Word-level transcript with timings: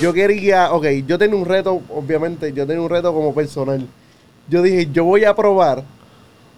Yo 0.00 0.12
quería, 0.12 0.72
ok, 0.72 0.86
yo 1.06 1.16
tenía 1.16 1.36
un 1.36 1.44
reto, 1.44 1.80
obviamente, 1.94 2.52
yo 2.52 2.66
tenía 2.66 2.82
un 2.82 2.90
reto 2.90 3.12
como 3.12 3.32
personal. 3.32 3.86
Yo 4.48 4.60
dije, 4.62 4.88
yo 4.92 5.04
voy 5.04 5.24
a 5.24 5.34
probar 5.34 5.84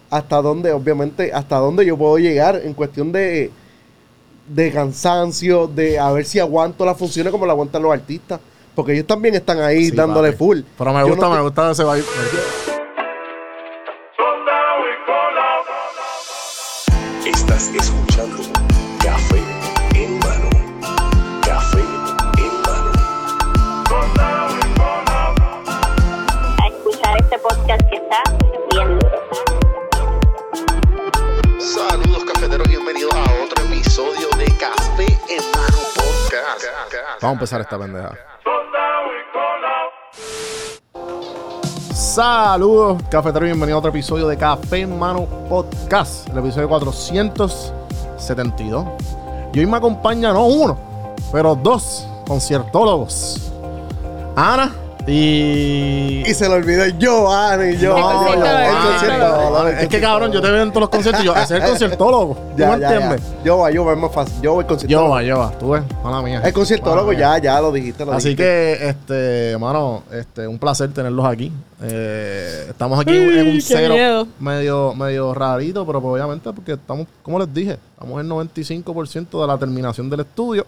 hasta 0.08 0.40
dónde, 0.40 0.72
obviamente, 0.72 1.32
hasta 1.32 1.56
dónde 1.58 1.84
yo 1.84 1.96
puedo 1.98 2.16
llegar 2.18 2.60
en 2.64 2.72
cuestión 2.72 3.12
de, 3.12 3.50
de 4.48 4.72
cansancio, 4.72 5.66
de 5.66 5.98
a 5.98 6.10
ver 6.12 6.24
si 6.24 6.38
aguanto 6.38 6.86
las 6.86 6.96
funciones 6.96 7.30
como 7.30 7.44
la 7.44 7.52
aguantan 7.52 7.82
los 7.82 7.92
artistas. 7.92 8.40
Porque 8.74 8.92
ellos 8.92 9.06
también 9.06 9.34
están 9.34 9.60
ahí 9.60 9.90
Sí, 9.90 9.96
dándole 9.96 10.32
full. 10.32 10.60
Pero 10.76 10.92
me 10.92 11.04
gusta, 11.04 11.28
no 11.28 11.34
me 11.34 11.42
gusta 11.42 11.70
ese 11.70 11.84
vibe. 11.84 12.04
Empezar 37.34 37.60
esta 37.60 37.76
pendeja. 37.76 38.12
Saludos, 41.92 43.02
cafeteros, 43.10 43.48
bienvenidos 43.48 43.74
a 43.74 43.78
otro 43.78 43.90
episodio 43.90 44.28
de 44.28 44.36
Café 44.36 44.86
Mano 44.86 45.26
Podcast, 45.48 46.28
el 46.28 46.38
episodio 46.38 46.68
472. 46.68 48.86
Y 49.52 49.58
hoy 49.58 49.66
me 49.66 49.78
acompaña 49.78 50.32
no 50.32 50.46
uno, 50.46 50.78
pero 51.32 51.56
dos 51.56 52.06
conciertólogos. 52.24 53.50
Ana 54.36 54.72
y. 55.06 56.22
Y 56.26 56.34
se 56.34 56.48
lo 56.48 56.54
olvidó 56.54 56.86
yo, 56.98 57.28
y 57.62 57.76
yo. 57.78 57.96
No, 57.98 58.34
yo, 58.34 58.40
yo, 58.40 59.68
el 59.68 59.74
el 59.74 59.78
Es 59.80 59.88
que 59.88 60.00
cabrón, 60.00 60.32
yo 60.32 60.40
te 60.40 60.50
veo 60.50 60.62
en 60.62 60.70
todos 60.70 60.82
los 60.82 60.88
conciertos 60.90 61.22
y 61.22 61.26
yo, 61.26 61.34
ese 61.34 61.56
es 61.58 61.62
el 61.62 61.62
conciertólogo. 61.70 62.34
¿Tú 62.34 62.40
Ya, 62.56 62.70
me 62.76 62.80
ya, 62.80 62.88
ya. 62.90 62.94
entiendes? 62.94 63.22
Yo 63.44 63.58
va, 63.58 63.70
yo 63.70 63.84
va, 63.84 63.92
es 63.92 63.98
más 63.98 64.12
fácil. 64.12 64.34
Yo 64.42 64.54
voy 64.54 64.64
Yo 64.64 64.68
conciertólogo. 64.68 65.10
va, 65.14 65.22
yo 65.22 65.38
va, 65.38 65.50
tú 65.58 65.70
ves, 65.70 65.82
mala 66.02 66.22
mía. 66.22 66.40
El 66.44 66.52
conciertólogo, 66.52 67.12
ya, 67.12 67.38
ya 67.38 67.60
lo 67.60 67.70
dijiste. 67.72 68.04
Lo 68.04 68.12
Así 68.12 68.30
dijiste. 68.30 68.42
que, 68.44 68.88
este, 68.88 69.58
mano, 69.58 70.02
este, 70.12 70.46
un 70.48 70.58
placer 70.58 70.92
tenerlos 70.92 71.26
aquí. 71.26 71.52
Eh, 71.82 72.66
estamos 72.70 72.98
aquí 72.98 73.14
en 73.14 73.48
un 73.48 73.60
cero 73.60 73.94
miedo. 73.94 74.26
medio, 74.40 74.94
medio 74.94 75.34
rarito, 75.34 75.84
pero 75.84 76.00
pues, 76.00 76.12
obviamente 76.14 76.50
porque 76.52 76.72
estamos, 76.72 77.06
como 77.22 77.38
les 77.38 77.52
dije, 77.52 77.78
estamos 77.94 78.20
en 78.20 78.28
95% 78.30 79.40
de 79.40 79.46
la 79.46 79.58
terminación 79.58 80.08
del 80.08 80.20
estudio. 80.20 80.66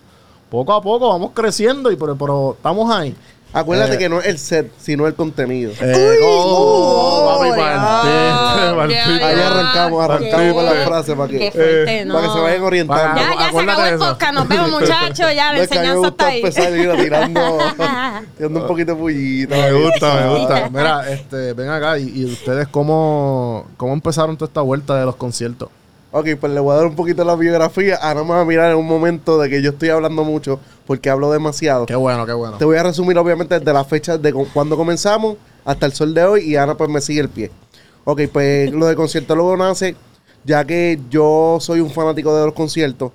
Poco 0.50 0.72
a 0.74 0.80
poco 0.82 1.08
vamos 1.08 1.32
creciendo, 1.34 1.90
y 1.90 1.96
pero, 1.96 2.14
pero 2.16 2.52
estamos 2.56 2.94
ahí. 2.94 3.16
Acuérdate 3.56 3.94
Eh, 3.94 3.98
que 3.98 4.08
no 4.10 4.20
es 4.20 4.26
el 4.26 4.38
set, 4.38 4.70
sino 4.78 5.06
el 5.06 5.14
contenido. 5.14 5.72
Eh, 5.80 6.18
oh, 6.22 7.38
uy, 7.40 7.48
papi, 7.48 7.58
partiste, 7.58 8.66
ya, 8.66 8.74
partiste. 8.76 9.24
Ahí 9.24 9.40
arrancamos, 9.40 10.04
arrancamos 10.04 10.54
con 10.54 10.64
la 10.66 10.86
frase 10.86 11.16
para 11.16 11.28
que, 11.30 11.50
fuerte, 11.50 12.04
no. 12.04 12.14
para 12.14 12.26
que 12.26 12.32
se 12.34 12.40
vayan 12.40 12.62
orientando. 12.62 13.20
Ya, 13.20 13.34
ya 13.34 13.50
se 13.50 13.58
acabó 13.58 13.84
el 13.86 13.98
podcast. 13.98 14.34
Nos 14.34 14.48
vemos, 14.48 14.70
muchachos. 14.72 15.34
Ya, 15.34 15.52
la 15.52 15.56
No, 15.56 15.62
es 15.62 15.68
que 15.70 15.78
a 15.78 15.82
mí 15.82 15.88
me 15.88 15.94
enseñanza 15.94 15.96
gusta 15.96 16.08
está 16.08 16.26
ahí. 16.26 16.36
empezar 16.36 16.72
mira, 16.72 16.96
tirando, 16.96 17.58
tirando 18.36 18.60
un 18.60 18.66
poquito 18.66 18.92
de 18.92 18.98
pullita. 18.98 19.56
Me 19.56 19.72
gusta, 19.72 20.14
me 20.14 20.38
gusta. 20.38 20.68
Mira, 20.68 21.10
este, 21.10 21.52
ven 21.54 21.70
acá, 21.70 21.98
y, 21.98 22.12
y 22.14 22.24
ustedes 22.26 22.68
cómo, 22.68 23.68
cómo 23.78 23.94
empezaron 23.94 24.36
toda 24.36 24.48
esta 24.48 24.60
vuelta 24.60 24.98
de 24.98 25.06
los 25.06 25.16
conciertos. 25.16 25.70
Ok, 26.18 26.28
pues 26.40 26.52
le 26.52 26.60
voy 26.60 26.72
a 26.72 26.76
dar 26.76 26.86
un 26.86 26.94
poquito 26.96 27.24
la 27.24 27.34
biografía. 27.36 27.96
Ahora 27.96 28.22
me 28.24 28.30
va 28.30 28.40
a 28.40 28.44
mirar 28.44 28.70
en 28.72 28.78
un 28.78 28.86
momento 28.86 29.38
de 29.38 29.50
que 29.50 29.60
yo 29.60 29.70
estoy 29.70 29.90
hablando 29.90 30.24
mucho 30.24 30.58
porque 30.86 31.10
hablo 31.10 31.30
demasiado. 31.30 31.84
Qué 31.86 31.94
bueno, 31.94 32.24
qué 32.24 32.32
bueno. 32.32 32.56
Te 32.56 32.64
voy 32.64 32.76
a 32.78 32.82
resumir 32.82 33.18
obviamente 33.18 33.58
desde 33.58 33.72
la 33.72 33.84
fecha 33.84 34.16
de 34.16 34.32
cu- 34.32 34.46
cuando 34.54 34.76
comenzamos 34.76 35.36
hasta 35.64 35.84
el 35.86 35.92
sol 35.92 36.14
de 36.14 36.24
hoy 36.24 36.40
y 36.44 36.56
Ana 36.56 36.74
pues 36.74 36.88
me 36.88 37.00
sigue 37.02 37.20
el 37.20 37.28
pie. 37.28 37.50
Ok, 38.04 38.22
pues 38.32 38.72
lo 38.72 38.86
de 38.86 38.94
conciertólogo 38.96 39.56
nace 39.56 39.94
ya 40.44 40.64
que 40.64 40.98
yo 41.10 41.58
soy 41.60 41.80
un 41.80 41.90
fanático 41.90 42.34
de 42.38 42.46
los 42.46 42.54
conciertos. 42.54 43.10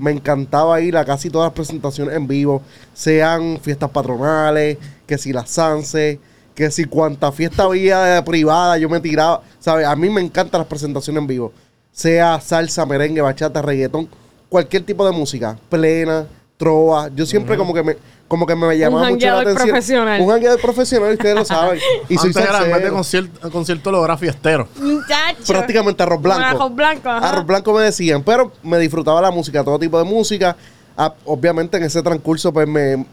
Me 0.00 0.12
encantaba 0.12 0.80
ir 0.80 0.96
a 0.96 1.04
casi 1.04 1.28
todas 1.30 1.48
las 1.48 1.52
presentaciones 1.54 2.14
en 2.14 2.26
vivo, 2.28 2.62
sean 2.94 3.58
fiestas 3.60 3.90
patronales, 3.90 4.78
que 5.06 5.18
si 5.18 5.32
las 5.32 5.50
Sanse, 5.50 6.20
que 6.54 6.70
si 6.70 6.84
cuanta 6.84 7.32
fiesta 7.32 7.64
había 7.64 8.24
privada 8.24 8.78
yo 8.78 8.88
me 8.88 9.00
tiraba, 9.00 9.42
¿sabes? 9.58 9.84
A 9.86 9.94
mí 9.96 10.08
me 10.08 10.20
encantan 10.22 10.60
las 10.60 10.68
presentaciones 10.68 11.20
en 11.20 11.26
vivo, 11.26 11.52
sea 11.96 12.38
salsa, 12.42 12.84
merengue, 12.84 13.22
bachata, 13.22 13.62
reggaetón, 13.62 14.06
cualquier 14.50 14.82
tipo 14.84 15.06
de 15.06 15.12
música, 15.12 15.56
plena, 15.70 16.26
trova. 16.58 17.08
Yo 17.14 17.24
siempre 17.24 17.56
como 17.56 17.72
que 17.72 17.82
me 17.82 17.96
como 18.28 18.44
que 18.44 18.54
me 18.56 18.76
llamaba 18.76 19.08
mucho 19.08 19.24
la 19.26 19.38
atención. 19.40 19.68
profesional. 19.68 20.20
Un 20.20 20.28
jangueador 20.28 20.60
profesional, 20.60 21.12
ustedes 21.12 21.34
lo 21.36 21.44
saben. 21.46 21.80
Y 22.08 22.18
soy 22.18 22.28
Antes 22.30 22.42
era 22.44 22.64
de 22.64 22.70
salsero. 22.70 22.92
concierto, 22.94 23.50
conciertólogo 23.50 24.04
era 24.04 24.16
fiestero. 24.18 24.68
Muchacho. 24.76 25.44
prácticamente 25.46 26.02
arroz 26.02 26.20
blanco. 26.20 26.44
Arroz 26.44 26.74
blanco, 26.74 27.08
ajá. 27.08 27.28
Arroz 27.30 27.46
blanco 27.46 27.72
me 27.72 27.82
decían, 27.84 28.22
pero 28.22 28.52
me 28.62 28.78
disfrutaba 28.78 29.22
la 29.22 29.30
música, 29.30 29.64
todo 29.64 29.78
tipo 29.78 29.96
de 29.96 30.04
música. 30.04 30.54
Ah, 30.98 31.14
obviamente 31.24 31.76
en 31.78 31.84
ese 31.84 32.02
transcurso 32.02 32.52
pues 32.52 32.68
me 32.68 33.06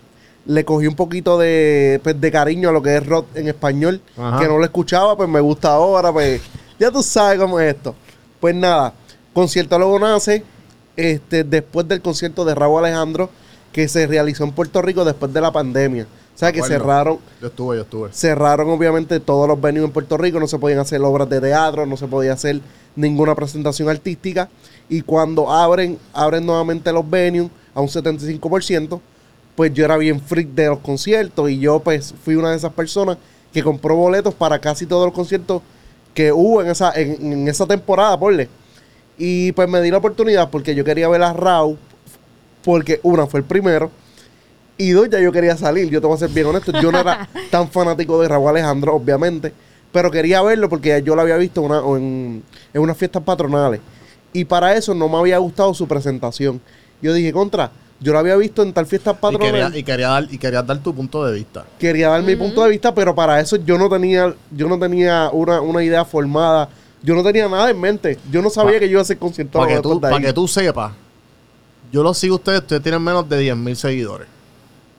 le 0.45 0.65
cogí 0.65 0.87
un 0.87 0.95
poquito 0.95 1.37
de, 1.37 2.01
pues, 2.03 2.19
de 2.19 2.31
cariño 2.31 2.67
a 2.67 2.71
lo 2.73 2.81
que 2.81 2.97
es 2.97 3.05
rock 3.07 3.27
en 3.35 3.47
español, 3.47 4.01
Ajá. 4.17 4.39
que 4.39 4.47
no 4.49 4.57
lo 4.57 4.65
escuchaba, 4.65 5.15
pues 5.15 5.29
me 5.29 5.39
gusta 5.39 5.71
ahora, 5.71 6.11
pues 6.11 6.41
ya 6.77 6.91
tú 6.91 7.01
sabes 7.01 7.39
cómo 7.39 7.59
es 7.61 7.75
esto. 7.75 7.95
Pues 8.43 8.53
nada, 8.53 8.93
conciertólogo 9.31 9.97
nace 9.99 10.43
este, 10.97 11.45
después 11.45 11.87
del 11.87 12.01
concierto 12.01 12.43
de 12.43 12.53
Raúl 12.53 12.83
Alejandro 12.83 13.29
que 13.71 13.87
se 13.87 14.05
realizó 14.05 14.43
en 14.43 14.51
Puerto 14.51 14.81
Rico 14.81 15.05
después 15.05 15.31
de 15.31 15.39
la 15.39 15.53
pandemia. 15.53 16.03
O 16.35 16.37
sea 16.37 16.51
que 16.51 16.61
cerraron, 16.61 17.19
Yo 17.39 17.47
estuve, 17.47 17.77
yo 17.77 17.83
estuve. 17.83 18.09
cerraron 18.11 18.67
obviamente 18.69 19.21
todos 19.21 19.47
los 19.47 19.61
venues 19.61 19.85
en 19.85 19.91
Puerto 19.91 20.17
Rico, 20.17 20.41
no 20.41 20.47
se 20.47 20.59
podían 20.59 20.79
hacer 20.79 21.01
obras 21.03 21.29
de 21.29 21.39
teatro, 21.39 21.85
no 21.85 21.95
se 21.95 22.05
podía 22.07 22.33
hacer 22.33 22.59
ninguna 22.97 23.33
presentación 23.33 23.87
artística 23.87 24.49
y 24.89 25.03
cuando 25.03 25.49
abren 25.49 25.97
abren 26.11 26.45
nuevamente 26.45 26.91
los 26.91 27.09
venues 27.09 27.49
a 27.73 27.79
un 27.79 27.87
75%, 27.87 28.99
pues 29.55 29.73
yo 29.73 29.85
era 29.85 29.95
bien 29.95 30.19
freak 30.19 30.49
de 30.49 30.67
los 30.67 30.79
conciertos 30.79 31.49
y 31.49 31.59
yo 31.59 31.79
pues 31.79 32.13
fui 32.25 32.35
una 32.35 32.49
de 32.49 32.57
esas 32.57 32.73
personas 32.73 33.17
que 33.53 33.63
compró 33.63 33.95
boletos 33.95 34.33
para 34.33 34.59
casi 34.59 34.85
todos 34.85 35.05
los 35.05 35.13
conciertos 35.13 35.61
que 36.13 36.31
hubo 36.31 36.61
en 36.61 36.69
esa 36.69 36.91
en, 36.93 37.31
en 37.33 37.47
esa 37.47 37.65
temporada, 37.65 38.17
porle. 38.19 38.49
Y 39.17 39.51
pues 39.53 39.69
me 39.69 39.81
di 39.81 39.91
la 39.91 39.97
oportunidad 39.97 40.49
porque 40.49 40.73
yo 40.75 40.83
quería 40.83 41.07
ver 41.07 41.21
a 41.23 41.33
Raúl 41.33 41.77
porque 42.63 42.99
una 43.03 43.27
fue 43.27 43.41
el 43.41 43.45
primero 43.45 43.91
y 44.77 44.91
dos, 44.91 45.09
ya 45.09 45.19
yo 45.19 45.31
quería 45.31 45.55
salir. 45.55 45.89
Yo 45.89 46.01
te 46.01 46.07
voy 46.07 46.15
a 46.15 46.19
ser 46.19 46.29
bien 46.29 46.47
honesto. 46.47 46.71
Yo 46.81 46.91
no 46.91 46.99
era 46.99 47.27
tan 47.51 47.69
fanático 47.69 48.19
de 48.21 48.27
Raúl 48.27 48.49
Alejandro, 48.49 48.95
obviamente. 48.95 49.53
Pero 49.91 50.09
quería 50.09 50.41
verlo 50.41 50.67
porque 50.69 51.03
yo 51.05 51.15
lo 51.15 51.21
había 51.21 51.37
visto 51.37 51.61
una- 51.61 51.79
en, 51.97 52.41
en 52.73 52.81
unas 52.81 52.97
fiestas 52.97 53.21
patronales. 53.23 53.79
Y 54.33 54.45
para 54.45 54.75
eso 54.75 54.95
no 54.95 55.07
me 55.07 55.17
había 55.19 55.37
gustado 55.37 55.73
su 55.75 55.87
presentación. 55.87 56.59
Yo 57.01 57.13
dije, 57.13 57.31
contra, 57.31 57.71
yo 58.03 58.13
lo 58.13 58.19
había 58.19 58.35
visto 58.35 58.61
en 58.63 58.73
tal 58.73 58.85
fiesta 58.85 59.11
Y 59.11 59.13
patronal. 59.15 59.51
quería, 59.51 59.79
y, 59.79 59.83
quería 59.83 60.07
dar, 60.09 60.27
y 60.29 60.37
quería 60.37 60.61
dar 60.61 60.77
tu 60.79 60.93
punto 60.93 61.25
de 61.25 61.33
vista. 61.33 61.65
quería 61.79 62.09
dar 62.09 62.21
mi 62.21 62.35
punto 62.35 62.61
de 62.63 62.69
vista, 62.69 62.93
pero 62.93 63.15
para 63.15 63.39
eso 63.39 63.55
yo 63.55 63.77
no 63.77 63.89
tenía, 63.89 64.33
yo 64.51 64.67
no 64.67 64.77
tenía 64.77 65.29
una, 65.31 65.61
una 65.61 65.83
idea 65.83 66.03
formada. 66.05 66.69
Yo 67.01 67.15
no 67.15 67.23
tenía 67.23 67.49
nada 67.49 67.69
en 67.69 67.79
mente. 67.79 68.17
Yo 68.31 68.41
no 68.41 68.49
sabía 68.49 68.73
Pa- 68.75 68.79
que 68.79 68.85
yo 68.87 68.91
iba 68.93 69.01
a 69.01 69.05
ser 69.05 69.17
concierto. 69.17 69.59
Para 69.59 69.75
que, 69.75 69.81
tú, 69.81 69.99
pa' 69.99 70.19
que 70.21 70.31
tú 70.33 70.47
sepas, 70.47 70.93
yo 71.91 72.01
lo 72.03 72.13
sigo 72.13 72.35
a 72.35 72.37
ustedes, 72.37 72.59
ustedes 72.61 72.81
tienen 72.81 73.01
menos 73.01 73.27
de 73.27 73.37
10 73.39 73.57
mil 73.57 73.75
seguidores. 73.75 74.27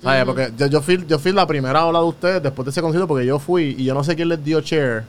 ¿Sabes? 0.03 0.25
Porque 0.27 0.53
yo, 0.57 0.67
yo, 0.67 0.83
fui, 0.83 1.03
yo 1.09 1.19
fui 1.19 1.33
la 1.33 1.47
primera 1.47 1.85
ola 1.87 1.99
de 2.01 2.05
ustedes 2.05 2.43
después 2.43 2.65
de 2.67 2.71
ese 2.73 2.83
concierto 2.83 3.09
porque 3.09 3.25
yo 3.25 3.39
fui 3.39 3.75
y 3.79 3.85
yo 3.85 3.95
no 3.95 4.05
sé 4.05 4.15
quién 4.15 4.29
les 4.29 4.45
dio 4.45 4.61
share. 4.61 5.05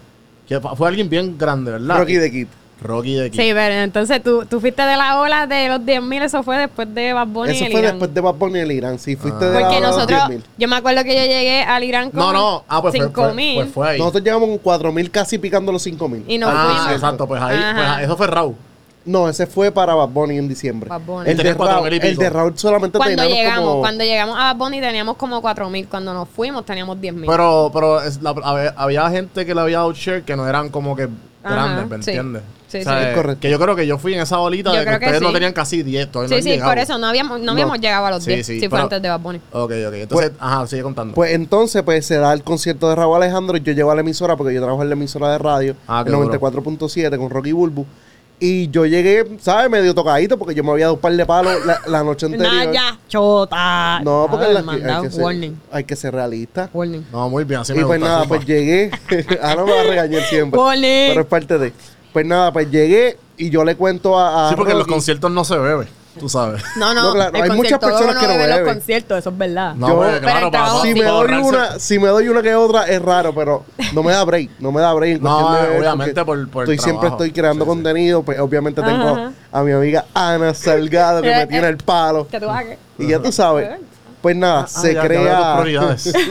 Que 0.48 0.60
fue 0.60 0.88
alguien 0.88 1.10
bien 1.10 1.38
grande, 1.38 1.72
¿verdad? 1.72 1.98
Rocky 2.00 2.16
de 2.16 2.32
Kid. 2.32 2.48
Rocky 2.82 3.14
de 3.16 3.26
aquí. 3.28 3.38
Sí, 3.38 3.52
pero 3.54 3.74
entonces 3.76 4.22
tú, 4.22 4.46
tú 4.46 4.60
fuiste 4.60 4.82
de 4.84 4.96
la 4.98 5.20
ola 5.20 5.48
de 5.48 5.70
los 5.70 5.80
10.000, 5.80 6.24
eso 6.24 6.44
fue 6.44 6.58
después 6.58 6.94
de 6.94 7.14
Bad 7.14 7.28
Bunny 7.28 7.52
y 7.54 7.56
Eso 7.56 7.66
el 7.66 7.72
fue 7.72 7.80
Irán. 7.82 7.92
después 7.94 8.14
de 8.14 8.22
Bad 8.22 8.34
Bunny 8.36 8.60
y 8.60 8.62
el 8.62 8.72
Irán. 8.74 9.00
Sí, 9.00 9.16
fuiste 9.16 9.46
Ah. 9.46 9.48
de 9.48 9.54
la 9.54 9.60
Porque 9.62 9.78
hora 9.78 9.80
de 9.80 9.82
los 9.88 9.96
nosotros, 9.96 10.20
10.000. 10.30 10.42
yo 10.58 10.68
me 10.68 10.76
acuerdo 10.76 11.04
que 11.04 11.16
yo 11.16 11.22
llegué 11.22 11.64
al 11.64 11.84
Irán 11.84 12.12
con 12.12 12.20
No, 12.20 12.34
no. 12.34 12.64
Ah, 12.68 12.82
pues 12.82 12.96
fue, 12.96 13.10
fue, 13.10 13.24
5.000 13.34 13.56
pues 13.56 13.72
fue 13.74 13.90
ahí. 13.90 13.98
Nosotros 14.00 14.24
llegamos 14.24 14.50
con 14.50 14.60
4.000 14.60 15.10
casi 15.10 15.38
picando 15.38 15.72
los 15.72 15.82
5.000. 15.86 16.24
y 16.28 16.38
nos 16.38 16.52
ah, 16.54 16.66
fuimos. 16.68 16.92
exacto. 16.94 17.28
Pues 17.28 17.42
ahí, 17.42 17.58
Ajá. 17.58 17.94
pues, 17.96 18.06
eso 18.06 18.18
fue 18.18 18.28
Raúl. 18.28 18.56
No, 19.06 19.30
ese 19.30 19.46
fue 19.46 19.72
para 19.72 19.94
Bad 19.94 20.10
Bunny 20.10 20.38
en 20.40 20.48
diciembre. 20.50 20.90
Bad 20.90 21.02
Bunny. 21.02 21.30
El, 21.30 21.38
de 21.38 21.54
cuatro 21.56 21.76
Raúl, 21.76 21.90
mil 21.92 21.94
y 21.94 22.06
el 22.08 22.10
pico. 22.12 22.22
de 22.24 22.30
Raúl 22.32 22.58
solamente 22.58 22.98
Cuando 22.98 23.16
teníamos 23.22 23.38
llegamos, 23.38 23.70
como... 23.70 23.80
cuando 23.82 24.04
llegamos 24.04 24.36
a 24.36 24.44
Bad 24.46 24.56
Bunny 24.58 24.82
teníamos 24.82 25.16
como 25.18 25.42
4.000. 25.44 25.88
Cuando 25.90 26.14
nos 26.14 26.28
fuimos 26.28 26.66
teníamos 26.66 26.98
10.000. 26.98 27.26
Pero, 27.28 27.70
pero 27.74 28.02
es 28.02 28.20
la- 28.22 28.32
había, 28.44 28.74
había 28.76 29.10
gente 29.12 29.46
que 29.46 29.54
le 29.56 29.62
había 29.62 29.78
dado 29.78 29.94
share 29.94 30.24
que 30.24 30.36
no 30.36 30.48
eran 30.48 30.70
como 30.70 30.96
que 30.96 31.08
grandes, 31.54 31.90
¿me 31.90 32.04
sí. 32.04 32.10
entiendes? 32.12 32.42
Sí, 32.68 32.80
O 32.80 32.84
sea, 32.84 33.00
sí. 33.02 33.08
Es 33.10 33.16
correcto. 33.16 33.40
Que 33.42 33.50
yo 33.52 33.60
creo 33.60 33.76
que 33.76 33.86
yo 33.88 33.98
fui 33.98 34.14
en 34.16 34.22
esa 34.22 34.38
bolita 34.38 34.74
Yo 34.74 34.80
de 34.80 34.86
que 34.86 34.94
ustedes 34.96 35.22
no 35.22 35.28
sí. 35.30 35.34
tenían 35.34 35.54
casi 35.54 35.84
10. 35.84 36.12
todavía 36.12 36.28
no 36.30 36.30
sí, 36.30 36.36
han 36.40 36.44
sí, 36.44 36.50
llegado. 36.50 36.72
por 36.72 36.78
eso 36.80 36.98
no 36.98 37.08
habíamos, 37.08 37.40
no 37.40 37.52
habíamos 37.52 37.80
llegado 37.80 38.06
a 38.08 38.12
los 38.12 38.24
Sí, 38.24 38.32
10. 38.34 38.46
sí, 38.48 38.60
Sí, 38.60 38.70
fue 38.70 38.80
antes 38.82 39.02
de 39.02 39.08
Bad 39.10 39.20
Bunny. 39.20 39.38
Ok, 39.52 39.72
ok. 39.88 39.94
Entonces, 39.94 40.32
ajá, 40.40 40.68
sigue 40.68 40.82
contando. 40.84 41.14
Pues 41.14 41.32
entonces, 41.34 41.84
pues 41.84 42.06
se 42.06 42.18
da 42.18 42.34
el 42.34 42.44
concierto 42.44 42.90
de 42.90 42.96
Raúl 42.96 43.16
Alejandro. 43.22 43.58
Yo 43.58 43.72
llego 43.74 43.92
a 43.92 43.96
la 43.96 44.02
emisora 44.02 44.36
porque 44.36 44.54
yo 44.54 44.62
trabajo 44.62 44.82
en 44.82 44.90
la 44.90 44.96
emisora 44.96 45.32
de 45.32 45.38
radio, 45.38 45.76
Ah, 45.88 46.02
qué 46.04 46.10
el 46.12 46.16
duro. 46.16 46.34
94.7 46.40 47.18
con 47.18 47.30
Rocky 47.30 47.52
Bulbu. 47.52 47.86
Y 48.40 48.70
yo 48.70 48.86
llegué, 48.86 49.26
¿sabes? 49.40 49.70
Medio 49.70 49.96
tocadito 49.96 50.38
porque 50.38 50.54
yo 50.54 50.64
me 50.64 50.72
había 50.72 50.86
dado 50.86 50.96
un 50.96 51.00
par 51.00 51.14
de 51.14 51.26
palos 51.26 51.66
la, 51.66 51.80
la 51.88 52.04
noche 52.04 52.26
anterior. 52.28 52.54
Naya, 52.54 52.98
chota. 53.08 54.02
No, 54.04 54.28
porque 54.30 54.46
Ah, 54.48 54.54
la- 54.54 54.62
mandado, 54.62 55.04
hay, 55.04 55.08
que 55.08 55.14
ser, 55.16 55.24
warning. 55.24 55.62
hay 55.72 55.84
que 55.86 55.96
ser 55.96 56.14
realista. 56.14 56.70
Warning. 56.74 57.06
No, 57.12 57.30
muy 57.30 57.46
bien, 57.46 57.62
así 57.62 57.72
y 57.74 57.78
me 57.78 57.86
pues 57.86 58.00
gusta. 58.00 58.10
nada, 58.14 58.24
zumba. 58.24 58.36
pues 58.36 58.46
llegué. 58.48 58.92
Ahora 59.42 59.64
me 59.66 59.72
va 59.72 59.80
a 59.80 59.84
regañar 59.84 60.22
siempre. 60.24 60.60
Warning. 60.60 61.08
Pero 61.10 61.22
es 61.22 61.28
parte 61.28 61.58
de. 61.58 61.74
Pues 62.12 62.26
nada, 62.26 62.52
pues 62.52 62.70
llegué 62.70 63.18
y 63.38 63.50
yo 63.50 63.64
le 63.64 63.76
cuento 63.78 64.20
a. 64.20 64.48
a 64.48 64.50
Sí, 64.50 64.56
porque 64.58 64.74
en 64.74 64.80
los 64.80 64.88
conciertos 64.88 65.32
no 65.32 65.46
se 65.46 65.58
bebe, 65.58 65.88
tú 66.20 66.30
sabes. 66.30 66.64
No, 66.78 66.94
no, 66.94 67.04
No, 67.04 67.14
claro, 67.14 67.36
el 67.38 67.44
hay 67.44 67.50
muchas 67.58 67.80
personas 67.80 68.16
que 68.18 68.28
no 68.28 68.34
bebe 68.34 68.48
los 68.48 68.58
beben. 68.60 68.74
conciertos, 68.76 69.20
eso 69.20 69.30
es 69.30 69.38
verdad. 69.38 69.76
No, 69.76 69.88
Yo- 69.88 70.00
Pero 70.02 70.20
claro, 70.22 70.46
el 70.48 70.52
para, 70.52 70.82
si 70.82 70.94
me 70.94 71.04
doy 71.06 71.32
una, 71.34 71.80
si 71.80 72.00
me 72.00 72.08
doy 72.10 72.28
una 72.30 72.42
que 72.42 72.56
otra 72.56 72.86
es 72.88 73.02
raro, 73.02 73.34
pero 73.36 73.66
no 73.94 74.04
me 74.04 74.12
da 74.12 74.24
break, 74.24 74.52
no 74.60 74.72
me 74.72 74.82
da 74.82 74.94
break. 74.94 75.22
No, 75.22 75.38
obviamente 75.78 76.26
por- 76.26 76.50
por 76.50 76.64
el 76.66 76.72
estoy 76.72 76.84
siempre 76.84 77.08
trabajo. 77.08 77.24
estoy 77.24 77.32
creando 77.32 77.66
Sí, 77.66 77.70
contenido, 77.70 78.24
pues 78.24 78.40
obviamente 78.40 78.82
tengo 78.82 79.08
Ajá. 79.10 79.32
a 79.52 79.64
mi 79.64 79.72
amiga 79.72 80.06
Ana 80.14 80.54
Salgado 80.54 81.22
que 81.22 81.30
me 81.30 81.48
tiene 81.48 81.68
el 81.68 81.78
palo 81.78 82.28
Que 82.28 82.40
tú 82.40 82.50
hagas. 82.50 82.78
y 82.98 83.08
ya 83.08 83.20
tú 83.22 83.32
sabes. 83.32 83.70
Pues 84.22 84.36
nada, 84.36 84.62
Ah, 84.64 84.68
se 84.68 84.94
ya, 84.94 85.02
crea. 85.04 85.58
prioridades. 85.62 86.14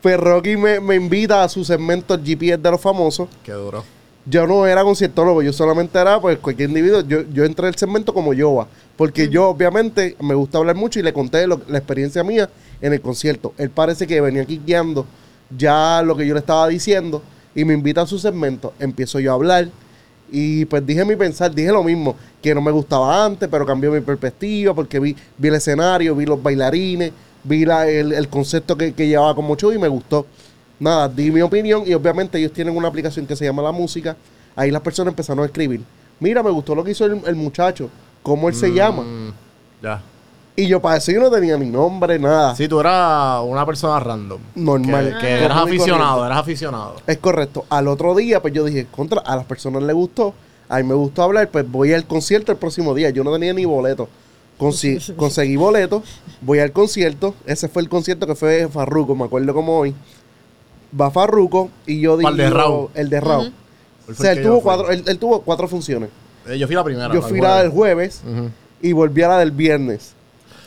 Pues 0.00 0.18
Rocky 0.18 0.56
me, 0.56 0.80
me 0.80 0.94
invita 0.94 1.42
a 1.42 1.48
su 1.50 1.62
segmento 1.62 2.16
GPS 2.18 2.56
de 2.56 2.70
los 2.70 2.80
famosos. 2.80 3.28
Qué 3.44 3.52
duro. 3.52 3.84
Yo 4.30 4.46
no 4.46 4.64
era 4.66 4.84
conciertólogo, 4.84 5.42
yo 5.42 5.52
solamente 5.52 5.98
era 5.98 6.20
pues 6.20 6.38
cualquier 6.38 6.68
individuo. 6.68 7.00
Yo, 7.00 7.22
yo 7.32 7.44
entré 7.44 7.66
al 7.66 7.74
segmento 7.74 8.14
como 8.14 8.32
Yoba, 8.32 8.68
porque 8.96 9.28
yo 9.28 9.48
obviamente 9.48 10.16
me 10.20 10.34
gusta 10.34 10.58
hablar 10.58 10.76
mucho 10.76 11.00
y 11.00 11.02
le 11.02 11.12
conté 11.12 11.46
lo- 11.46 11.60
la 11.68 11.78
experiencia 11.78 12.22
mía 12.22 12.48
en 12.80 12.92
el 12.92 13.00
concierto. 13.00 13.52
Él 13.58 13.70
parece 13.70 14.06
que 14.06 14.20
venía 14.20 14.42
aquí 14.42 14.60
guiando 14.64 15.04
ya 15.56 16.02
lo 16.04 16.16
que 16.16 16.26
yo 16.26 16.34
le 16.34 16.40
estaba 16.40 16.68
diciendo 16.68 17.22
y 17.54 17.64
me 17.64 17.74
invita 17.74 18.02
a 18.02 18.06
su 18.06 18.18
segmento. 18.18 18.72
Empiezo 18.78 19.18
yo 19.20 19.32
a 19.32 19.34
hablar 19.34 19.68
y 20.30 20.64
pues 20.66 20.86
dije 20.86 21.04
mi 21.04 21.16
pensar, 21.16 21.52
dije 21.52 21.72
lo 21.72 21.82
mismo, 21.82 22.14
que 22.40 22.54
no 22.54 22.60
me 22.60 22.70
gustaba 22.70 23.24
antes, 23.24 23.48
pero 23.50 23.66
cambió 23.66 23.90
mi 23.90 24.00
perspectiva 24.00 24.72
porque 24.74 25.00
vi, 25.00 25.16
vi 25.38 25.48
el 25.48 25.54
escenario, 25.56 26.14
vi 26.14 26.24
los 26.26 26.40
bailarines, 26.40 27.10
vi 27.42 27.64
la- 27.64 27.88
el, 27.88 28.12
el 28.12 28.28
concepto 28.28 28.76
que, 28.76 28.92
que 28.92 29.08
llevaba 29.08 29.34
como 29.34 29.56
show 29.56 29.72
y 29.72 29.78
me 29.78 29.88
gustó. 29.88 30.26
Nada, 30.80 31.08
di 31.08 31.30
mi 31.30 31.40
opinión 31.42 31.84
y 31.86 31.94
obviamente 31.94 32.38
ellos 32.38 32.52
tienen 32.52 32.76
una 32.76 32.88
aplicación 32.88 33.26
que 33.26 33.36
se 33.36 33.44
llama 33.44 33.62
La 33.62 33.70
Música. 33.72 34.16
Ahí 34.56 34.70
las 34.72 34.82
personas 34.82 35.12
empezaron 35.12 35.42
a 35.44 35.46
escribir. 35.46 35.82
Mira, 36.18 36.42
me 36.42 36.50
gustó 36.50 36.74
lo 36.74 36.82
que 36.82 36.90
hizo 36.90 37.04
el, 37.04 37.20
el 37.26 37.36
muchacho, 37.36 37.88
cómo 38.22 38.48
él 38.48 38.54
se 38.54 38.72
llama. 38.72 39.02
Mm, 39.02 39.32
Ya. 39.82 40.02
Y 40.56 40.66
yo 40.66 40.80
para 40.80 40.96
eso 40.98 41.10
yo 41.12 41.20
no 41.20 41.30
tenía 41.30 41.56
ni 41.56 41.70
nombre, 41.70 42.18
nada. 42.18 42.54
Sí, 42.54 42.68
tú 42.68 42.80
eras 42.80 43.40
una 43.44 43.64
persona 43.64 43.98
random. 44.00 44.38
Normal. 44.56 45.16
Que, 45.20 45.44
eras 45.44 45.56
aficionado, 45.58 46.26
eras 46.26 46.38
aficionado. 46.38 46.96
Es 47.06 47.16
correcto. 47.18 47.64
Al 47.70 47.88
otro 47.88 48.14
día, 48.14 48.42
pues 48.42 48.52
yo 48.52 48.64
dije, 48.64 48.86
contra, 48.90 49.20
a 49.20 49.36
las 49.36 49.44
personas 49.46 49.82
les 49.84 49.94
gustó, 49.94 50.34
a 50.68 50.76
mí 50.78 50.82
me 50.82 50.92
gustó 50.94 51.22
hablar, 51.22 51.48
pues 51.48 51.70
voy 51.70 51.94
al 51.94 52.04
concierto 52.04 52.52
el 52.52 52.58
próximo 52.58 52.94
día. 52.94 53.08
Yo 53.10 53.24
no 53.24 53.32
tenía 53.32 53.54
ni 53.54 53.64
boleto. 53.64 54.08
Consi- 54.58 55.14
conseguí 55.16 55.56
boleto, 55.56 56.02
voy 56.42 56.58
al 56.58 56.72
concierto. 56.72 57.34
Ese 57.46 57.68
fue 57.68 57.80
el 57.80 57.88
concierto 57.88 58.26
que 58.26 58.34
fue 58.34 58.68
Farruco, 58.68 59.14
me 59.14 59.24
acuerdo 59.24 59.54
como 59.54 59.78
hoy. 59.78 59.94
Va 60.98 61.10
Farruco 61.10 61.70
y 61.86 62.00
yo 62.00 62.18
¿Cuál 62.20 62.36
de 62.36 62.44
digo, 62.46 62.56
Raúl? 62.56 62.88
El 62.94 63.08
de 63.10 63.20
Raúl. 63.20 63.52
¿Cuál 64.06 64.16
O 64.18 64.20
sea, 64.22 64.32
el 64.32 64.38
él 64.38 64.44
tuvo, 64.44 64.60
cuatro, 64.60 64.90
él, 64.90 65.04
él 65.06 65.18
tuvo 65.18 65.40
cuatro 65.42 65.68
funciones. 65.68 66.10
Eh, 66.48 66.58
yo 66.58 66.66
fui 66.66 66.74
la 66.74 66.82
primera. 66.84 67.08
Yo 67.14 67.20
la 67.20 67.26
fui 67.28 67.40
la 67.40 67.62
del 67.62 67.70
jueves. 67.70 68.22
y 68.82 68.92
volví 68.92 69.22
a 69.22 69.28
la 69.28 69.38
del 69.38 69.52
viernes. 69.52 70.14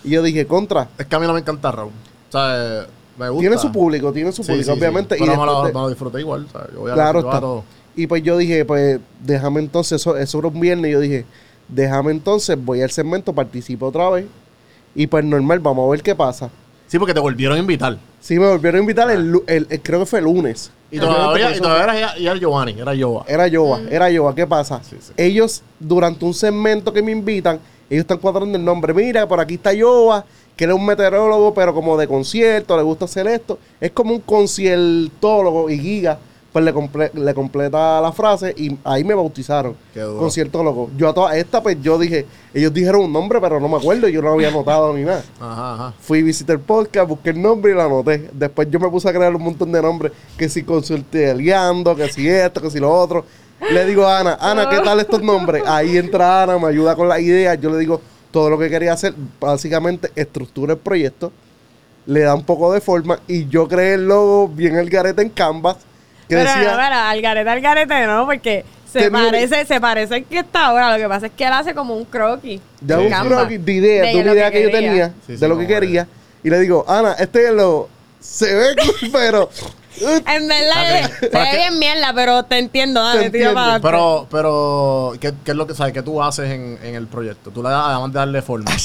Y 0.03 0.11
yo 0.11 0.21
dije, 0.23 0.45
contra, 0.45 0.89
Es 0.97 1.05
que 1.07 1.15
a 1.15 1.19
mí 1.19 1.25
no 1.27 1.33
me 1.33 1.39
encanta 1.39 1.71
Raúl. 1.71 1.91
O 2.29 2.31
sea, 2.31 2.83
eh, 2.83 2.87
me 3.17 3.29
gusta. 3.29 3.41
tiene 3.41 3.57
su 3.57 3.71
público, 3.71 4.11
tiene 4.13 4.31
su 4.31 4.43
Sí, 4.43 4.51
público, 4.51 4.71
sí, 4.71 4.73
sí. 4.73 4.79
obviamente. 4.79 5.15
Pero 5.19 5.33
y, 5.33 5.37
me, 5.37 5.45
lo, 5.45 5.51
después 5.51 5.67
de- 5.67 5.73
me 5.73 5.79
lo 5.81 5.89
disfruté 5.89 6.19
igual. 6.19 6.45
o 6.47 6.51
sea, 6.51 6.67
yo 6.73 6.79
voy 6.81 6.91
a 6.91 6.93
Claro 6.93 7.19
está. 7.19 7.39
todo. 7.39 7.63
y 7.95 8.07
pues 8.07 8.23
yo 8.23 8.37
dije, 8.37 8.65
pues 8.65 8.99
déjame 9.23 9.59
entonces, 9.61 10.01
eso, 10.01 10.17
eso 10.17 10.39
era 10.39 10.47
un 10.47 10.59
viernes, 10.59 10.89
y 10.89 10.93
yo 10.93 10.99
dije, 10.99 11.25
déjame 11.67 12.11
entonces, 12.11 12.57
voy 12.63 12.81
al 12.81 12.91
segmento, 12.91 13.33
participo 13.33 13.87
otra 13.87 14.09
vez. 14.09 14.25
Y 14.95 15.07
pues 15.07 15.23
normal, 15.25 15.59
vamos 15.59 15.87
a 15.87 15.91
ver 15.91 16.01
qué 16.03 16.15
pasa. 16.15 16.49
Sí, 16.93 16.99
porque 16.99 17.15
te 17.15 17.19
volvieron 17.19 17.57
a 17.57 17.59
invitar. 17.59 17.97
Sí, 18.21 18.37
me 18.37 18.47
volvieron 18.47 18.77
a 18.77 18.81
invitar, 18.83 19.09
el, 19.09 19.33
el- 19.47 19.65
el- 19.67 19.81
creo 19.81 20.01
que 20.01 20.05
fue 20.05 20.19
el 20.19 20.25
lunes. 20.25 20.69
Y 20.91 20.99
todavía, 20.99 21.55
y 21.55 21.59
todavía 21.59 21.83
era, 21.85 22.13
era 22.13 22.35
Giovanni, 22.35 22.75
era 22.79 22.93
Yoba. 22.93 23.25
Era 23.27 23.47
Yoba, 23.47 23.81
era 23.89 24.11
Yoba. 24.11 24.35
¿Qué 24.35 24.45
pasa? 24.45 24.79
Sí, 24.87 24.97
sí. 25.01 25.11
Ellos, 25.17 25.63
durante 25.79 26.23
un 26.23 26.35
segmento 26.35 26.93
que 26.93 27.01
me 27.01 27.11
invitan, 27.11 27.59
ellos 27.89 28.01
están 28.01 28.19
cuadrando 28.19 28.55
el 28.59 28.63
nombre. 28.63 28.93
Mira, 28.93 29.27
por 29.27 29.39
aquí 29.39 29.55
está 29.55 29.73
Yoba, 29.73 30.23
que 30.55 30.65
él 30.65 30.69
es 30.69 30.75
un 30.75 30.85
meteorólogo, 30.85 31.51
pero 31.55 31.73
como 31.73 31.97
de 31.97 32.07
concierto, 32.07 32.77
le 32.77 32.83
gusta 32.83 33.05
hacer 33.05 33.25
esto. 33.25 33.57
Es 33.81 33.89
como 33.89 34.13
un 34.13 34.19
conciertólogo 34.21 35.71
y 35.71 35.79
Giga, 35.79 36.19
pues 36.53 36.63
le, 36.63 36.73
comple- 36.73 37.11
le 37.13 37.33
completa 37.33 38.00
la 38.00 38.11
frase 38.13 38.53
y 38.55 38.77
ahí 38.83 39.03
me 39.03 39.13
bautizaron. 39.15 39.75
Qué 39.94 40.01
duro. 40.01 40.19
Conciertólogo. 40.19 40.89
Yo 40.95 41.09
a 41.09 41.13
toda 41.13 41.35
esta, 41.35 41.61
pues 41.63 41.77
yo 41.81 41.97
dije, 41.97 42.25
ellos 42.53 42.71
dijeron 42.73 43.01
un 43.01 43.11
nombre, 43.11 43.41
pero 43.41 43.59
no 43.59 43.67
me 43.67 43.77
acuerdo, 43.77 44.07
yo 44.07 44.21
no 44.21 44.27
lo 44.29 44.33
había 44.35 44.50
anotado 44.50 44.94
ni 44.94 45.01
nada. 45.03 45.23
Ajá, 45.41 45.73
ajá. 45.73 45.94
Fui, 46.00 46.21
visité 46.21 46.53
el 46.53 46.59
podcast, 46.59 47.09
busqué 47.09 47.31
el 47.31 47.41
nombre 47.41 47.71
y 47.71 47.75
lo 47.75 47.81
anoté. 47.81 48.29
Después 48.31 48.69
yo 48.69 48.79
me 48.79 48.88
puse 48.89 49.09
a 49.09 49.13
crear 49.13 49.35
un 49.35 49.41
montón 49.44 49.71
de 49.71 49.81
nombres, 49.81 50.11
que 50.38 50.47
si 50.47 50.61
consulté 50.63 51.31
el 51.31 51.39
guiando, 51.41 51.95
que 51.95 52.07
si 52.09 52.29
esto, 52.29 52.61
que 52.61 52.69
si 52.69 52.79
lo 52.79 52.91
otro. 52.94 53.25
Le 53.71 53.85
digo 53.85 54.05
a 54.05 54.19
Ana, 54.19 54.38
Ana, 54.39 54.69
¿qué 54.69 54.77
tal 54.81 55.00
estos 55.00 55.21
nombres? 55.23 55.63
Ahí 55.65 55.97
entra 55.97 56.44
Ana, 56.44 56.59
me 56.59 56.67
ayuda 56.67 56.95
con 56.95 57.07
las 57.09 57.19
ideas. 57.21 57.59
Yo 57.59 57.69
le 57.71 57.77
digo 57.79 58.00
todo 58.29 58.50
lo 58.50 58.59
que 58.59 58.69
quería 58.69 58.94
hacer. 58.94 59.13
Básicamente, 59.39 60.11
estructura 60.15 60.73
el 60.73 60.79
proyecto, 60.79 61.31
le 62.05 62.19
da 62.21 62.35
un 62.35 62.44
poco 62.44 62.73
de 62.73 62.81
forma 62.81 63.19
y 63.27 63.47
yo 63.47 63.67
creé 63.67 63.94
el 63.94 64.07
logo 64.07 64.50
bien 64.50 64.75
el 64.75 64.89
garete 64.89 65.21
en 65.21 65.29
Canvas, 65.29 65.77
que 66.33 66.44
Pero, 66.44 66.50
decía... 66.56 66.71
no, 66.71 66.77
pero, 66.77 66.95
al 66.95 67.21
garete, 67.21 67.50
al 67.50 67.62
garete, 67.62 68.07
no, 68.07 68.25
porque 68.25 68.65
se 68.91 69.09
parece, 69.09 69.65
se 69.65 69.81
parece 69.81 70.24
que 70.24 70.39
está 70.39 70.68
ahora. 70.68 70.91
Lo 70.95 71.01
que 71.03 71.09
pasa 71.09 71.25
es 71.27 71.31
que 71.35 71.44
él 71.45 71.53
hace 71.53 71.74
como 71.74 71.95
un 71.95 72.06
croquis. 72.06 72.62
Ya 72.81 72.97
Sí, 73.00 73.06
un 73.06 73.27
croquis 73.30 73.65
de 73.65 73.74
idea, 73.74 74.03
de 74.03 74.13
lo 74.13 74.19
una 74.21 74.33
idea 74.33 74.51
que, 74.51 74.63
yo 74.63 74.71
tenía, 74.71 75.07
Sí, 75.25 75.33
sí, 75.33 75.35
de 75.38 75.47
lo 75.47 75.57
que 75.57 75.65
quería. 75.68 76.07
Y 76.44 76.50
le 76.50 76.59
digo, 76.59 76.85
Ana, 76.88 77.13
este 77.13 77.45
es 77.47 77.51
logo. 77.53 77.89
Se 78.19 78.53
ve 78.53 78.75
pero... 79.12 79.50
En 80.25 80.47
verdad, 80.47 81.06
Ok. 81.06 81.19
se 81.19 81.27
¿Para 81.27 81.51
ve 81.51 81.57
bien 81.57 81.77
mierda, 81.77 82.12
pero 82.15 82.41
te 82.44 82.57
entiendo, 82.57 83.00
dale, 83.00 83.25
Te 83.25 83.29
tira 83.29 83.50
entiendo. 83.51 83.53
para. 83.53 83.79
Pero, 83.79 84.27
pero, 84.31 85.13
¿qué, 85.21 85.33
qué 85.45 85.51
es 85.51 85.57
lo 85.57 85.68
que 85.68 85.75
sabes? 85.75 85.94
¿Qué 85.94 86.01
tú 86.01 86.21
haces 86.21 86.50
en, 86.50 86.79
en 86.81 86.95
el 86.95 87.06
proyecto? 87.06 87.51
Tú 87.51 87.62
le 87.62 87.69
das, 87.69 87.83
además 87.86 88.12
de 88.12 88.18
darle 88.19 88.41
forma. 88.41 88.71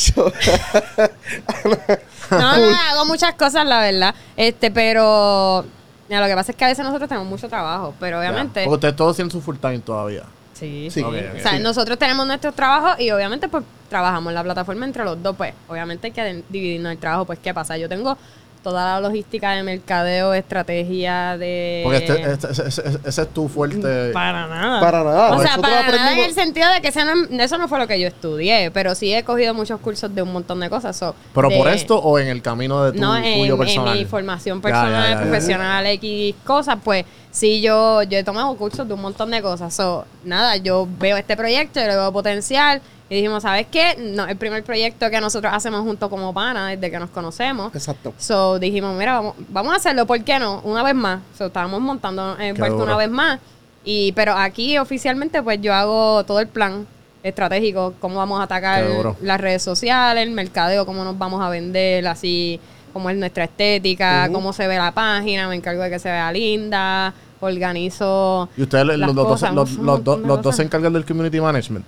No, 2.30 2.56
no, 2.58 2.76
hago 2.90 3.06
muchas 3.06 3.32
cosas, 3.34 3.64
la 3.66 3.80
verdad. 3.80 4.14
Este, 4.36 4.70
pero. 4.70 5.64
Mira, 6.08 6.20
lo 6.20 6.26
que 6.26 6.34
pasa 6.34 6.52
es 6.52 6.56
que 6.56 6.64
a 6.64 6.68
veces 6.68 6.84
nosotros 6.84 7.08
tenemos 7.08 7.28
mucho 7.28 7.48
trabajo, 7.48 7.94
pero 8.00 8.18
obviamente. 8.18 8.66
Ustedes 8.68 8.96
todos 8.96 9.16
tienen 9.16 9.30
su 9.30 9.40
full 9.40 9.56
time 9.56 9.78
todavía. 9.80 10.22
Sí, 10.54 10.88
Sí. 10.90 11.00
sí. 11.00 11.02
Ok, 11.02 11.14
ok. 11.14 11.38
O 11.38 11.40
sea, 11.42 11.52
Sí. 11.52 11.60
nosotros 11.60 11.98
tenemos 11.98 12.26
nuestros 12.26 12.54
trabajos 12.54 13.00
y 13.00 13.10
obviamente 13.12 13.48
pues 13.48 13.62
trabajamos 13.88 14.30
en 14.30 14.34
la 14.34 14.42
plataforma 14.42 14.84
entre 14.86 15.04
los 15.04 15.22
dos, 15.22 15.36
pues 15.36 15.54
obviamente 15.68 16.08
hay 16.08 16.12
que 16.12 16.42
dividirnos 16.48 16.90
el 16.92 16.98
trabajo, 16.98 17.24
pues 17.26 17.38
¿qué 17.38 17.54
pasa? 17.54 17.76
Yo 17.78 17.88
tengo 17.88 18.18
toda 18.62 18.94
la 19.00 19.08
logística 19.08 19.52
de 19.52 19.62
mercadeo, 19.62 20.34
estrategia 20.34 21.36
de... 21.38 21.80
Porque 21.84 21.98
este, 21.98 22.32
este- 22.32 22.50
ese, 22.50 22.68
ese- 22.68 22.98
ese 23.06 23.22
es 23.22 23.28
tu 23.28 23.48
fuerte. 23.48 24.10
Para 24.12 24.46
nada. 24.46 24.80
Para 24.80 25.04
nada. 25.04 25.36
O 25.36 25.40
sea, 25.42 25.56
para 25.58 25.82
nada 25.90 26.12
en 26.12 26.18
el 26.20 26.34
sentido 26.34 26.70
de 26.72 26.80
que 26.80 26.88
ese 26.88 27.04
no- 27.04 27.42
eso 27.42 27.58
no 27.58 27.68
fue 27.68 27.78
lo 27.78 27.86
que 27.86 27.98
yo 28.00 28.08
estudié, 28.08 28.70
pero 28.70 28.94
sí 28.94 29.14
he 29.14 29.22
cogido 29.22 29.54
muchos 29.54 29.80
cursos 29.80 30.14
de 30.14 30.22
un 30.22 30.32
montón 30.32 30.60
de 30.60 30.68
cosas. 30.70 30.96
so, 30.96 31.14
¿Pero 31.34 31.48
de- 31.48 31.56
por 31.56 31.68
esto 31.68 31.98
o 31.98 32.18
en 32.18 32.28
el 32.28 32.42
camino 32.42 32.84
de 32.84 32.92
tu 32.92 33.00
no, 33.00 33.16
en, 33.16 33.40
tuyo 33.40 33.54
en 33.54 33.58
personal? 33.58 33.98
mi 33.98 34.04
formación 34.04 34.58
Ya, 34.58 34.62
personal, 34.62 34.92
ya, 34.92 35.08
ya, 35.08 35.14
ya. 35.14 35.20
profesional, 35.22 35.86
X 35.86 36.34
cosas, 36.44 36.76
pues 36.82 37.04
sí, 37.30 37.60
yo, 37.60 38.02
yo 38.02 38.18
he 38.18 38.24
tomado 38.24 38.54
cursos 38.56 38.86
de 38.86 38.94
un 38.94 39.00
montón 39.00 39.30
de 39.30 39.42
cosas. 39.42 39.74
So, 39.74 40.04
nada, 40.24 40.56
yo 40.56 40.88
veo 40.98 41.16
este 41.16 41.36
proyecto, 41.36 41.80
yo 41.80 41.86
le 41.86 41.96
veo 41.96 42.12
potencial 42.12 42.80
y 43.10 43.16
dijimos, 43.16 43.42
¿sabes 43.42 43.66
qué? 43.70 43.96
No, 43.98 44.26
el 44.26 44.36
primer 44.36 44.62
proyecto 44.64 45.08
que 45.10 45.20
nosotros 45.20 45.52
hacemos 45.54 45.80
junto 45.82 46.10
como 46.10 46.34
pana 46.34 46.68
desde 46.68 46.90
que 46.90 46.98
nos 46.98 47.10
conocemos. 47.10 47.74
Exacto. 47.74 48.12
So 48.18 48.58
dijimos, 48.58 48.96
mira, 48.96 49.14
vamos, 49.14 49.34
vamos 49.48 49.72
a 49.72 49.76
hacerlo, 49.76 50.06
¿por 50.06 50.22
qué 50.24 50.38
no? 50.38 50.60
Una 50.64 50.82
vez 50.82 50.94
más. 50.94 51.20
So, 51.36 51.46
estábamos 51.46 51.80
montando 51.80 52.38
en 52.38 52.54
Qué 52.54 52.58
puerto 52.58 52.76
duro. 52.78 52.86
una 52.86 52.96
vez 52.96 53.10
más. 53.10 53.40
Y, 53.84 54.12
pero 54.12 54.34
aquí 54.34 54.76
oficialmente, 54.76 55.42
pues 55.42 55.60
yo 55.62 55.72
hago 55.72 56.24
todo 56.24 56.40
el 56.40 56.48
plan 56.48 56.86
estratégico, 57.22 57.94
cómo 58.00 58.16
vamos 58.16 58.40
a 58.40 58.44
atacar 58.44 58.84
las 59.22 59.40
redes 59.40 59.62
sociales, 59.62 60.22
el 60.22 60.30
mercadeo, 60.30 60.84
cómo 60.86 61.04
nos 61.04 61.18
vamos 61.18 61.42
a 61.42 61.48
vender, 61.48 62.06
así 62.06 62.60
cómo 62.98 63.10
es 63.10 63.16
nuestra 63.16 63.44
estética, 63.44 64.28
cómo 64.32 64.52
se 64.52 64.66
ve 64.66 64.76
la 64.76 64.90
página, 64.90 65.46
me 65.48 65.54
encargo 65.54 65.82
de 65.84 65.90
que 65.90 66.00
se 66.00 66.10
vea 66.10 66.32
linda, 66.32 67.14
organizo. 67.38 68.48
¿Y 68.56 68.62
ustedes, 68.62 68.84
las 68.86 68.98
los, 68.98 69.14
dos, 69.14 69.26
cosas, 69.28 69.54
los, 69.54 69.70
un 69.76 69.86
los 69.86 69.94
montón 69.96 70.20
dos- 70.22 70.28
los 70.28 70.42
dos 70.42 70.56
se 70.56 70.62
encargan 70.64 70.92
del 70.92 71.04
community 71.04 71.40
management? 71.40 71.84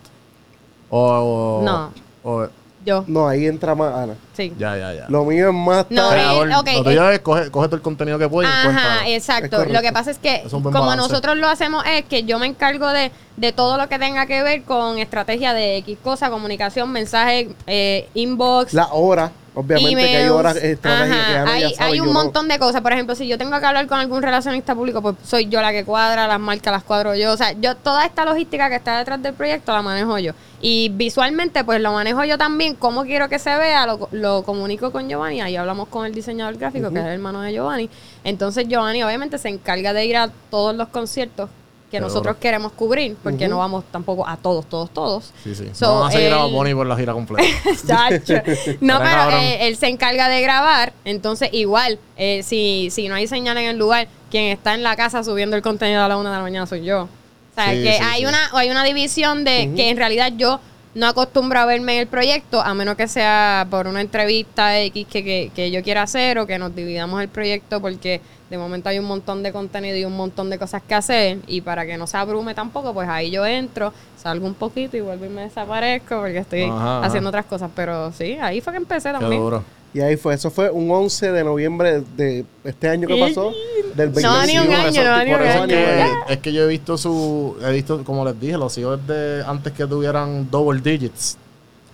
O, 0.88 1.00
o- 1.00 1.62
No. 1.64 1.92
o- 2.22 2.46
Yo, 2.82 3.04
No, 3.08 3.28
ahí 3.28 3.44
entra 3.46 3.74
más 3.74 3.92
Ana. 3.94 4.14
sí. 4.32 4.54
ya, 4.58 4.74
ya, 4.74 4.94
ya. 4.94 5.04
Lo 5.10 5.22
mío 5.26 5.50
es 5.50 5.54
más... 5.54 5.84
No, 5.90 6.06
eh, 6.08 6.14
Creador, 6.14 6.48
ok, 6.60 6.68
lo 6.76 6.82
tuyo 6.84 7.10
es 7.10 7.18
coge, 7.20 7.50
coge 7.50 7.66
todo 7.68 7.76
el 7.76 7.82
contenido 7.82 8.18
que 8.18 8.26
puedes 8.26 8.50
Ajá, 8.50 8.60
encuentra. 8.70 9.08
Exacto. 9.08 9.64
Lo 9.66 9.82
que 9.82 9.92
pasa 9.92 10.10
es 10.12 10.18
que 10.18 10.36
Es 10.36 10.50
como 10.50 10.70
balance. 10.70 10.96
nosotros 10.96 11.36
lo 11.36 11.46
hacemos 11.48 11.84
es 11.86 12.06
que 12.06 12.22
yo 12.22 12.38
me 12.38 12.46
encargo 12.46 12.88
de, 12.88 13.12
de 13.36 13.52
todo 13.52 13.76
lo 13.76 13.86
que 13.90 13.98
tenga 13.98 14.24
que 14.24 14.42
ver 14.42 14.62
con 14.62 14.98
estrategia 14.98 15.52
de 15.52 15.76
X 15.78 15.98
cosa, 16.02 16.30
comunicación, 16.30 16.90
mensaje, 16.90 17.50
eh, 17.66 18.08
inbox, 18.14 18.72
La 18.72 18.86
hora. 18.92 19.30
Obviamente 19.54 19.90
Y 19.90 19.94
que 19.96 20.16
hay 20.16 20.28
horas 20.28 20.56
Ajá, 20.56 20.62
que 20.62 20.88
Ana 20.88 21.52
hay, 21.52 21.74
ya 21.74 21.84
hay 21.84 22.00
un 22.00 22.08
no. 22.08 22.12
montón 22.12 22.46
de 22.48 22.58
cosas. 22.58 22.80
Por 22.82 22.92
ejemplo, 22.92 23.14
si 23.14 23.26
yo 23.26 23.36
tengo 23.36 23.58
que 23.58 23.66
hablar 23.66 23.86
con 23.88 23.98
algún 23.98 24.22
relacionista 24.22 24.74
público, 24.74 25.02
pues 25.02 25.16
soy 25.24 25.48
yo 25.48 25.60
la 25.60 25.72
que 25.72 25.84
cuadra, 25.84 26.28
las 26.28 26.38
marcas 26.38 26.72
las 26.72 26.84
cuadro 26.84 27.14
yo. 27.16 27.32
O 27.32 27.36
sea, 27.36 27.52
yo 27.52 27.74
toda 27.76 28.04
esta 28.04 28.24
logística 28.24 28.68
que 28.68 28.76
está 28.76 28.98
detrás 28.98 29.20
del 29.22 29.34
proyecto 29.34 29.72
la 29.72 29.82
manejo 29.82 30.18
yo. 30.18 30.32
Y 30.60 30.90
visualmente, 30.90 31.64
pues 31.64 31.80
lo 31.80 31.92
manejo 31.92 32.24
yo 32.24 32.38
también. 32.38 32.74
Cómo 32.76 33.02
quiero 33.04 33.28
que 33.28 33.38
se 33.38 33.56
vea, 33.56 33.86
lo, 33.86 34.08
lo 34.12 34.42
comunico 34.44 34.92
con 34.92 35.08
Giovanni. 35.08 35.40
Ahí 35.40 35.56
hablamos 35.56 35.88
con 35.88 36.06
el 36.06 36.14
diseñador 36.14 36.56
gráfico, 36.56 36.90
que 36.90 36.98
es 36.98 37.04
el 37.04 37.12
hermano 37.12 37.40
de 37.40 37.52
Giovanni. 37.52 37.90
Entonces, 38.22 38.68
Giovanni 38.68 39.02
obviamente 39.02 39.38
se 39.38 39.48
encarga 39.48 39.92
de 39.92 40.04
ir 40.04 40.16
a 40.16 40.30
todos 40.50 40.76
los 40.76 40.88
conciertos 40.88 41.50
que 41.90 41.96
Qué 41.96 42.00
nosotros 42.00 42.34
duro. 42.34 42.38
queremos 42.40 42.72
cubrir, 42.72 43.16
porque 43.22 43.48
no 43.48 43.58
vamos 43.58 43.84
tampoco 43.90 44.26
a 44.26 44.36
todos, 44.36 44.64
todos, 44.68 44.90
todos. 44.90 45.32
Sí, 45.42 45.54
sí. 45.54 45.68
So, 45.72 45.86
no 45.86 46.00
van 46.00 46.08
a 46.08 46.12
seguir 46.12 46.32
a 46.32 46.44
él- 46.46 46.52
Bonnie 46.52 46.74
por 46.74 46.86
la 46.86 46.96
gira 46.96 47.12
completa. 47.12 47.48
Chacho. 47.86 48.34
No, 48.80 48.98
pero 48.98 49.30
eh, 49.32 49.66
él 49.66 49.76
se 49.76 49.88
encarga 49.88 50.28
de 50.28 50.40
grabar. 50.40 50.92
Entonces, 51.04 51.48
igual, 51.52 51.98
eh, 52.16 52.42
si, 52.44 52.88
si 52.90 53.08
no 53.08 53.16
hay 53.16 53.26
señal 53.26 53.58
en 53.58 53.64
el 53.70 53.76
lugar, 53.78 54.06
quien 54.30 54.44
está 54.46 54.74
en 54.74 54.82
la 54.84 54.94
casa 54.96 55.24
subiendo 55.24 55.56
el 55.56 55.62
contenido 55.62 56.04
a 56.04 56.08
la 56.08 56.16
una 56.16 56.30
de 56.30 56.36
la 56.36 56.42
mañana 56.42 56.66
soy 56.66 56.84
yo. 56.84 57.02
O 57.02 57.08
sea, 57.54 57.72
Sí, 57.72 57.82
que 57.82 57.92
sí, 57.94 58.02
hay, 58.04 58.20
sí. 58.20 58.26
Una, 58.26 58.50
hay 58.52 58.70
una 58.70 58.84
división 58.84 59.42
de 59.44 59.72
que 59.74 59.90
en 59.90 59.96
realidad 59.96 60.32
yo 60.36 60.60
no 60.94 61.06
acostumbro 61.08 61.58
a 61.58 61.64
verme 61.66 61.94
en 61.94 61.98
el 62.00 62.06
proyecto, 62.06 62.60
a 62.60 62.72
menos 62.74 62.96
que 62.96 63.08
sea 63.08 63.66
por 63.70 63.86
una 63.88 64.00
entrevista 64.00 64.78
X 64.80 65.06
que, 65.10 65.22
que, 65.24 65.50
que 65.54 65.70
yo 65.70 65.82
quiera 65.82 66.02
hacer 66.02 66.38
o 66.38 66.46
que 66.46 66.58
nos 66.58 66.74
dividamos 66.74 67.20
el 67.22 67.28
proyecto 67.28 67.80
porque 67.80 68.20
de 68.50 68.58
momento 68.58 68.88
hay 68.88 68.98
un 68.98 69.04
montón 69.06 69.42
de 69.42 69.52
contenido 69.52 69.96
y 69.96 70.04
un 70.04 70.16
montón 70.16 70.50
de 70.50 70.58
cosas 70.58 70.82
que 70.82 70.94
hacer 70.94 71.38
y 71.46 71.60
para 71.60 71.86
que 71.86 71.96
no 71.96 72.06
se 72.06 72.16
abrume 72.16 72.54
tampoco, 72.54 72.92
pues 72.92 73.08
ahí 73.08 73.30
yo 73.30 73.46
entro, 73.46 73.92
salgo 74.20 74.46
un 74.46 74.54
poquito 74.54 74.96
y 74.96 75.00
vuelvo 75.00 75.24
y 75.24 75.28
me 75.28 75.42
desaparezco 75.42 76.16
porque 76.20 76.38
estoy 76.38 76.62
Ajá, 76.64 76.98
ajá. 76.98 77.06
haciendo 77.06 77.28
otras 77.28 77.46
cosas, 77.46 77.70
pero 77.74 78.12
sí, 78.12 78.36
ahí 78.40 78.60
fue 78.60 78.72
que 78.72 78.78
empecé 78.78 79.10
Qué 79.12 79.18
también. 79.18 79.40
duro. 79.40 79.62
Y 79.92 80.00
ahí 80.00 80.16
fue, 80.16 80.34
eso 80.34 80.50
fue 80.52 80.70
un 80.70 80.88
11 80.90 81.32
de 81.32 81.42
noviembre 81.42 82.02
de 82.16 82.44
este 82.62 82.88
año 82.88 83.08
que 83.08 83.16
pasó, 83.16 83.52
del 83.96 84.12
2021. 84.12 84.32
No, 84.32 84.46
ni 84.46 84.58
un 84.58 84.66
por 84.66 84.74
año, 84.76 84.88
eso- 85.02 85.10
no, 85.10 85.24
ni 85.24 85.30
por 85.32 85.40
un 85.40 85.46
eso 85.48 85.62
año. 85.62 85.74
es 85.76 86.10
que, 86.26 86.32
es 86.34 86.38
que 86.38 86.52
yo 86.52 86.62
he 86.62 86.66
visto 86.68 86.96
su. 86.96 87.56
He 87.60 87.72
visto, 87.72 88.04
como 88.04 88.24
les 88.24 88.38
dije, 88.40 88.56
los 88.56 88.72
sigo 88.72 88.96
desde 88.96 89.44
antes 89.44 89.72
que 89.72 89.86
tuvieran 89.88 90.48
double 90.48 90.80
digits. 90.80 91.38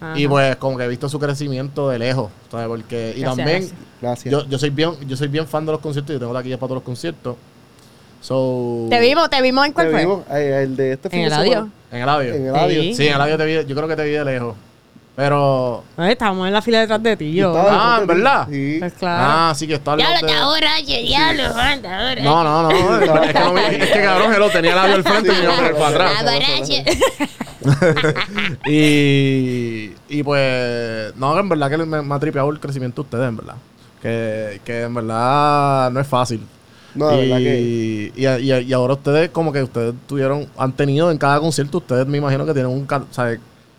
Ajá. 0.01 0.19
Y 0.19 0.29
pues, 0.29 0.57
como 0.57 0.77
que 0.77 0.85
he 0.85 0.89
visto 0.89 1.09
su 1.09 1.19
crecimiento 1.19 1.89
de 1.89 1.99
lejos. 1.99 2.31
¿sabes? 2.51 2.69
Porque, 2.69 3.15
y 3.17 3.21
Gracias, 3.21 3.37
también, 3.37 3.71
gracias. 4.01 4.33
Yo, 4.33 4.47
yo 4.47 4.59
soy 4.59 4.71
bien 4.71 4.93
yo 5.07 5.17
soy 5.17 5.29
bien 5.29 5.47
fan 5.47 5.65
de 5.67 5.73
los 5.73 5.81
conciertos. 5.81 6.13
Yo 6.15 6.19
tengo 6.21 6.33
la 6.33 6.43
guía 6.43 6.57
para 6.59 6.69
todos 6.69 6.77
los 6.77 6.85
conciertos. 6.85 7.37
So, 8.21 8.87
Te 8.91 8.99
vimos, 9.01 9.31
te 9.31 9.41
vimos 9.41 9.67
en 9.67 9.73
cuál 9.73 9.87
Te 9.87 9.93
fue. 9.93 10.01
vimos, 10.01 10.23
eh, 10.31 10.63
el 10.65 10.77
de 10.77 10.93
este 10.95 11.11
fin 11.11 11.21
En 11.21 11.29
de 11.29 11.35
el 11.35 11.41
audio. 11.41 11.69
En 11.93 12.03
el 12.03 12.09
audio. 12.09 12.35
En 12.35 12.47
el 12.47 12.57
audio. 12.57 12.83
Sí. 12.83 12.95
Sí, 12.95 13.07
en 13.09 13.15
el 13.15 13.21
audio 13.21 13.39
te 13.39 13.45
vi. 13.47 13.55
Yo 13.67 13.77
creo 13.77 13.89
que 13.89 13.97
te 13.97 14.05
vi 14.05 14.11
de 14.11 14.25
lejos. 14.25 14.57
Pero. 15.17 15.83
Ay, 15.97 16.13
estábamos 16.13 16.47
en 16.47 16.53
la 16.53 16.61
fila 16.61 16.81
detrás 16.81 17.03
de 17.03 17.17
ti, 17.17 17.33
yo. 17.33 17.55
Ah, 17.57 17.99
¿en 18.03 18.07
verdad? 18.07 18.47
Sí. 18.51 18.77
Pues 18.79 18.93
claro. 18.93 19.25
Ah, 19.27 19.55
sí 19.57 19.67
que 19.67 19.75
está 19.75 19.97
Diablo, 19.97 20.19
los 20.21 20.31
de- 20.31 20.45
borracho, 20.45 20.85
diablo, 21.07 21.43
borracho. 21.49 22.23
No, 22.23 22.45
no, 22.45 22.63
no. 22.65 22.71
es, 23.23 23.33
que 23.33 23.41
no 23.41 23.53
me- 23.55 23.67
es 23.83 23.91
que 23.93 24.03
cabrón, 24.05 24.35
él 24.35 24.39
lo 24.41 24.51
tenía 24.51 24.71
el 24.73 24.77
labio 24.77 24.95
al 24.97 25.03
frente 25.05 25.33
y 25.33 25.43
yo 25.43 25.55
por 25.57 25.65
el 25.65 25.75
para 25.75 26.11
Está 26.13 26.21
atrás. 26.21 26.71
Y, 28.67 29.91
y 30.09 30.23
pues, 30.23 31.17
no, 31.17 31.39
en 31.39 31.49
verdad 31.49 31.71
que 31.71 31.77
me, 31.79 32.03
me 32.03 32.15
ha 32.15 32.19
tripeado 32.19 32.51
el 32.51 32.61
crecimiento 32.61 33.03
de 33.03 33.07
ustedes, 33.07 33.29
en 33.29 33.37
verdad. 33.37 33.55
Que, 34.03 34.61
que 34.65 34.83
en 34.83 34.95
verdad 34.95 35.91
no 35.91 35.99
es 36.01 36.07
fácil. 36.07 36.41
No, 36.95 37.13
y, 37.15 37.29
verdad 37.29 37.39
que. 37.39 38.13
y, 38.15 38.27
y- 38.27 38.53
y 38.69 38.73
ahora 38.73 38.95
ustedes, 38.95 39.31
como 39.31 39.53
que 39.53 39.63
ustedes 39.63 39.95
tuvieron, 40.07 40.47
han 40.59 40.73
tenido 40.73 41.11
en 41.11 41.19
cada 41.19 41.41
concierto, 41.41 41.79
ustedes 41.79 42.07
me 42.07 42.19
imagino 42.19 42.45
que 42.47 42.53
tienen 42.53 42.71
un, 42.71 42.87
sea, 43.11 43.37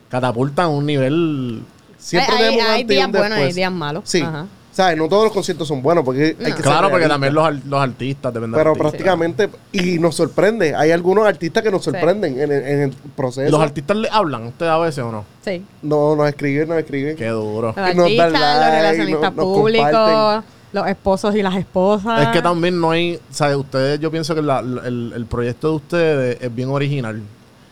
catapultan 0.10 0.66
a 0.66 0.70
un 0.70 0.86
nivel. 0.86 1.62
Siempre 1.98 2.36
hay, 2.36 2.44
tenemos 2.56 2.70
hay 2.72 2.84
días 2.84 3.12
buenos 3.12 3.38
y 3.40 3.42
hay 3.42 3.54
días 3.54 3.72
malos. 3.72 4.04
Sí. 4.06 4.22
Ajá. 4.22 4.46
¿Sabes? 4.72 4.96
No 4.96 5.10
todos 5.10 5.24
los 5.24 5.34
conciertos 5.34 5.68
son 5.68 5.82
buenos 5.82 6.04
porque 6.06 6.24
hay 6.40 6.52
que 6.52 6.54
ser 6.54 6.62
Claro, 6.62 6.92
porque 6.92 7.08
también 7.08 7.34
los, 7.34 7.66
los 7.66 7.82
artistas 7.82 8.32
deben 8.32 8.52
de 8.52 8.58
Pero 8.58 8.70
artistas. 8.70 8.92
prácticamente, 8.92 9.50
y 9.72 9.98
nos 9.98 10.14
sorprende. 10.14 10.76
Hay 10.76 10.92
algunos 10.92 11.26
artistas 11.26 11.64
que 11.64 11.72
nos 11.72 11.84
sorprenden 11.84 12.40
en, 12.40 12.52
el, 12.52 12.62
en 12.64 12.80
el 12.84 12.92
proceso. 13.16 13.50
¿Los 13.50 13.60
artistas 13.60 13.98
le 13.98 14.08
hablan 14.12 14.44
a 14.44 14.48
ustedes 14.50 14.72
a 14.72 14.78
veces 14.78 15.04
o 15.04 15.12
no? 15.12 15.26
Sí. 15.44 15.66
No, 15.82 16.16
nos 16.16 16.30
escriben, 16.30 16.70
nos 16.70 16.78
escriben. 16.78 17.16
Qué 17.18 17.28
duro. 17.30 17.74
Los 17.76 17.76
Nos 17.76 17.86
dan 17.96 18.00
artistas, 18.02 18.32
los 18.32 18.40
like, 18.40 18.76
relacionistas 18.76 19.22
nos- 19.22 19.36
nos 19.36 19.46
públicos, 19.58 20.44
los 20.74 20.88
esposos 20.88 21.36
y 21.36 21.42
las 21.42 21.56
esposas. 21.56 22.22
Es 22.22 22.28
que 22.28 22.42
también 22.44 22.80
no 22.80 22.92
hay, 22.92 23.20
¿sabes? 23.32 23.56
Ustedes, 23.58 24.00
yo 24.00 24.12
pienso 24.12 24.36
que 24.36 24.44
la- 24.44 24.62
la- 24.62 24.88
el, 24.88 25.12
el 25.16 25.26
proyecto 25.26 25.70
de 25.72 25.76
ustedes 25.76 26.38
es 26.40 26.54
bien 26.54 26.70
original. 26.70 27.20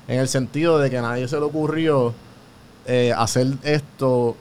En 0.07 0.19
el 0.19 0.27
sentido 0.27 0.79
de 0.79 0.89
que 0.89 0.97
a 0.97 1.01
nadie 1.03 1.27
se 1.27 1.35
le 1.35 1.43
ocurrió 1.43 2.15
eh, 2.85 3.13
hacer 3.15 3.47
esto 3.63 4.35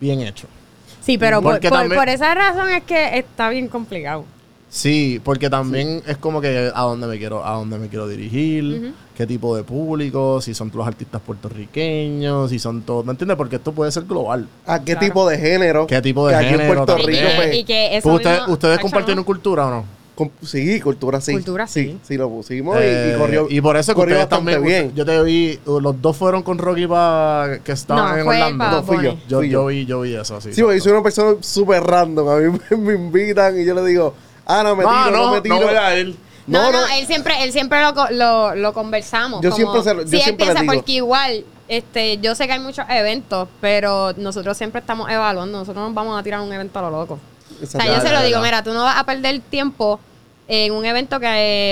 bien 0.00 0.20
hecho. 0.20 0.46
Sí, 1.00 1.18
pero 1.18 1.40
por, 1.40 1.52
Porque 1.54 1.68
por- 1.68 1.78
también- 1.78 1.98
por 2.00 2.08
esa 2.08 2.34
razón 2.34 2.68
es 2.70 2.82
que 2.84 3.18
está 3.18 3.48
bien 3.48 3.68
complicado. 3.68 4.24
Sí, 4.68 5.20
porque 5.24 5.48
también 5.48 6.02
es 6.06 6.16
como 6.18 6.40
que 6.40 6.70
a 6.74 6.82
dónde 6.82 7.06
me 7.06 7.16
quiero, 7.18 7.46
a 7.46 7.52
dónde 7.52 7.78
me 7.78 7.88
quiero 7.88 8.08
dirigir, 8.08 8.92
qué 9.16 9.26
tipo 9.26 9.56
de 9.56 9.62
público, 9.62 10.40
si 10.40 10.52
son 10.54 10.70
los 10.74 10.86
artistas 10.86 11.22
puertorriqueños, 11.24 12.50
si 12.50 12.58
son 12.58 12.82
todos, 12.82 13.04
¿me 13.04 13.12
entiendes? 13.12 13.36
Porque 13.36 13.56
esto 13.56 13.72
puede 13.72 13.92
ser 13.92 14.04
global. 14.04 14.48
¿A 14.66 14.80
qué 14.80 14.92
Claro. 14.92 15.00
tipo 15.06 15.28
de 15.28 15.38
género? 15.38 15.86
¿Qué 15.86 16.02
tipo 16.02 16.26
de 16.26 16.32
que 16.32 16.36
aquí 16.38 16.46
género 16.48 16.62
en 16.64 16.68
Puerto 16.68 16.96
también? 16.96 17.08
Rico, 17.24 17.32
y, 17.32 17.36
pues, 17.36 17.50
que, 17.50 17.56
y 17.58 17.64
que 17.64 17.96
eso 17.96 18.02
Pues 18.08 18.16
ustedes, 18.16 18.38
mismo- 18.40 18.52
¿Ustedes 18.54 18.78
compartieron 18.80 19.24
cultura 19.24 19.66
o 19.66 19.70
no? 19.70 19.84
Com- 20.16 20.30
sí, 20.42 20.80
cultura 20.80 21.20
sí. 21.20 21.32
Cultura 21.34 21.66
sí. 21.68 21.96
Sí, 22.02 22.16
lo 22.16 22.28
pusimos 22.28 22.74
y- 22.76 22.80
Eh, 22.82 23.12
y, 23.14 23.18
corrió. 23.18 23.46
y 23.48 23.60
por 23.60 23.76
eso 23.76 23.94
corrió 23.94 24.16
bastante 24.16 24.52
también, 24.54 24.62
bien. 24.88 24.94
yo 24.96 25.04
te 25.04 25.22
vi, 25.22 25.60
los 25.64 26.02
dos 26.02 26.16
fueron 26.16 26.42
con 26.42 26.58
Rocky 26.58 26.88
para 26.88 27.60
que 27.62 27.70
estaban 27.72 28.16
No, 28.16 28.20
en 28.22 28.26
Orlando. 28.28 28.70
No, 28.70 28.82
fui 28.82 28.96
yo. 29.04 29.16
Yo, 29.28 29.38
fui 29.38 29.48
yo 29.50 29.60
yo. 29.62 29.66
vi, 29.66 29.86
yo 29.86 30.00
vi 30.00 30.16
eso, 30.16 30.40
sí. 30.40 30.52
Sí, 30.52 30.62
porque 30.62 30.80
soy 30.80 30.90
una 30.92 31.02
persona 31.04 31.36
súper 31.40 31.84
random. 31.84 32.28
A 32.28 32.36
mí 32.38 32.58
me, 32.70 32.76
me 32.78 32.94
invitan 32.94 33.60
y 33.60 33.64
yo 33.64 33.74
le 33.74 33.84
digo, 33.84 34.14
Ana, 34.46 34.74
me 34.74 34.82
tiro, 34.82 34.92
no, 34.94 35.10
no, 35.10 35.16
no, 35.26 35.32
me 35.34 35.40
tiro. 35.42 35.60
no 35.60 35.66
voy 35.66 35.74
a 35.76 35.98
ir. 35.98 36.16
No, 36.46 36.62
No, 36.62 36.72
no, 36.72 36.80
no. 36.86 36.94
él 36.94 37.06
siempre, 37.06 37.34
él 37.42 37.52
siempre 37.52 37.82
lo, 37.82 37.92
co- 37.94 38.06
lo, 38.10 38.54
lo 38.54 38.72
conversamos. 38.72 39.40
Yo 39.42 39.50
como- 39.50 39.56
siempre 39.72 39.82
se 39.82 39.94
lo- 39.94 40.02
yo 40.02 40.08
si 40.08 40.16
él 40.16 40.22
siempre 40.22 40.44
piensa, 40.46 40.62
le 40.62 40.68
digo. 40.70 40.74
porque 40.74 40.92
igual, 40.92 41.44
este, 41.66 42.18
yo 42.18 42.34
sé 42.36 42.46
que 42.46 42.52
hay 42.52 42.60
muchos 42.60 42.84
eventos, 42.88 43.48
pero 43.60 44.12
nosotros 44.16 44.56
siempre 44.56 44.80
estamos 44.80 45.10
evaluando. 45.10 45.58
Nosotros 45.58 45.84
nos 45.84 45.92
vamos 45.94 46.18
a 46.18 46.22
tirar 46.22 46.40
un 46.40 46.52
evento 46.52 46.78
a 46.78 46.82
lo 46.82 46.90
loco. 46.90 47.18
O 47.62 47.66
sea, 47.66 47.86
yo 47.86 48.00
se 48.00 48.12
lo 48.12 48.22
digo, 48.22 48.40
mira, 48.40 48.62
tú 48.62 48.72
no 48.72 48.82
vas 48.84 48.98
a 48.98 49.04
perder 49.04 49.40
tiempo 49.40 50.00
en 50.48 50.72
un 50.72 50.84
evento 50.84 51.18
que 51.18 51.26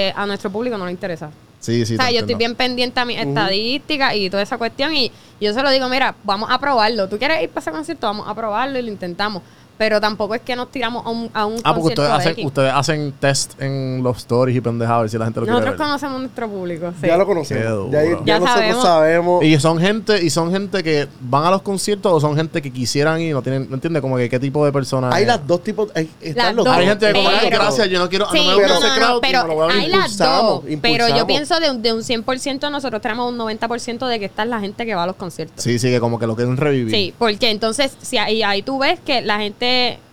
eh, 0.08 0.12
a 0.16 0.26
nuestro 0.26 0.50
público 0.50 0.76
no 0.76 0.86
le 0.86 0.92
interesa. 0.92 1.30
Sí, 1.60 1.86
sí. 1.86 1.94
o 1.94 1.96
sea, 1.96 2.10
yo 2.10 2.20
estoy 2.20 2.34
bien 2.34 2.54
pendiente 2.54 3.00
a 3.00 3.06
mis 3.06 3.18
estadísticas 3.18 4.14
y 4.14 4.28
toda 4.28 4.42
esa 4.42 4.58
cuestión. 4.58 4.94
Y 4.94 5.10
yo 5.40 5.54
se 5.54 5.62
lo 5.62 5.70
digo, 5.70 5.88
mira, 5.88 6.14
vamos 6.22 6.50
a 6.50 6.58
probarlo. 6.58 7.08
¿Tú 7.08 7.18
quieres 7.18 7.42
ir 7.42 7.48
para 7.48 7.60
ese 7.60 7.70
concierto? 7.70 8.06
Vamos 8.06 8.28
a 8.28 8.34
probarlo 8.34 8.78
y 8.78 8.82
lo 8.82 8.88
intentamos. 8.88 9.42
Pero 9.76 10.00
tampoco 10.00 10.34
es 10.36 10.40
que 10.42 10.54
nos 10.54 10.70
tiramos 10.70 11.04
a 11.04 11.10
un, 11.10 11.30
a 11.34 11.46
un 11.46 11.56
Ah, 11.64 11.74
porque 11.74 11.94
concierto 11.94 12.02
ustedes 12.02 12.08
de 12.08 12.14
hacen, 12.16 12.32
X. 12.32 12.46
ustedes 12.46 12.72
hacen 12.74 13.12
test 13.20 13.60
en 13.62 14.00
los 14.04 14.18
stories 14.18 14.56
y 14.56 14.60
pendejadas 14.60 14.98
a 14.98 15.00
ver 15.02 15.10
si 15.10 15.18
la 15.18 15.24
gente 15.24 15.40
lo 15.40 15.46
Nosotros 15.46 15.62
quiere 15.64 15.78
ver. 15.78 15.86
conocemos 15.86 16.20
nuestro 16.20 16.48
público. 16.48 16.92
sí. 17.00 17.06
Ya 17.08 17.16
lo 17.16 17.24
Qué 17.24 17.32
conocemos. 17.34 17.64
duro. 17.72 17.90
Ya, 17.90 18.04
ya 18.04 18.10
Ya 18.24 18.38
nosotros 18.38 18.54
sabemos. 18.54 18.82
sabemos. 18.84 19.44
Y 19.44 19.58
son 19.58 19.78
gente, 19.80 20.22
y 20.24 20.30
son 20.30 20.52
gente 20.52 20.82
que 20.84 21.08
van 21.20 21.44
a 21.44 21.50
los 21.50 21.62
conciertos 21.62 22.12
o 22.12 22.20
son 22.20 22.36
gente 22.36 22.62
que 22.62 22.70
quisieran 22.72 23.20
ir, 23.20 23.34
no 23.34 23.42
tienen, 23.42 23.66
¿me 23.68 23.74
entiendes? 23.74 24.00
Como 24.00 24.16
que 24.16 24.28
qué 24.28 24.38
tipo 24.38 24.64
de 24.64 24.70
personas. 24.72 25.12
hay 25.12 25.22
es. 25.22 25.28
las 25.28 25.46
dos 25.46 25.62
tipos. 25.64 25.90
Hay, 25.96 26.08
están 26.20 26.46
Las 26.46 26.54
los 26.54 26.64
dos. 26.64 26.72
dos. 26.74 26.80
Hay 26.80 26.86
gente 26.86 27.06
que 27.08 27.12
como, 27.14 27.28
ay, 27.28 27.36
Pero- 27.42 27.58
gracias, 27.58 27.88
yo 27.90 27.98
no 27.98 28.08
quiero, 28.08 28.26
Sí, 28.30 28.38
no 28.38 28.44
me 28.44 28.50
no, 28.50 28.56
gusta 28.58 28.68
no, 28.68 28.78
ese 28.78 28.88
no, 28.88 28.94
crowd, 29.06 29.20
pero 29.22 29.46
lo 29.48 29.54
voy 29.54 29.64
a 29.64 29.66
ver. 29.66 29.76
hay 29.76 29.88
las 29.88 30.00
Impulsamos, 30.12 30.62
dos. 30.64 30.78
Pero 30.82 31.08
yo 31.08 31.26
pienso 31.26 31.58
de 31.58 31.70
un, 31.70 31.82
de 31.82 31.92
un 31.92 32.00
100%, 32.02 32.70
nosotros 32.70 33.02
tenemos 33.02 33.32
un 33.32 33.38
90% 33.38 34.06
de 34.06 34.18
que 34.20 34.24
está 34.26 34.44
la 34.44 34.60
gente 34.60 34.86
que 34.86 34.94
va 34.94 35.02
a 35.02 35.06
los 35.06 35.16
conciertos. 35.16 35.62
Sí, 35.64 35.78
sí, 35.80 35.88
que 35.90 35.98
como 35.98 36.18
que 36.18 36.26
lo 36.28 36.36
quieren 36.36 36.56
revivir. 36.56 36.94
Sí, 36.94 37.12
porque 37.18 37.50
entonces, 37.50 37.96
si 38.00 38.18
ahí, 38.18 38.42
ahí 38.44 38.62
tú 38.62 38.78
ves 38.78 39.00
que 39.04 39.20
la 39.20 39.38
gente, 39.38 39.63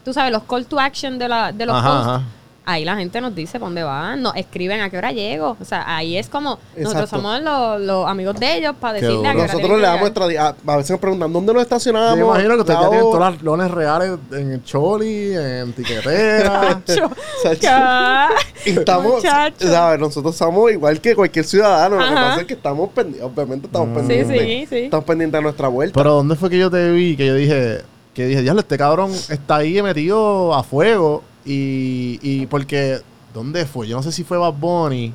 tú 0.03 0.13
sabes, 0.13 0.31
los 0.31 0.43
call 0.43 0.65
to 0.65 0.79
action 0.79 1.17
de, 1.19 1.27
la, 1.27 1.51
de 1.51 1.65
los 1.65 1.75
Ajá, 1.75 1.87
posts, 1.89 2.07
ajá. 2.07 2.21
ahí 2.65 2.85
la 2.85 2.95
gente 2.95 3.19
nos 3.21 3.33
dice 3.35 3.53
para 3.59 3.65
dónde 3.65 3.83
van, 3.83 4.21
nos 4.21 4.35
escriben 4.35 4.81
a 4.81 4.89
qué 4.89 4.97
hora 4.97 5.11
llego. 5.11 5.57
O 5.59 5.65
sea, 5.65 5.83
ahí 5.95 6.17
es 6.17 6.29
como, 6.29 6.57
nosotros 6.77 7.09
somos 7.09 7.41
los, 7.41 7.81
los 7.81 8.07
amigos 8.07 8.39
de 8.39 8.57
ellos 8.57 8.75
para 8.79 8.99
Qué 8.99 9.05
decirle 9.05 9.27
a 9.27 9.31
qué 9.31 9.37
duro. 9.37 9.43
hora 9.45 9.53
Nosotros 9.53 9.79
le 9.79 9.85
damos 9.87 10.01
nuestra. 10.01 10.25
A, 10.47 10.55
a 10.73 10.77
veces 10.77 10.91
nos 10.91 10.99
preguntan, 10.99 11.33
¿dónde 11.33 11.53
nos 11.53 11.61
estacionamos? 11.63 12.17
Yo 12.19 12.25
me 12.27 12.31
imagino 12.31 12.55
que 12.55 12.61
ustedes 12.61 12.79
ya 12.79 12.89
tienen 12.89 13.09
todas 13.11 13.33
las 13.33 13.41
lones 13.41 13.71
reales 13.71 14.11
en 14.31 14.51
el 14.53 14.63
Choli, 14.63 15.33
en 15.35 15.73
tiquetera. 15.73 16.81
Y 18.65 18.69
estamos, 18.71 19.15
Muchacho. 19.15 19.67
¿sabes? 19.67 19.99
Nosotros 19.99 20.35
somos 20.35 20.71
igual 20.71 21.01
que 21.01 21.15
cualquier 21.15 21.45
ciudadano. 21.45 21.95
Lo 21.97 22.03
que 22.05 22.13
Ajá. 22.13 22.25
pasa 22.29 22.41
es 22.41 22.47
que 22.47 22.53
estamos 22.53 22.89
pendientes, 22.91 23.23
obviamente 23.23 23.65
estamos 23.67 23.89
Mm. 23.89 23.95
pendientes. 23.95 24.39
Sí, 24.39 24.47
sí, 24.47 24.65
sí. 24.69 24.77
Estamos 24.85 25.05
pendientes 25.05 25.37
de 25.39 25.41
nuestra 25.43 25.67
vuelta. 25.67 25.93
Pero 25.99 26.13
¿dónde 26.13 26.35
fue 26.35 26.49
que 26.49 26.59
yo 26.59 26.69
te 26.69 26.91
vi? 26.91 27.15
Que 27.17 27.25
yo 27.27 27.33
dije, 27.35 27.81
que 28.13 28.25
dije, 28.25 28.41
diablo, 28.41 28.61
este 28.61 28.77
cabrón 28.77 29.11
está 29.29 29.57
ahí 29.57 29.81
metido 29.81 30.53
a 30.53 30.63
fuego. 30.63 31.23
Y, 31.45 32.19
y 32.21 32.45
porque, 32.47 32.99
¿dónde 33.33 33.65
fue? 33.65 33.87
Yo 33.87 33.95
no 33.97 34.03
sé 34.03 34.11
si 34.11 34.23
fue 34.23 34.37
Bad 34.37 34.53
Bunny. 34.53 35.13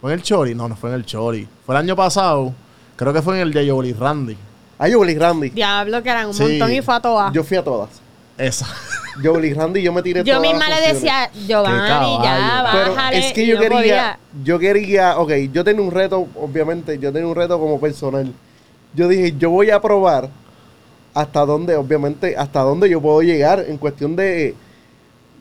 ¿Fue 0.00 0.12
en 0.12 0.18
el 0.18 0.22
Chori? 0.24 0.54
No, 0.54 0.68
no 0.68 0.76
fue 0.76 0.90
en 0.90 0.96
el 0.96 1.04
Chori. 1.04 1.46
Fue 1.66 1.74
el 1.74 1.80
año 1.80 1.94
pasado. 1.96 2.52
Creo 2.96 3.12
que 3.12 3.22
fue 3.22 3.36
en 3.36 3.42
el 3.48 3.52
de 3.52 3.68
Jolie 3.70 3.94
Randy. 3.94 4.36
Ah, 4.78 4.86
Jolie 4.92 5.18
Randy. 5.18 5.50
Diablo, 5.50 6.02
que 6.02 6.08
eran 6.10 6.26
un 6.28 6.34
Sí. 6.34 6.42
montón 6.44 6.72
y 6.72 6.82
fue 6.82 6.94
a 6.94 7.00
todas. 7.00 7.32
Yo 7.32 7.44
fui 7.44 7.56
a 7.56 7.62
todas. 7.64 7.88
Esa. 8.38 8.66
Jolie 9.22 9.52
Randy, 9.54 9.82
yo 9.82 9.92
me 9.92 10.02
tiré 10.02 10.24
Yo 10.24 10.36
todas 10.38 10.50
misma 10.50 10.68
las 10.68 10.80
le 10.80 10.94
decía, 10.94 11.30
Giovanni, 11.46 12.18
ya. 12.24 12.68
Pero 12.72 12.94
bájale. 12.94 13.18
es 13.28 13.32
que 13.34 13.46
yo 13.46 13.54
no 13.56 13.60
quería, 13.60 13.76
podía. 13.78 14.18
yo 14.42 14.58
quería, 14.58 15.18
ok, 15.18 15.32
yo 15.52 15.62
tenía 15.64 15.82
un 15.82 15.90
reto, 15.90 16.26
obviamente, 16.40 16.98
yo 16.98 17.12
tenía 17.12 17.28
un 17.28 17.34
reto 17.34 17.58
como 17.60 17.78
personal. 17.78 18.32
Yo 18.94 19.08
dije, 19.08 19.34
yo 19.38 19.50
voy 19.50 19.70
a 19.70 19.80
probar 19.80 20.30
hasta 21.14 21.44
dónde, 21.44 21.76
obviamente, 21.76 22.36
hasta 22.36 22.60
dónde 22.60 22.88
yo 22.88 23.00
puedo 23.00 23.22
llegar 23.22 23.64
en 23.68 23.76
cuestión 23.76 24.16
de, 24.16 24.54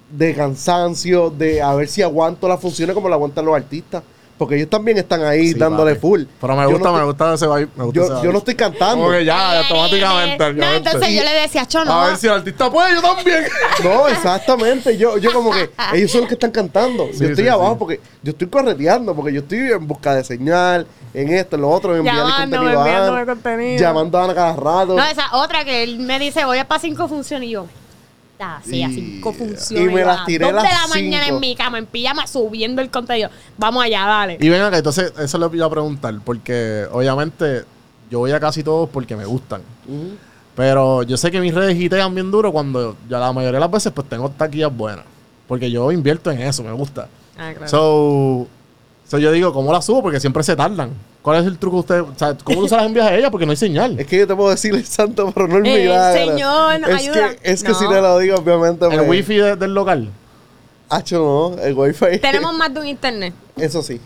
de 0.09 0.33
cansancio, 0.33 1.29
de 1.29 1.61
a 1.61 1.73
ver 1.75 1.87
si 1.87 2.01
aguanto 2.01 2.47
las 2.47 2.59
funciones 2.59 2.93
como 2.93 3.09
la 3.09 3.15
aguantan 3.15 3.45
los 3.45 3.55
artistas. 3.55 4.03
Porque 4.41 4.55
ellos 4.55 4.71
también 4.71 4.97
están 4.97 5.23
ahí 5.23 5.49
Sí, 5.49 5.53
dándole 5.53 5.91
papi. 5.91 6.01
full. 6.01 6.23
Pero 6.41 6.55
me 6.55 6.63
Yo 6.63 6.71
gusta, 6.71 6.91
no 6.91 6.97
me 6.97 7.03
gusta 7.03 7.33
ese 7.35 7.45
vibe. 7.45 7.67
Me 7.75 7.83
gusta 7.83 7.99
ese 7.99 8.09
Yo, 8.09 8.15
vibe. 8.15 8.25
yo 8.25 8.31
no 8.31 8.37
estoy 8.39 8.55
cantando. 8.55 9.03
Como 9.03 9.11
que 9.11 9.23
ya, 9.23 9.59
automáticamente. 9.59 10.53
No, 10.53 10.65
entonces 10.73 11.09
yo 11.15 11.23
le 11.23 11.31
decía, 11.31 11.67
Cho, 11.67 11.85
no. 11.85 11.91
A 11.91 12.07
ver 12.07 12.17
si 12.17 12.25
el 12.25 12.33
artista 12.33 12.71
puede, 12.71 12.95
yo 12.95 13.01
también. 13.03 13.43
No, 13.83 14.07
exactamente. 14.07 14.97
Yo, 14.97 15.19
yo 15.19 15.31
como 15.31 15.51
que 15.51 15.69
ellos 15.93 16.09
son 16.11 16.21
los 16.21 16.27
que 16.27 16.33
están 16.33 16.49
cantando. 16.49 17.07
Sí, 17.13 17.19
yo 17.19 17.27
estoy 17.29 17.43
sí, 17.43 17.49
abajo 17.49 17.73
sí. 17.73 17.75
porque 17.77 17.99
yo 18.23 18.31
estoy 18.31 18.47
correteando, 18.47 19.15
porque 19.15 19.31
yo 19.31 19.41
estoy 19.41 19.59
en 19.59 19.87
busca 19.87 20.15
de 20.15 20.23
señal, 20.23 20.87
en 21.13 21.29
esto, 21.33 21.55
en 21.55 21.61
lo 21.61 21.69
otro, 21.69 21.91
en 21.93 21.99
enviarle 21.99 22.33
contenido 22.35 22.79
a 22.81 23.07
Ana, 23.07 23.25
contenido. 23.27 23.79
llamando 23.79 24.17
a 24.17 24.23
Ana 24.23 24.33
cada 24.33 24.55
rato. 24.55 24.95
No, 24.95 25.03
esa 25.05 25.35
otra 25.35 25.63
que 25.63 25.83
él 25.83 25.99
me 25.99 26.17
dice, 26.17 26.45
voy 26.45 26.57
a 26.57 26.67
para 26.67 26.81
cinco 26.81 27.07
funciones 27.07 27.47
y 27.47 27.51
yo. 27.51 27.67
Ah, 28.43 28.59
sí, 28.65 28.81
a 28.81 28.89
cinco 28.89 29.31
Y- 29.31 29.33
funciones. 29.37 29.91
y 29.91 29.93
me 29.93 30.03
las 30.03 30.21
a 30.21 30.25
tiré 30.25 30.45
dos 30.45 30.53
las 30.55 30.63
de 30.63 30.69
la 30.69 30.87
mañana 30.87 31.27
en 31.27 31.39
mi 31.39 31.55
cama, 31.55 31.77
en 31.77 31.85
pijama, 31.85 32.25
subiendo 32.25 32.81
el 32.81 32.89
contenido. 32.89 33.29
Vamos 33.57 33.83
allá, 33.83 34.05
dale. 34.05 34.37
Y 34.41 34.49
ven 34.49 34.61
acá, 34.61 34.77
entonces, 34.77 35.13
eso 35.19 35.37
le 35.37 35.55
iba 35.55 35.65
a 35.67 35.69
preguntar. 35.69 36.15
Porque, 36.25 36.85
obviamente, 36.91 37.63
yo 38.09 38.19
voy 38.19 38.31
a 38.31 38.39
casi 38.39 38.63
todos 38.63 38.89
porque 38.89 39.15
me 39.15 39.25
gustan. 39.25 39.61
Pero 40.55 41.03
yo 41.03 41.17
sé 41.17 41.31
que 41.31 41.39
mis 41.39 41.53
redes 41.53 41.77
hitean 41.79 42.13
bien 42.13 42.29
duro 42.31 42.51
cuando 42.51 42.97
ya 43.09 43.19
la 43.19 43.31
mayoría 43.31 43.57
de 43.57 43.61
las 43.61 43.71
veces 43.71 43.91
pues 43.93 44.09
tengo 44.09 44.29
taquillas 44.29 44.75
buenas. 44.75 45.05
Porque 45.47 45.69
yo 45.71 45.91
invierto 45.91 46.29
en 46.31 46.41
eso, 46.41 46.63
me 46.63 46.71
gusta. 46.71 47.07
Ah, 47.37 47.51
claro. 47.55 47.67
So, 47.69 48.47
so 49.07 49.17
yo 49.17 49.31
digo, 49.31 49.53
¿cómo 49.53 49.71
las 49.71 49.85
subo? 49.85 50.01
Porque 50.01 50.19
siempre 50.19 50.43
se 50.43 50.55
tardan. 50.55 50.91
¿Cuál 51.21 51.39
es 51.41 51.45
el 51.45 51.57
truco 51.59 51.77
de 51.77 51.79
ustedes? 51.81 52.01
O 52.01 52.17
sea, 52.17 52.35
¿cómo 52.43 52.61
tú 52.61 52.67
se 52.67 52.75
las 52.75 52.85
envías 52.85 53.05
a 53.07 53.15
ella? 53.15 53.29
Porque 53.29 53.45
no 53.45 53.51
hay 53.51 53.57
señal. 53.57 53.99
Es 53.99 54.07
que 54.07 54.17
yo 54.17 54.25
te 54.27 54.35
puedo 54.35 54.49
decir 54.49 54.73
el 54.73 54.85
santo, 54.87 55.31
pero 55.31 55.47
no 55.47 55.57
el 55.57 55.67
Eh, 55.67 55.83
milagro. 55.83 56.31
Señor, 56.31 56.79
nos 56.79 56.89
es 56.89 56.95
ayuda. 56.95 57.29
Que, 57.35 57.51
es 57.51 57.63
que 57.63 57.69
No. 57.69 57.75
si 57.75 57.87
te 57.87 58.01
lo 58.01 58.17
digo, 58.19 58.37
obviamente. 58.37 58.85
El 58.85 58.95
pues, 58.97 59.09
wifi 59.09 59.35
de- 59.35 59.55
del 59.55 59.73
local. 59.73 60.09
Hacho 60.89 61.53
no, 61.57 61.61
el 61.63 61.73
wifi. 61.75 62.17
Tenemos 62.19 62.53
más 62.57 62.73
de 62.73 62.79
un 62.79 62.87
internet. 62.87 63.33
Eso 63.55 63.81
sí. 63.83 64.01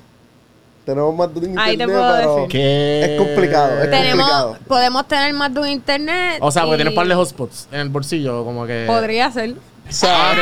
Tenemos 0.86 1.15
más 1.15 1.34
de 1.34 1.39
un 1.48 1.57
Ahí 1.57 1.77
te 1.77 1.84
internet, 1.84 1.95
puedo 1.98 2.15
pero 2.17 2.36
decir. 2.36 2.50
¿Qué? 2.50 3.05
Es 3.15 3.17
complicado, 3.19 3.81
es 3.81 3.89
Tenemos, 3.89 4.29
complicado. 4.29 4.57
podemos 4.67 5.07
tener 5.07 5.34
más 5.34 5.53
de 5.53 5.60
un 5.62 5.67
internet. 5.69 6.38
O 6.41 6.51
sea, 6.51 6.62
porque 6.63 6.75
y 6.75 6.77
tienes 6.79 6.93
par 6.93 7.07
de 7.07 7.15
hotspots 7.15 7.67
en 7.72 7.79
el 7.79 7.89
bolsillo, 7.89 8.43
como 8.43 8.67
que. 8.67 8.84
Podría 8.86 9.31
ser. 9.31 9.51
O 9.51 9.91
sea, 9.91 10.34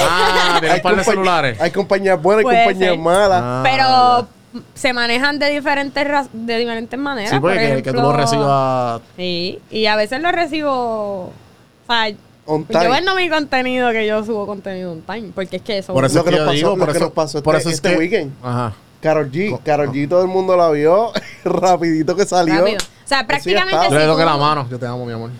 Ah, 0.00 0.56
tienes 0.60 0.80
par 0.80 0.96
de 0.96 1.02
compañ- 1.02 1.04
celulares. 1.04 1.60
Hay 1.60 1.70
compañías 1.70 2.20
buenas 2.20 2.42
y 2.42 2.44
Puede 2.44 2.64
compañías 2.64 2.90
ser. 2.90 2.98
malas. 2.98 3.40
Ah, 3.42 3.62
pero 3.64 4.28
se 4.74 4.92
manejan 4.92 5.38
de 5.38 5.50
diferentes 5.50 6.06
de 6.32 6.58
diferentes 6.58 6.98
maneras. 6.98 7.30
Sí, 7.30 7.38
porque 7.40 7.58
por 7.68 7.76
que, 7.76 7.82
que 7.82 7.92
tú 7.92 8.00
lo 8.02 8.12
recibas. 8.12 9.00
Sí, 9.16 9.58
y 9.70 9.86
a 9.86 9.96
veces 9.96 10.20
lo 10.22 10.30
recibo. 10.32 11.24
O 11.26 11.32
sea, 11.88 12.14
On 12.46 12.66
yo 12.68 12.90
vendo 12.90 13.14
mi 13.14 13.28
contenido 13.30 13.90
que 13.90 14.06
yo 14.06 14.22
subo 14.24 14.46
contenido 14.46 14.92
on 14.92 15.00
time. 15.02 15.30
Porque 15.34 15.56
es 15.56 15.62
que 15.62 15.78
eso. 15.78 15.92
Por 15.94 16.04
eso 16.04 16.18
es 16.18 16.24
que 16.24 16.30
que 16.30 16.36
nos 16.36 16.46
pasó- 16.46 16.52
digo, 16.56 16.76
por 16.76 16.86
que 16.86 16.96
eso, 16.98 17.04
nos 17.06 17.12
pasó 17.14 17.42
por 17.42 17.54
este- 17.56 17.60
eso 17.62 17.68
es 17.70 17.74
este 17.76 17.90
que- 17.92 17.96
weekend. 17.96 18.32
Ajá. 18.42 18.72
Carol 19.00 19.30
G. 19.30 19.50
Co- 19.50 19.60
Carol 19.64 19.88
G, 19.90 20.08
todo 20.08 20.22
el 20.22 20.28
mundo 20.28 20.56
la 20.56 20.70
vio 20.70 21.10
rapidito 21.44 22.14
que 22.16 22.24
salió. 22.26 22.60
rápido. 22.60 22.78
O 22.78 23.08
sea, 23.08 23.26
prácticamente. 23.26 23.86
Yo 23.90 23.94
le 23.96 24.00
si 24.02 24.06
toqué 24.06 24.22
tú- 24.22 24.28
la 24.28 24.36
mano. 24.36 24.66
Yo 24.70 24.78
te 24.78 24.86
amo, 24.86 25.04
mi 25.06 25.12
amor. 25.12 25.30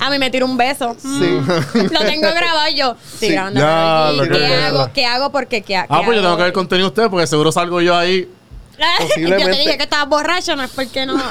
A 0.00 0.08
mí 0.08 0.18
me 0.18 0.30
tira 0.30 0.44
un 0.46 0.56
beso. 0.56 0.96
Sí. 0.98 1.08
Mm. 1.08 1.48
Lo 1.92 2.00
tengo 2.00 2.28
grabado 2.34 2.70
yo. 2.74 2.96
Sí, 3.18 3.26
Sí. 3.26 3.32
grabando. 3.32 3.60
¿Qué 4.30 4.46
hago? 4.64 4.90
¿Qué 4.94 5.06
hago? 5.06 5.30
Porque 5.30 5.62
¿qué, 5.62 5.76
Ah, 5.76 5.86
qué 5.88 6.06
pues 6.06 6.16
yo 6.16 6.22
tengo 6.22 6.36
que 6.36 6.42
ver 6.44 6.52
contenido 6.52 6.86
de 6.86 6.90
ustedes 6.92 7.08
porque 7.10 7.26
seguro 7.26 7.52
salgo 7.52 7.80
yo 7.80 7.94
ahí. 7.96 8.28
yo 8.78 8.86
te 8.98 9.04
Posiblemente. 9.04 9.50
dije 9.58 9.76
que 9.76 9.82
estabas 9.84 10.08
borracho, 10.08 10.56
no 10.56 10.62
es 10.62 10.70
porque 10.70 11.04
no. 11.06 11.14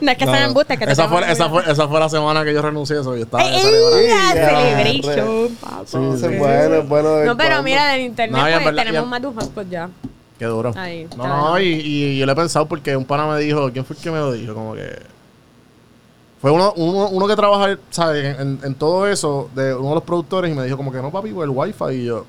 no 0.00 0.10
es 0.10 0.18
que 0.18 0.26
No, 0.26 0.32
sea 0.32 0.44
embuste, 0.44 0.72
es 0.74 0.78
que 0.78 0.86
te 0.86 0.92
esa, 0.92 1.02
tengo 1.04 1.18
fue, 1.18 1.30
esa, 1.32 1.48
fue, 1.50 1.62
esa 1.70 1.88
fue 1.88 2.00
la 2.00 2.08
semana 2.08 2.44
que 2.44 2.52
yo 2.54 2.62
renuncié 2.62 2.96
a 2.96 3.00
eso. 3.00 3.16
Yo 3.16 3.22
estaba 3.24 3.44
¡Ey, 3.44 3.52
de 3.52 3.60
celebrar. 3.60 4.86
ey, 4.86 4.96
Sí, 5.02 5.02
celebration, 5.02 5.54
es 6.14 6.38
bueno, 6.38 6.74
es 6.76 6.88
bueno. 6.88 7.08
No, 7.24 7.32
en 7.32 7.36
pero 7.36 7.62
mira, 7.62 7.88
del 7.88 8.02
internet 8.02 8.40
No, 8.40 8.46
en 8.46 8.54
pues, 8.54 8.64
verdad- 8.66 8.84
tenemos 8.84 9.08
más 9.08 9.22
un 9.22 9.34
hotspot 9.34 9.68
ya. 9.68 9.88
Qué 10.38 10.44
duro. 10.46 10.72
Ahí, 10.76 11.06
no, 11.16 11.26
no, 11.26 11.60
y, 11.60 12.18
yo 12.18 12.26
le 12.26 12.32
he 12.32 12.36
pensado 12.36 12.66
porque 12.66 12.96
un 12.96 13.04
pana 13.04 13.26
me 13.26 13.38
dijo, 13.38 13.70
¿quién 13.72 13.84
fue 13.84 13.94
el 13.96 14.02
que 14.02 14.10
me 14.10 14.18
lo 14.18 14.32
dijo? 14.32 14.54
Como 14.54 14.74
que. 14.74 14.98
Fue 16.40 16.50
uno, 16.50 16.72
uno, 16.76 17.08
uno 17.10 17.28
que 17.28 17.36
trabaja, 17.36 17.78
¿sabes? 17.90 18.36
En, 18.40 18.58
en 18.64 18.74
todo 18.74 19.06
eso, 19.06 19.48
de 19.54 19.72
uno 19.76 19.90
de 19.90 19.94
los 19.96 20.02
productores, 20.02 20.50
y 20.50 20.54
me 20.54 20.64
dijo, 20.64 20.76
como 20.76 20.90
que 20.90 20.98
no, 21.00 21.12
papi, 21.12 21.30
pues 21.30 21.44
el 21.44 21.50
wifi. 21.50 21.84
Y 21.94 22.04
yo, 22.06 22.26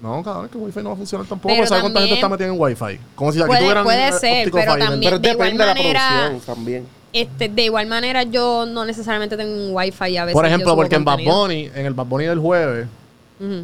no, 0.00 0.22
cabrón, 0.22 0.44
es 0.46 0.50
que 0.52 0.58
el 0.58 0.64
wifi 0.64 0.78
no 0.80 0.88
va 0.90 0.94
a 0.94 0.96
funcionar 0.96 1.26
tampoco. 1.26 1.48
Pero 1.48 1.56
porque 1.58 1.68
¿Sabes 1.68 1.82
cuánta 1.82 2.00
gente 2.00 2.14
está 2.14 2.28
metida 2.28 2.46
en 2.48 2.54
wifi? 2.56 3.00
Como 3.14 3.32
si 3.32 3.38
aquí 3.40 3.46
Puede- 3.48 3.60
tuvieran 3.60 3.84
puede 3.84 4.12
ser, 4.12 4.38
óptico 4.48 4.58
pero 4.58 4.76
también- 4.76 5.00
Pero 5.02 5.18
de 5.18 5.30
igual 5.30 5.50
depende 5.58 5.64
de 5.64 5.92
la 5.94 6.00
producción 6.34 6.54
también. 6.56 6.86
Este, 7.12 7.48
de 7.48 7.62
igual 7.64 7.86
manera, 7.86 8.22
yo 8.22 8.66
no 8.66 8.84
necesariamente 8.84 9.36
tengo 9.36 9.52
un 9.52 9.70
wifi 9.74 10.16
a 10.18 10.24
veces. 10.26 10.34
Por 10.34 10.44
ejemplo, 10.46 10.76
porque 10.76 10.96
en 10.96 11.04
Bad. 11.04 11.18
Bunny, 11.24 11.70
en 11.74 11.86
el 11.86 11.94
Bad 11.94 12.06
Bunny 12.06 12.24
del 12.26 12.38
jueves, 12.38 12.86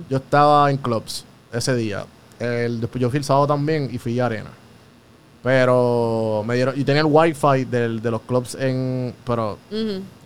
yo 0.09 0.16
estaba 0.16 0.70
en 0.70 0.77
clubs 0.79 1.25
ese 1.53 1.75
día. 1.77 2.05
El, 2.40 2.81
después 2.81 3.01
yo 3.01 3.11
fui 3.11 3.18
el 3.18 3.25
sábado 3.25 3.47
también 3.47 3.88
y 3.92 3.99
fui 3.99 4.18
a 4.18 4.27
Arena. 4.27 4.51
Pero 5.44 6.42
me 6.46 6.54
dieron. 6.54 6.74
Y 6.80 6.85
tenía 6.85 7.02
el 7.02 7.07
wifi 7.09 7.66
del, 7.66 8.00
de 8.00 8.11
los 8.11 8.22
clubs 8.22 8.57
en. 8.59 9.14
Pero. 9.26 9.59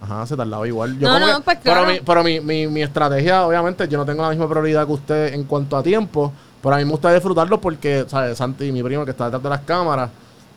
Ajá, 0.00 0.24
se 0.26 0.36
tardaba 0.36 0.66
igual. 0.66 0.96
Yo 0.98 1.08
No, 1.08 1.14
como 1.14 1.26
no, 1.26 1.36
que- 1.38 1.42
pues, 1.42 1.58
Pero, 1.64 1.86
mi, 1.86 2.00
pero 2.06 2.22
mi, 2.24 2.40
mi, 2.40 2.66
mi 2.68 2.82
estrategia, 2.82 3.44
obviamente, 3.44 3.86
yo 3.88 3.98
no 3.98 4.06
tengo 4.06 4.22
la 4.22 4.30
misma 4.30 4.48
prioridad 4.48 4.86
que 4.86 4.92
usted 4.92 5.34
en 5.34 5.42
cuanto 5.44 5.76
a 5.76 5.82
tiempo. 5.82 6.32
Pero 6.62 6.74
a 6.74 6.78
mí 6.78 6.84
me 6.84 6.92
gusta 6.92 7.12
disfrutarlo 7.12 7.60
porque, 7.60 8.04
¿sabes? 8.08 8.38
Santi, 8.38 8.70
mi 8.70 8.82
primo 8.82 9.04
que 9.04 9.10
está 9.10 9.24
detrás 9.24 9.42
de 9.42 9.48
las 9.48 9.60
cámaras. 9.62 10.08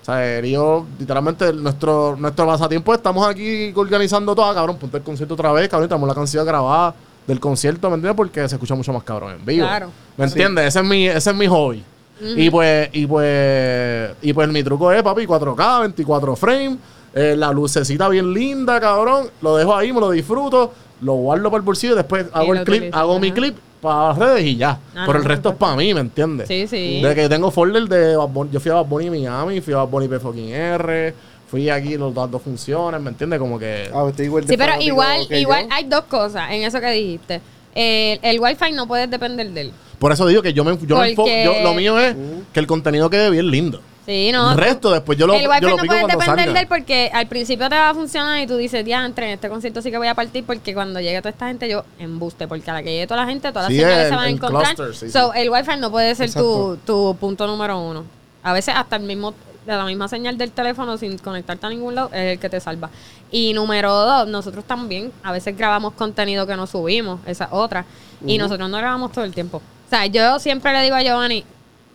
¿Sabes? 0.04 0.48
Yo, 0.50 0.86
literalmente, 1.00 1.52
nuestro, 1.54 2.16
nuestro 2.16 2.46
pasatiempo, 2.46 2.94
estamos 2.94 3.28
aquí 3.28 3.74
organizando 3.76 4.36
todo, 4.36 4.54
cabrón. 4.54 4.78
Ponte 4.78 4.98
el 4.98 5.04
concierto 5.04 5.34
otra 5.34 5.52
vez, 5.54 5.68
cabrón. 5.70 5.90
Tenemos 5.90 6.08
la 6.08 6.16
canción 6.16 6.46
grabada 6.46 6.94
del 7.26 7.40
concierto, 7.40 7.90
¿me 7.90 7.96
entiendes? 7.96 8.16
Porque 8.18 8.48
se 8.48 8.56
escucha 8.56 8.76
mucho 8.76 8.94
más 8.94 9.04
cabrón 9.04 9.34
en 9.34 9.46
vivo. 9.46 9.66
Claro. 9.66 9.90
¿Me 10.18 10.26
entiendes? 10.26 10.68
Ese 10.68 10.80
es 10.80 10.86
mi, 10.86 11.08
ese 11.08 11.30
es 11.32 11.36
mi 11.36 11.48
hobby. 11.48 11.84
Y 12.24 12.50
pues, 12.50 12.90
y 12.94 13.06
pues, 13.08 14.12
y 14.22 14.34
pues 14.34 14.50
mi 14.50 14.64
truco 14.64 14.92
es, 14.92 15.02
papi, 15.04 15.26
4K, 15.26 15.82
24 15.82 16.36
frames, 16.36 16.78
eh, 17.14 17.36
la 17.38 17.52
lucecita 17.52 18.08
bien 18.10 18.34
linda, 18.34 18.80
cabrón. 18.80 19.28
Lo 19.42 19.56
dejo 19.58 19.76
ahí, 19.76 19.92
me 19.92 20.00
lo 20.00 20.12
disfruto, 20.12 20.72
lo 21.02 21.14
guardo 21.14 21.46
para 21.50 21.58
el 21.58 21.66
bolsillo 21.66 21.94
y 21.94 21.98
después 21.98 22.26
hago 22.34 22.54
el 22.54 22.64
clip, 22.64 22.94
hago 22.96 23.20
mi 23.20 23.32
clip 23.32 23.56
para 23.82 24.10
las 24.10 24.18
redes 24.20 24.44
y 24.46 24.58
ya. 24.58 24.80
Ah, 24.96 25.04
Pero 25.08 25.14
no, 25.14 25.20
el 25.20 25.26
resto 25.26 25.50
es 25.50 25.56
para 25.56 25.76
mí, 25.76 25.94
¿me 25.94 26.02
entiendes? 26.02 26.48
Sí, 26.48 26.68
sí. 26.68 27.02
De 27.02 27.16
que 27.16 27.28
tengo 27.28 27.50
folder 27.50 27.84
de 27.88 28.16
Bad 28.16 28.28
Bunny- 28.30 28.52
yo 28.52 28.60
fui 28.60 28.70
a 28.72 28.76
Bad 28.76 28.86
Bunny 28.86 29.10
Miami, 29.10 29.60
fui 29.62 29.74
a 29.74 29.78
Bad 29.78 29.88
Bunny 29.88 30.08
P 30.08 30.20
fucking 30.20 30.50
R, 30.50 31.14
fui 31.50 31.70
aquí 31.70 31.98
los 31.98 32.14
las 32.14 32.30
dos 32.30 32.42
funciones, 32.44 33.02
¿me 33.02 33.10
entiendes? 33.10 33.40
Como 33.40 33.58
que 33.58 33.90
Ah, 33.94 34.06
estoy 34.08 34.28
igual 34.28 34.46
de 34.46 34.50
Sí, 34.54 34.58
pero 34.58 34.80
igual, 34.80 35.26
igual 35.32 35.64
yo. 35.68 35.74
hay 35.74 35.84
dos 35.86 36.04
cosas 36.04 36.52
en 36.52 36.62
eso 36.64 36.80
que 36.80 36.92
dijiste. 36.92 37.42
El, 37.76 38.20
el 38.22 38.40
wifi 38.40 38.72
no 38.74 38.88
puedes 38.88 39.10
depender 39.10 39.50
de 39.52 39.62
él. 39.62 39.72
por 40.00 40.12
eso 40.12 40.26
digo 40.28 40.42
que 40.42 40.54
yo 40.54 40.64
me, 40.64 40.78
yo 40.86 40.98
me 40.98 41.10
enfoco, 41.10 41.30
yo- 41.30 41.62
lo 41.64 41.74
mío 41.74 41.98
es 42.00 42.16
que 42.54 42.60
el 42.60 42.68
contenido 42.68 43.10
quede 43.10 43.30
bien 43.30 43.50
lindo. 43.50 43.82
Sí, 44.06 44.32
no. 44.34 44.52
el 44.52 44.58
resto 44.58 44.92
después 44.92 45.16
yo 45.18 45.28
lo, 45.28 45.36
el 45.36 45.44
yo 45.44 45.50
wifi 45.50 45.62
lo 45.62 45.70
no 45.70 45.76
pico 45.78 45.86
puedes 45.88 46.08
depender 46.08 46.26
salga. 46.46 46.54
de 46.54 46.60
él 46.60 46.68
porque 46.68 47.12
al 47.14 47.28
principio 47.28 47.70
te 47.70 47.76
va 47.76 47.92
a 47.92 47.94
funcionar 47.94 48.42
y 48.42 48.48
tú 48.48 48.58
dices, 48.58 48.84
ya, 48.84 49.06
entre 49.06 49.28
en 49.28 49.34
este 49.34 49.48
concierto 49.48 49.80
sí 49.82 49.92
que 49.92 49.98
voy 50.00 50.08
a 50.08 50.16
partir 50.16 50.44
porque 50.44 50.74
cuando 50.74 51.00
llegue 51.00 51.20
toda 51.20 51.30
esta 51.30 51.48
gente 51.48 51.70
yo 51.70 51.86
embuste, 52.00 52.48
porque 52.48 52.70
a 52.72 52.74
la 52.74 52.84
que 52.84 52.90
llegue 52.92 53.06
toda 53.08 53.22
la 53.22 53.28
gente, 53.30 53.50
todas 53.50 53.66
las 53.66 53.72
Sí, 53.72 53.76
señales 53.80 53.98
el- 54.06 54.10
se 54.10 54.16
van 54.16 54.26
a 54.26 54.28
el 54.28 54.34
encontrar. 54.36 54.76
cluster, 54.76 54.96
sí, 54.96 55.12
so, 55.12 55.32
sí. 55.32 55.40
el 55.40 55.50
wifi 55.52 55.78
no 55.80 55.92
puede 55.92 56.16
ser 56.16 56.34
tu, 56.34 56.78
tu 56.84 57.16
punto 57.20 57.46
número 57.46 57.80
uno. 57.80 58.04
A 58.44 58.54
veces 58.54 58.74
hasta 58.76 58.96
el 58.96 59.04
mismo 59.04 59.36
de 59.66 59.76
la 59.76 59.86
misma 59.86 60.08
señal 60.08 60.38
del 60.38 60.52
teléfono 60.52 60.98
sin 60.98 61.18
conectarte 61.20 61.66
a 61.66 61.70
ningún 61.70 61.94
lado 61.96 62.10
es 62.14 62.34
el 62.34 62.40
que 62.40 62.50
te 62.50 62.60
salva. 62.60 62.90
Y 63.32 63.54
número 63.54 63.94
dos, 63.94 64.28
nosotros 64.28 64.66
también 64.66 65.12
a 65.24 65.32
veces 65.32 65.56
grabamos 65.58 65.94
contenido 65.94 66.48
que 66.48 66.56
no 66.56 66.66
subimos, 66.68 67.20
esa 67.28 67.46
es 67.46 67.50
otra. 67.54 67.86
Y 68.26 68.38
nosotros 68.38 68.70
no 68.70 68.78
grabamos 68.78 69.12
todo 69.12 69.24
el 69.24 69.34
tiempo. 69.34 69.58
O 69.58 69.90
sea, 69.90 70.06
yo 70.08 70.40
siempre 70.40 70.72
le 70.74 70.84
digo 70.84 70.96
a 70.96 71.02
Giovanni, 71.04 71.44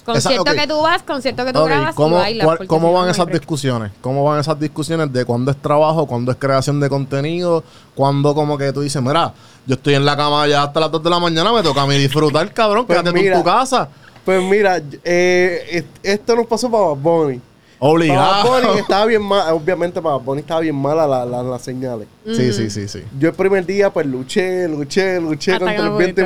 concierto 0.05 0.42
ok. 0.42 0.57
que 0.57 0.66
tú 0.68 0.81
vas, 0.81 1.02
concierto 1.02 1.44
que 1.44 1.52
tú 1.52 1.64
grabas 1.64 1.94
¿cómo, 1.96 2.16
y 2.16 2.20
bailas. 2.20 2.44
cuál- 2.44 2.57
porque 2.59 2.68
cómo 2.68 2.92
van 2.92 3.09
esas 3.09 3.26
break. 3.26 3.40
discusiones? 3.40 3.90
¿Cómo 4.00 4.22
van 4.22 4.38
esas 4.38 4.59
discusiones 4.61 5.12
de 5.12 5.24
cuándo 5.24 5.50
es 5.50 5.57
trabajo, 5.57 6.07
cuándo 6.07 6.31
es 6.31 6.38
creación 6.38 6.79
de 6.79 6.88
contenido, 6.88 7.64
cuándo 7.96 8.33
como 8.35 8.57
que 8.57 8.72
tú 8.72 8.83
dices, 8.83 9.02
mira, 9.02 9.33
yo 9.66 9.74
estoy 9.74 9.94
en 9.94 10.05
la 10.05 10.16
cama 10.16 10.46
ya 10.46 10.62
hasta 10.62 10.79
las 10.79 10.90
2 10.92 11.02
de 11.02 11.11
la 11.11 11.18
mañana, 11.18 11.52
me 11.52 11.62
toca 11.62 11.83
a 11.83 11.87
mí 11.88 11.96
disfrutar, 11.98 12.52
cabrón, 12.52 12.87
Pues 12.87 13.00
quédate 13.00 13.18
tú 13.18 13.26
en 13.26 13.33
tu 13.33 13.42
casa. 13.44 13.88
Pues 14.24 14.42
mira, 14.42 14.81
eh, 15.05 15.66
est- 15.70 15.87
esto 16.05 16.37
nos 16.37 16.46
pasó 16.46 16.70
para 16.70 16.85
Bad 16.94 17.38
Para 17.79 17.91
Obligado. 17.93 18.49
Bunny 18.49 18.79
estaba 18.81 19.05
bien 19.07 19.23
mal, 19.23 19.53
obviamente 19.53 20.01
para 20.01 20.17
Bunny 20.17 20.41
estaba 20.41 20.61
bien 20.61 20.75
mala 20.75 21.07
la- 21.07 21.27
la- 21.27 21.43
las 21.43 21.62
señales. 21.62 22.09
Sí, 22.25 22.53
sí, 22.53 22.71
sí, 22.71 22.89
sí. 22.89 23.03
Yo 23.19 23.29
el 23.29 23.35
primer 23.35 23.67
día 23.67 23.91
pues 23.91 24.07
luché, 24.07 24.67
luché, 24.69 25.21
luché 25.21 25.53
Hasta 25.53 25.65
contra 25.67 25.85
el 25.87 25.97
viento 25.97 26.23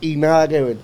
y 0.00 0.12
y 0.12 0.16
nada 0.16 0.48
que 0.48 0.60
ver. 0.62 0.76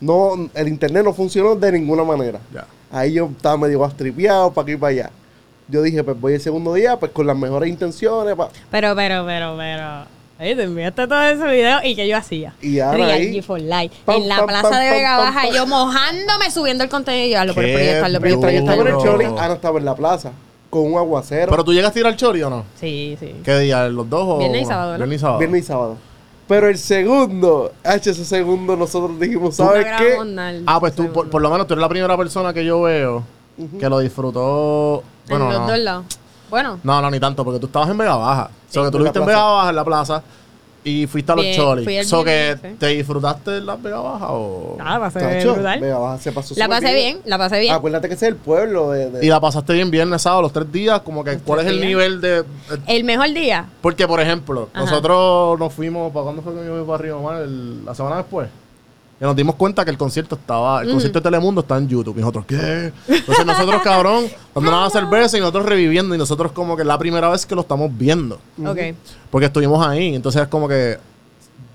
No, 0.00 0.48
el 0.54 0.68
internet 0.68 1.04
no 1.04 1.12
funcionó 1.12 1.54
de 1.54 1.72
ninguna 1.72 2.04
manera. 2.04 2.38
Ya. 2.52 2.66
Ahí 2.90 3.14
yo 3.14 3.26
estaba 3.34 3.56
medio 3.56 3.78
bastripeado 3.80 4.52
para 4.52 4.64
aquí 4.64 4.72
y 4.72 4.76
para 4.76 4.90
allá. 4.90 5.10
Yo 5.68 5.82
dije, 5.82 6.02
pues 6.04 6.18
voy 6.20 6.34
el 6.34 6.40
segundo 6.40 6.72
día, 6.74 6.98
pues 6.98 7.12
con 7.12 7.26
las 7.26 7.36
mejores 7.36 7.68
intenciones. 7.68 8.34
pa- 8.36 8.48
Pero, 8.70 8.94
pero, 8.94 9.26
pero, 9.26 9.56
pero. 9.56 10.15
Oye, 10.38 10.54
te 10.54 10.64
enviaste 10.64 11.06
todo 11.06 11.22
ese 11.22 11.44
video 11.46 11.78
y 11.82 11.96
que 11.96 12.06
yo 12.06 12.16
hacía. 12.16 12.52
Y 12.60 12.78
ahora 12.80 13.06
ahí- 13.06 13.40
for 13.40 13.58
Life. 13.60 13.96
Pam, 14.04 14.16
en 14.22 14.28
la 14.28 14.36
pam, 14.36 14.46
plaza 14.46 14.68
pam, 14.70 14.80
de 14.80 14.90
Vega 14.90 15.16
pam, 15.16 15.26
Baja, 15.34 15.42
pam. 15.46 15.54
yo 15.54 15.66
mojándome 15.66 16.50
subiendo 16.50 16.84
el 16.84 16.90
contenido 16.90 17.26
y 17.26 17.30
yo, 17.30 17.40
hazlo, 17.40 17.54
pero 17.54 17.66
Qué 17.68 17.72
proyectarlo, 17.74 18.20
Mientras 18.20 18.52
yo 18.52 18.58
estaba 18.58 18.82
en 18.82 18.86
el. 18.88 18.96
Choli. 18.98 19.24
Ana 19.24 19.54
estaba 19.54 19.78
en 19.78 19.84
la 19.86 19.94
plaza. 19.94 20.32
con 20.68 20.92
un 20.92 20.98
aguacero. 20.98 21.48
Pero 21.50 21.64
tú 21.64 21.72
llegaste 21.72 21.98
a 21.98 22.02
ir 22.02 22.06
al 22.06 22.16
chori 22.16 22.42
o 22.42 22.50
no? 22.50 22.64
Sí, 22.78 23.16
sí. 23.18 23.36
¿Qué 23.44 23.58
día? 23.60 23.88
¿Los 23.88 24.10
dos 24.10 24.24
o...? 24.26 24.38
Viernes 24.38 24.62
y 24.62 24.64
sábado, 24.66 24.92
¿no? 24.92 24.98
Viernes 24.98 25.16
y 25.16 25.20
sábado. 25.20 25.38
Viernes 25.38 25.62
y 25.62 25.66
sábado. 25.66 25.96
Pero 26.48 26.68
el 26.68 26.76
segundo, 26.78 27.72
H, 27.82 28.10
ese 28.10 28.24
segundo 28.24 28.76
nosotros 28.76 29.18
dijimos, 29.18 29.58
No 29.58 29.66
¿sabes 29.66 29.86
qué? 29.98 30.16
nada 30.26 30.50
el 30.50 30.64
Ah, 30.66 30.78
pues 30.78 30.94
tú, 30.94 31.10
por, 31.12 31.30
por 31.30 31.40
lo 31.40 31.50
menos 31.50 31.66
tú 31.66 31.74
eres 31.74 31.80
la 31.80 31.88
primera 31.88 32.16
persona 32.16 32.52
que 32.52 32.64
yo 32.64 32.82
veo 32.82 33.22
que 33.80 33.88
lo 33.88 34.00
disfrutó... 34.00 35.02
Bueno, 35.28 35.46
en 35.46 35.52
los 35.52 35.60
no. 35.62 35.66
dos 35.68 35.78
lados. 35.78 36.04
Bueno, 36.50 36.78
No, 36.82 37.00
no, 37.02 37.10
ni 37.10 37.18
tanto, 37.20 37.44
porque 37.44 37.58
tú 37.60 37.66
estabas 37.66 37.88
en 37.90 37.98
Vega 37.98 38.16
Baja. 38.16 38.50
O 38.68 38.72
sea, 38.72 38.84
que 38.84 38.90
tú 38.90 38.98
lo 38.98 39.04
la 39.04 39.10
viste 39.10 39.18
en. 39.20 39.26
Vega 39.26 39.42
Baja, 39.42 39.70
en 39.70 39.76
la 39.76 39.84
plaza, 39.84 40.22
y 40.84 41.06
fuiste 41.08 41.32
a 41.32 41.34
los 41.34 41.44
Bien, 41.44 41.56
cholis. 41.60 42.08
So 42.08 42.22
que 42.22 42.30
viernes, 42.54 42.72
sí. 42.72 42.76
te 42.78 42.86
disfrutaste 42.88 43.50
de 43.50 43.60
las 43.60 43.82
Vega 43.82 43.98
Baja 43.98 44.26
o... 44.30 44.76
nada, 44.78 45.00
pasé 45.00 45.18
Tacho, 45.18 45.54
brutal. 45.54 45.80
Vega 45.80 45.98
Baja 45.98 46.18
se 46.18 46.30
pasó 46.32 46.54
La 46.56 46.66
súper 46.66 46.80
pasé 46.82 46.94
bien, 46.94 47.18
la 47.24 47.38
pasé 47.38 47.58
bien. 47.58 47.74
Acuérdate 47.74 48.06
que 48.08 48.14
ese 48.14 48.26
es 48.26 48.32
el 48.32 48.36
pueblo 48.38 48.90
de... 48.92 49.10
de- 49.10 49.26
Y 49.26 49.28
la 49.28 49.40
pasaste 49.40 49.72
bien 49.72 49.90
viernes, 49.90 50.22
sábado, 50.22 50.42
los 50.42 50.52
tres 50.52 50.70
días, 50.70 51.00
como 51.00 51.24
que 51.24 51.38
cuál 51.38 51.58
es 51.60 51.64
tres 51.66 51.74
el 51.74 51.80
días. 51.80 51.88
nivel 51.88 52.20
de... 52.20 52.44
El 52.86 53.02
mejor 53.02 53.32
día, 53.32 53.66
Porque, 53.80 54.06
por 54.06 54.20
ejemplo, 54.20 54.68
Ajá. 54.72 54.84
nosotros 54.84 55.58
nos 55.58 55.72
fuimos, 55.72 56.12
¿para 56.12 56.22
cuándo 56.24 56.42
fue 56.42 56.54
que 56.54 56.64
yo 56.64 56.76
fui 56.76 56.86
para 56.86 56.98
Río 57.02 57.20
Mar? 57.20 57.42
El- 57.42 57.84
la 57.84 57.92
semana 57.94 58.18
después. 58.18 58.48
Y 59.18 59.24
nos 59.24 59.34
dimos 59.34 59.54
cuenta 59.54 59.82
que 59.84 59.90
el 59.90 59.96
concierto 59.96 60.34
estaba, 60.34 60.82
el 60.82 60.90
concierto 60.90 61.20
de 61.20 61.22
Telemundo 61.22 61.62
está 61.62 61.78
en 61.78 61.88
YouTube. 61.88 62.16
Y 62.18 62.20
nosotros, 62.20 62.44
¿qué? 62.46 62.92
Entonces 63.08 63.46
nosotros, 63.46 63.80
cabrón, 63.82 64.26
dando 64.54 64.70
una 64.70 64.90
cerveza 64.90 65.38
y 65.38 65.40
nosotros 65.40 65.64
reviviendo. 65.64 66.14
Y 66.14 66.18
nosotros 66.18 66.52
como 66.52 66.76
que 66.76 66.82
es 66.82 66.88
la 66.88 66.98
primera 66.98 67.28
vez 67.30 67.46
que 67.46 67.54
lo 67.54 67.62
estamos 67.62 67.90
viendo. 67.96 68.38
ok. 68.62 68.78
Porque 69.30 69.46
estuvimos 69.46 69.86
ahí. 69.86 70.14
Entonces 70.14 70.42
es 70.42 70.48
como 70.48 70.68
que 70.68 70.98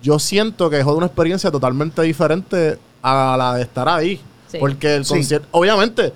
yo 0.03 0.19
siento 0.19 0.69
que 0.69 0.79
es 0.79 0.85
una 0.85 1.07
experiencia 1.07 1.49
totalmente 1.49 2.01
diferente 2.03 2.77
a 3.01 3.35
la 3.37 3.55
de 3.55 3.63
estar 3.63 3.89
ahí. 3.89 4.21
Sí. 4.47 4.57
Porque 4.59 4.95
el 4.97 5.05
Sí. 5.05 5.13
concierto, 5.15 5.47
obviamente, 5.51 6.13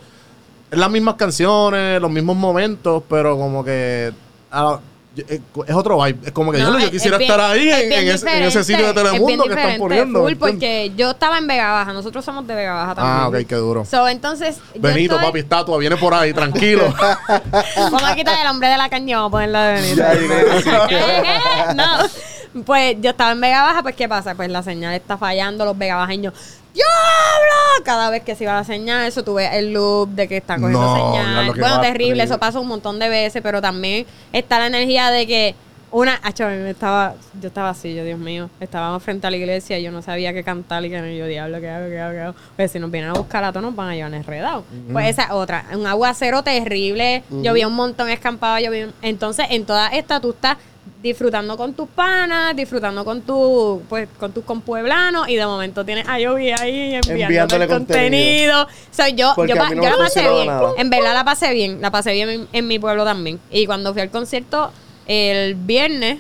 es 0.70 0.78
las 0.78 0.92
mismas 0.92 1.16
canciones, 1.16 2.00
los 2.02 2.12
mismos 2.12 2.36
momentos, 2.36 3.02
pero 3.10 3.36
como 3.38 3.64
que 3.66 4.12
ah, 4.52 4.80
es 5.16 5.40
es 5.68 5.76
otro 5.76 6.02
vibe. 6.04 6.20
Es 6.26 6.32
como 6.32 6.52
que 6.52 6.60
No, 6.60 6.78
yo, 6.80 6.92
quisiera 6.92 7.16
es 7.18 7.20
bien- 7.20 7.32
estar 7.32 7.52
ahí 7.52 7.70
es 7.70 7.80
en, 7.84 8.08
ese, 8.10 8.38
en 8.38 8.44
ese 8.44 8.64
sitio 8.64 8.86
de 8.86 8.94
diferente, 8.94 9.18
es 9.18 9.26
Telemundo 9.26 9.44
que 9.46 9.54
están 9.62 9.78
poniendo. 9.78 10.28
porque 10.40 10.92
yo 10.98 11.12
estaba 11.12 11.38
en 11.38 11.48
Vega 11.48 11.72
Baja, 11.72 11.94
nosotros 11.94 12.24
somos 12.26 12.46
de 12.48 12.56
Vega 12.56 12.74
Baja 12.74 12.96
también. 12.96 13.18
Ah, 13.18 13.28
ok, 13.30 13.48
qué 13.48 13.56
duro. 13.56 13.86
So, 13.86 14.08
entonces, 14.08 14.58
yo 14.74 14.82
Benito, 14.82 15.16
estoy- 15.16 15.28
papi, 15.28 15.40
estatua, 15.40 15.78
viene 15.78 15.98
por 15.98 16.14
ahí, 16.14 16.34
tranquilo. 16.34 16.94
Vamos 17.78 18.04
a 18.04 18.16
quitar 18.16 18.40
el 18.42 18.48
hombre 18.48 18.68
de 18.70 18.78
la 18.78 18.90
caña, 18.90 19.18
vamos 19.18 19.30
a 19.30 19.32
ponerla 19.32 19.64
de 19.68 19.82
Benito. 19.82 20.04
No. 21.76 22.64
Pues 22.66 22.96
yo 23.02 23.10
estaba 23.10 23.32
en 23.34 23.42
Vega 23.42 23.64
Baja, 23.64 23.82
pues 23.84 23.96
¿qué 23.96 24.08
pasa? 24.08 24.34
Pues 24.36 24.50
la 24.50 24.64
señal 24.64 24.94
está 24.94 25.18
fallando, 25.18 25.66
los 25.66 25.78
vegabajeños. 25.78 26.34
¡Diablo! 26.76 27.84
Cada 27.86 28.10
vez 28.10 28.24
que 28.24 28.36
se 28.36 28.44
iba 28.44 28.54
la 28.54 28.64
señal, 28.64 29.08
eso 29.08 29.24
tuve 29.24 29.58
el 29.58 29.72
loop 29.74 30.10
de 30.10 30.28
que 30.28 30.38
está 30.38 30.56
cogiendo 30.56 30.82
No, 30.82 30.96
señal. 31.14 31.54
Bueno, 31.58 31.82
terrible. 31.82 32.24
eso 32.24 32.38
pasa 32.38 32.60
un 32.60 32.68
montón 32.68 33.00
de 33.00 33.08
veces, 33.10 33.42
pero 33.42 33.62
también 33.62 34.06
está 34.34 34.60
la 34.60 34.68
energía 34.68 35.10
de 35.10 35.26
que 35.26 35.56
una, 35.98 36.20
acho, 36.24 36.46
me 36.48 36.70
estaba, 36.72 37.16
yo 37.42 37.48
estaba 37.48 37.70
así, 37.70 37.96
yo 37.96 38.04
Dios 38.04 38.20
mío, 38.20 38.50
estábamos 38.60 39.02
frente 39.02 39.28
a 39.28 39.30
la 39.30 39.38
iglesia, 39.38 39.80
yo 39.80 39.92
no 39.92 40.02
sabía 40.02 40.34
qué 40.34 40.44
cantar 40.44 40.84
y 40.84 40.90
que 40.90 41.00
no, 41.00 41.08
yo 41.08 41.26
diablo, 41.26 41.62
qué 41.62 41.70
hago, 41.70 41.88
qué 41.88 42.00
hago, 42.00 42.14
qué 42.14 42.20
hago. 42.20 42.36
Pues 42.58 42.72
si 42.72 42.80
nos 42.80 42.92
vienen 42.92 43.12
a 43.12 43.14
buscar 43.14 43.44
a 43.46 43.52
todos 43.54 43.64
nos 43.64 43.76
van 43.76 43.90
a 43.90 43.96
llevar 43.96 44.14
enredados. 44.14 44.66
Pues 44.92 45.08
esa 45.08 45.34
otra, 45.34 45.66
un 45.74 45.88
aguacero 45.88 46.44
terrible, 46.44 47.24
llovía 47.30 47.66
un 47.68 47.76
montón 47.76 48.10
escampado, 48.10 48.60
llovía 48.60 48.88
un- 48.88 48.94
entonces 49.02 49.46
en 49.52 49.66
toda 49.66 49.88
esta 49.88 50.20
tú 50.20 50.32
estás 50.32 50.58
disfrutando 51.02 51.56
con 51.56 51.74
tus 51.74 51.88
panas, 51.88 52.56
disfrutando 52.56 53.06
con 53.06 53.22
tu, 53.22 53.82
pues, 53.88 54.10
con 54.20 54.32
tus 54.34 54.44
compueblanos 54.44 55.30
y 55.30 55.36
de 55.36 55.46
momento 55.46 55.86
tienes 55.86 56.08
a 56.10 56.20
Yogi 56.20 56.52
ahí 56.52 57.00
Enviándole 57.08 57.66
el 57.66 57.70
contenido. 57.70 58.68
So, 58.92 59.08
yo, 59.08 59.34
yo, 59.46 59.56
no 59.56 59.82
la 59.82 59.98
pasé 59.98 60.30
bien. 60.30 60.48
nada. 60.48 60.72
En 60.78 60.90
verdad 60.90 61.14
la 61.14 61.24
pasé 61.24 61.54
bien, 61.54 61.80
la 61.80 61.90
pasé 61.92 62.12
bien 62.12 62.30
en, 62.30 62.48
en 62.52 62.68
mi 62.68 62.80
pueblo 62.80 63.06
también. 63.06 63.40
Y 63.50 63.66
cuando 63.66 63.94
fui 63.94 64.02
al 64.02 64.10
concierto 64.10 64.72
el 65.08 65.56
viernes, 65.56 66.20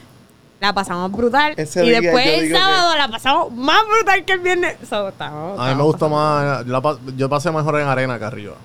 la 0.59 0.73
pasamos 0.73 1.11
brutal. 1.11 1.53
Ese 1.57 1.85
y 1.85 1.89
día 1.89 2.01
después 2.01 2.25
yo 2.25 2.31
el 2.33 2.43
digo 2.45 2.57
sábado 2.57 2.95
la 2.97 3.07
pasamos 3.09 3.51
más 3.53 3.81
brutal 3.87 4.25
que 4.25 4.33
el 4.33 4.39
viernes. 4.39 4.75
So, 4.89 5.09
estamos- 5.09 5.59
A 5.59 5.63
mí 5.63 5.65
me 5.65 5.71
estamos 5.71 5.85
gustó 5.87 6.09
más, 6.09 6.65
yo, 6.65 6.71
la 6.71 6.81
pa- 6.81 6.97
yo 7.17 7.29
pasé 7.29 7.51
mejor 7.51 7.79
en 7.79 7.87
arena 7.87 8.17
que 8.19 8.25
arriba. 8.25 8.55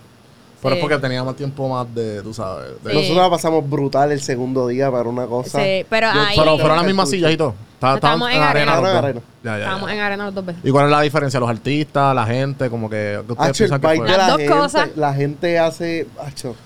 Pero 0.62 0.75
es 0.75 0.81
porque 0.81 0.99
tenía 0.99 1.25
más 1.25 1.37
tiempo 1.37 1.68
más 1.68 1.92
de, 1.94 2.23
tú 2.23 2.35
sabes. 2.35 2.70
de- 2.85 2.90
Sí. 2.90 2.96
Nosotros 2.96 3.16
la 3.25 3.31
pasamos 3.31 3.68
brutal 3.68 4.12
el 4.12 4.20
segundo 4.20 4.66
día 4.68 4.90
para 4.90 5.09
una 5.09 5.27
cosa. 5.27 5.59
Sí, 5.62 5.85
pero 5.88 6.12
Yo- 6.12 6.20
ahí- 6.20 6.37
Pero 6.38 6.59
fueron 6.59 6.77
las 6.77 6.87
mismas 6.87 7.09
sillas 7.11 7.33
y 7.33 7.37
todo. 7.37 7.55
Está- 7.75 7.94
Estábamos 7.94 8.29
en 8.29 8.37
en 8.37 8.42
arena. 8.42 8.73
arena. 8.73 8.75
los 8.75 8.83
dos. 8.83 8.88
Estaban 8.90 9.05
en 9.11 9.16
arena. 9.16 9.20
Ya, 9.42 9.51
ya, 9.53 9.57
ya. 9.57 9.64
Estábamos 9.64 9.90
en 9.90 10.01
arena 10.01 10.25
los 10.27 10.35
dos 10.35 10.44
veces. 10.46 10.61
¿Y 10.64 10.70
cuál 10.70 10.85
es 10.85 10.90
la 10.90 11.01
diferencia? 11.01 11.40
Los 11.40 11.49
artistas, 11.49 12.14
la 12.14 12.27
gente, 12.27 12.68
como 12.68 12.90
que... 12.90 13.20
¿qué 13.27 13.33
ustedes 13.33 13.51
Hacho, 13.51 13.64
el 13.64 13.81
que 13.81 13.87
Las 14.07 14.18
la 14.18 14.29
dos 14.29 14.37
gente, 14.38 14.53
cosas. 14.55 14.88
la 14.96 15.14
gente 15.14 15.59
hace... 15.59 16.07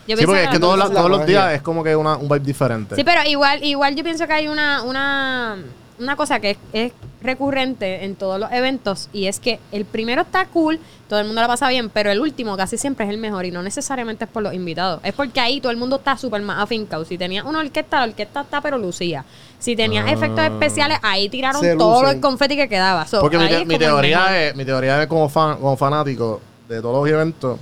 Yo 0.09 0.17
Sí, 0.17 0.27
porque 0.27 0.43
es 0.43 0.49
que 0.49 0.59
todos, 0.59 0.77
dos- 0.77 0.89
la- 0.89 0.95
todos 0.97 1.11
los 1.11 1.25
días 1.25 1.53
es 1.53 1.63
como 1.63 1.85
que 1.85 1.95
una, 1.95 2.17
un 2.17 2.29
vibe 2.29 2.41
diferente. 2.41 2.97
Sí, 2.97 3.05
pero 3.05 3.21
igual, 3.29 3.63
igual 3.63 3.95
yo 3.95 4.03
pienso 4.03 4.27
que 4.27 4.33
hay 4.33 4.49
una, 4.49 4.83
una, 4.83 5.59
una 5.99 6.17
cosa 6.17 6.41
que 6.41 6.51
es, 6.53 6.59
es 6.73 6.93
recurrente 7.23 8.05
en 8.05 8.17
todos 8.17 8.39
los 8.39 8.51
eventos 8.53 9.09
y 9.13 9.27
es 9.27 9.41
que 9.41 9.59
el 9.73 9.85
primero 9.85 10.23
está 10.23 10.47
cool, 10.47 10.79
todo 11.09 11.21
el 11.21 11.27
mundo 11.27 11.41
la 11.41 11.47
pasa 11.47 11.69
bien, 11.69 11.89
pero 11.91 12.11
el 12.11 12.21
último 12.21 12.57
casi 12.57 12.77
siempre 12.77 13.07
es 13.07 13.11
el 13.11 13.19
mejor 13.19 13.45
y 13.47 13.51
no 13.51 13.63
necesariamente 13.63 14.25
es 14.25 14.31
por 14.31 14.43
los 14.43 14.53
invitados. 14.53 15.01
Es 15.05 15.13
porque 15.15 15.41
ahí 15.41 15.61
todo 15.61 15.71
el 15.73 15.79
mundo 15.79 15.97
está 15.97 16.17
súper 16.19 16.43
más 16.43 16.63
afincado. 16.63 17.05
Si 17.05 17.17
tenías 17.17 17.45
una 17.45 17.61
orquesta, 17.61 18.01
la 18.01 18.07
orquesta 18.13 18.41
está 18.43 18.61
pero 18.61 18.77
lucía. 18.79 19.25
Si 19.59 19.75
tenías 19.77 20.05
Ah. 20.09 20.13
efectos 20.13 20.45
especiales, 20.45 20.99
ahí 21.03 21.29
tiraron 21.29 21.63
todo 21.79 22.11
el 22.11 22.21
confeti 22.21 22.57
que 22.57 22.69
quedaba. 22.69 23.07
So, 23.07 23.21
Porque 23.21 23.39
mi, 23.39 23.45
ahí 23.45 23.51
te- 23.51 23.61
es 23.63 23.67
mi 23.67 23.79
teoría 23.79 24.49
es, 24.49 24.57
mi 24.57 24.65
teoría 24.65 25.01
es 25.03 25.07
como, 25.09 25.29
fan, 25.29 25.57
como 25.59 25.77
fanático 25.77 26.41
de 26.69 26.81
todos 26.83 26.97
los 27.05 27.09
eventos 27.13 27.59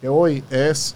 que 0.00 0.08
voy 0.08 0.42
es 0.50 0.94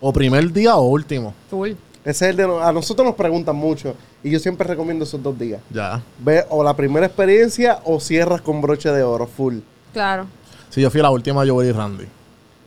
o 0.00 0.12
primer 0.12 0.52
día 0.52 0.76
o 0.76 0.82
último. 0.82 1.32
Full. 1.48 1.70
ese 2.04 2.10
es 2.26 2.30
el 2.30 2.36
de... 2.36 2.44
A 2.62 2.70
nosotros 2.72 3.06
nos 3.06 3.14
preguntan 3.16 3.56
mucho 3.56 3.94
y 4.26 4.30
yo 4.30 4.38
siempre 4.40 4.66
recomiendo 4.66 5.04
esos 5.04 5.22
dos 5.22 5.38
días. 5.38 5.60
Ya. 5.70 6.02
Ve 6.18 6.44
o 6.50 6.64
la 6.64 6.74
primera 6.74 7.06
experiencia 7.06 7.78
o 7.84 8.00
cierras 8.00 8.40
con 8.40 8.60
broche 8.60 8.90
de 8.90 9.02
oro, 9.02 9.26
full. 9.26 9.58
Claro. 9.92 10.26
Sí, 10.70 10.80
yo 10.80 10.90
fui 10.90 10.98
a 11.00 11.04
la 11.04 11.10
última 11.10 11.44
yo 11.44 11.62
y 11.62 11.70
Randy. 11.70 12.04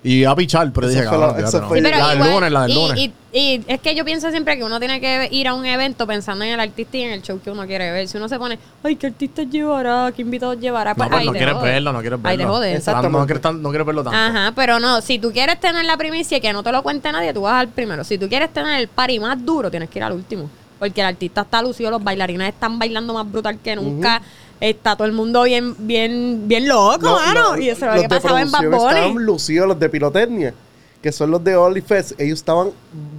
Y 0.02 0.24
a 0.24 0.34
pichar, 0.34 0.72
pero 0.72 0.88
dije, 0.88 1.04
cabrón, 1.04 1.36
la- 1.36 1.42
no. 1.42 1.52
Sí, 1.52 1.58
pero 1.84 1.98
la 1.98 2.10
del 2.16 2.20
lunes, 2.20 2.52
la 2.54 2.62
del 2.62 2.72
y, 2.72 2.74
lunes. 2.76 2.98
Y, 2.98 3.14
y 3.38 3.64
es 3.68 3.82
que 3.82 3.94
yo 3.94 4.06
pienso 4.06 4.32
siempre 4.32 4.56
que 4.58 4.64
uno 4.64 4.80
tiene 4.80 5.02
que 5.02 5.28
ir 5.30 5.50
a 5.50 5.54
un 5.54 5.66
evento 5.66 6.08
pensando 6.08 6.46
en 6.46 6.52
el 6.52 6.60
artista 6.62 6.96
y 6.96 7.02
en 7.02 7.12
el 7.12 7.22
show 7.22 7.42
que 7.42 7.52
uno 7.52 7.68
quiere 7.68 7.92
ver. 7.92 8.08
Si 8.08 8.16
uno 8.16 8.30
se 8.30 8.40
pone, 8.40 8.58
ay, 8.82 8.96
¿qué 8.96 9.08
artista 9.08 9.44
llevará? 9.44 10.14
¿Qué 10.16 10.22
invitados 10.22 10.58
llevará? 10.58 10.92
no, 10.92 10.96
pues 10.96 11.12
ahí 11.12 11.26
no 11.26 11.34
quieres 11.34 11.54
jode. 11.56 11.70
verlo, 11.72 11.92
no 11.92 12.00
quieres 12.00 12.22
verlo. 12.22 12.30
Ahí 12.30 12.38
te 12.38 12.46
jode. 12.46 12.76
Exacto. 12.76 13.10
No, 13.10 13.26
quieres, 13.26 13.42
tan- 13.42 13.62
no 13.62 13.70
quieres 13.72 13.86
verlo 13.86 14.04
tanto. 14.06 14.18
Ajá, 14.18 14.54
pero 14.56 14.80
no, 14.80 15.02
si 15.02 15.20
tú 15.20 15.34
quieres 15.34 15.60
tener 15.60 15.84
la 15.84 15.98
primicia 15.98 16.38
y 16.38 16.42
que 16.42 16.54
no 16.54 16.64
te 16.64 16.72
lo 16.72 16.82
cuente 16.82 17.12
nadie, 17.12 17.34
tú 17.34 17.42
vas 17.42 17.56
al 17.60 17.68
primero. 17.68 18.06
Si 18.06 18.18
tú 18.18 18.30
quieres 18.30 18.54
tener 18.54 18.80
el 18.80 18.88
party 18.88 19.20
más 19.20 19.46
duro, 19.46 19.70
tienes 19.70 19.90
que 19.90 20.00
ir 20.00 20.04
al 20.04 20.14
último. 20.14 20.50
Porque 20.80 21.02
el 21.02 21.08
artista 21.08 21.42
está 21.42 21.62
lucido, 21.62 21.92
los 21.92 22.04
bailarines 22.04 22.50
están 22.50 22.80
bailando 22.80 23.14
más 23.14 23.30
brutal 23.30 23.60
que 23.60 23.76
nunca. 23.76 24.22
Está 24.62 24.96
todo 24.96 25.06
el 25.08 25.14
mundo 25.14 25.44
bien, 25.44 25.76
bien, 25.80 26.48
bien 26.48 26.68
loco, 26.68 27.00
No, 27.02 27.14
mano. 27.16 27.52
no, 27.56 27.58
y 27.62 27.70
eso 27.70 27.86
es 27.90 27.96
lo 27.96 28.02
que 28.02 28.10
pasaba 28.10 28.42
en 28.42 28.52
Bad. 28.52 28.64
Estaban 28.66 29.14
lucidos 29.26 29.68
los 29.70 29.80
de 29.80 29.88
pirotecnia, 29.90 30.54
que 31.02 31.12
son 31.14 31.32
los 31.32 31.42
de 31.44 31.56
OnlyFest. 31.56 32.20
Ellos 32.20 32.40
estaban 32.40 32.72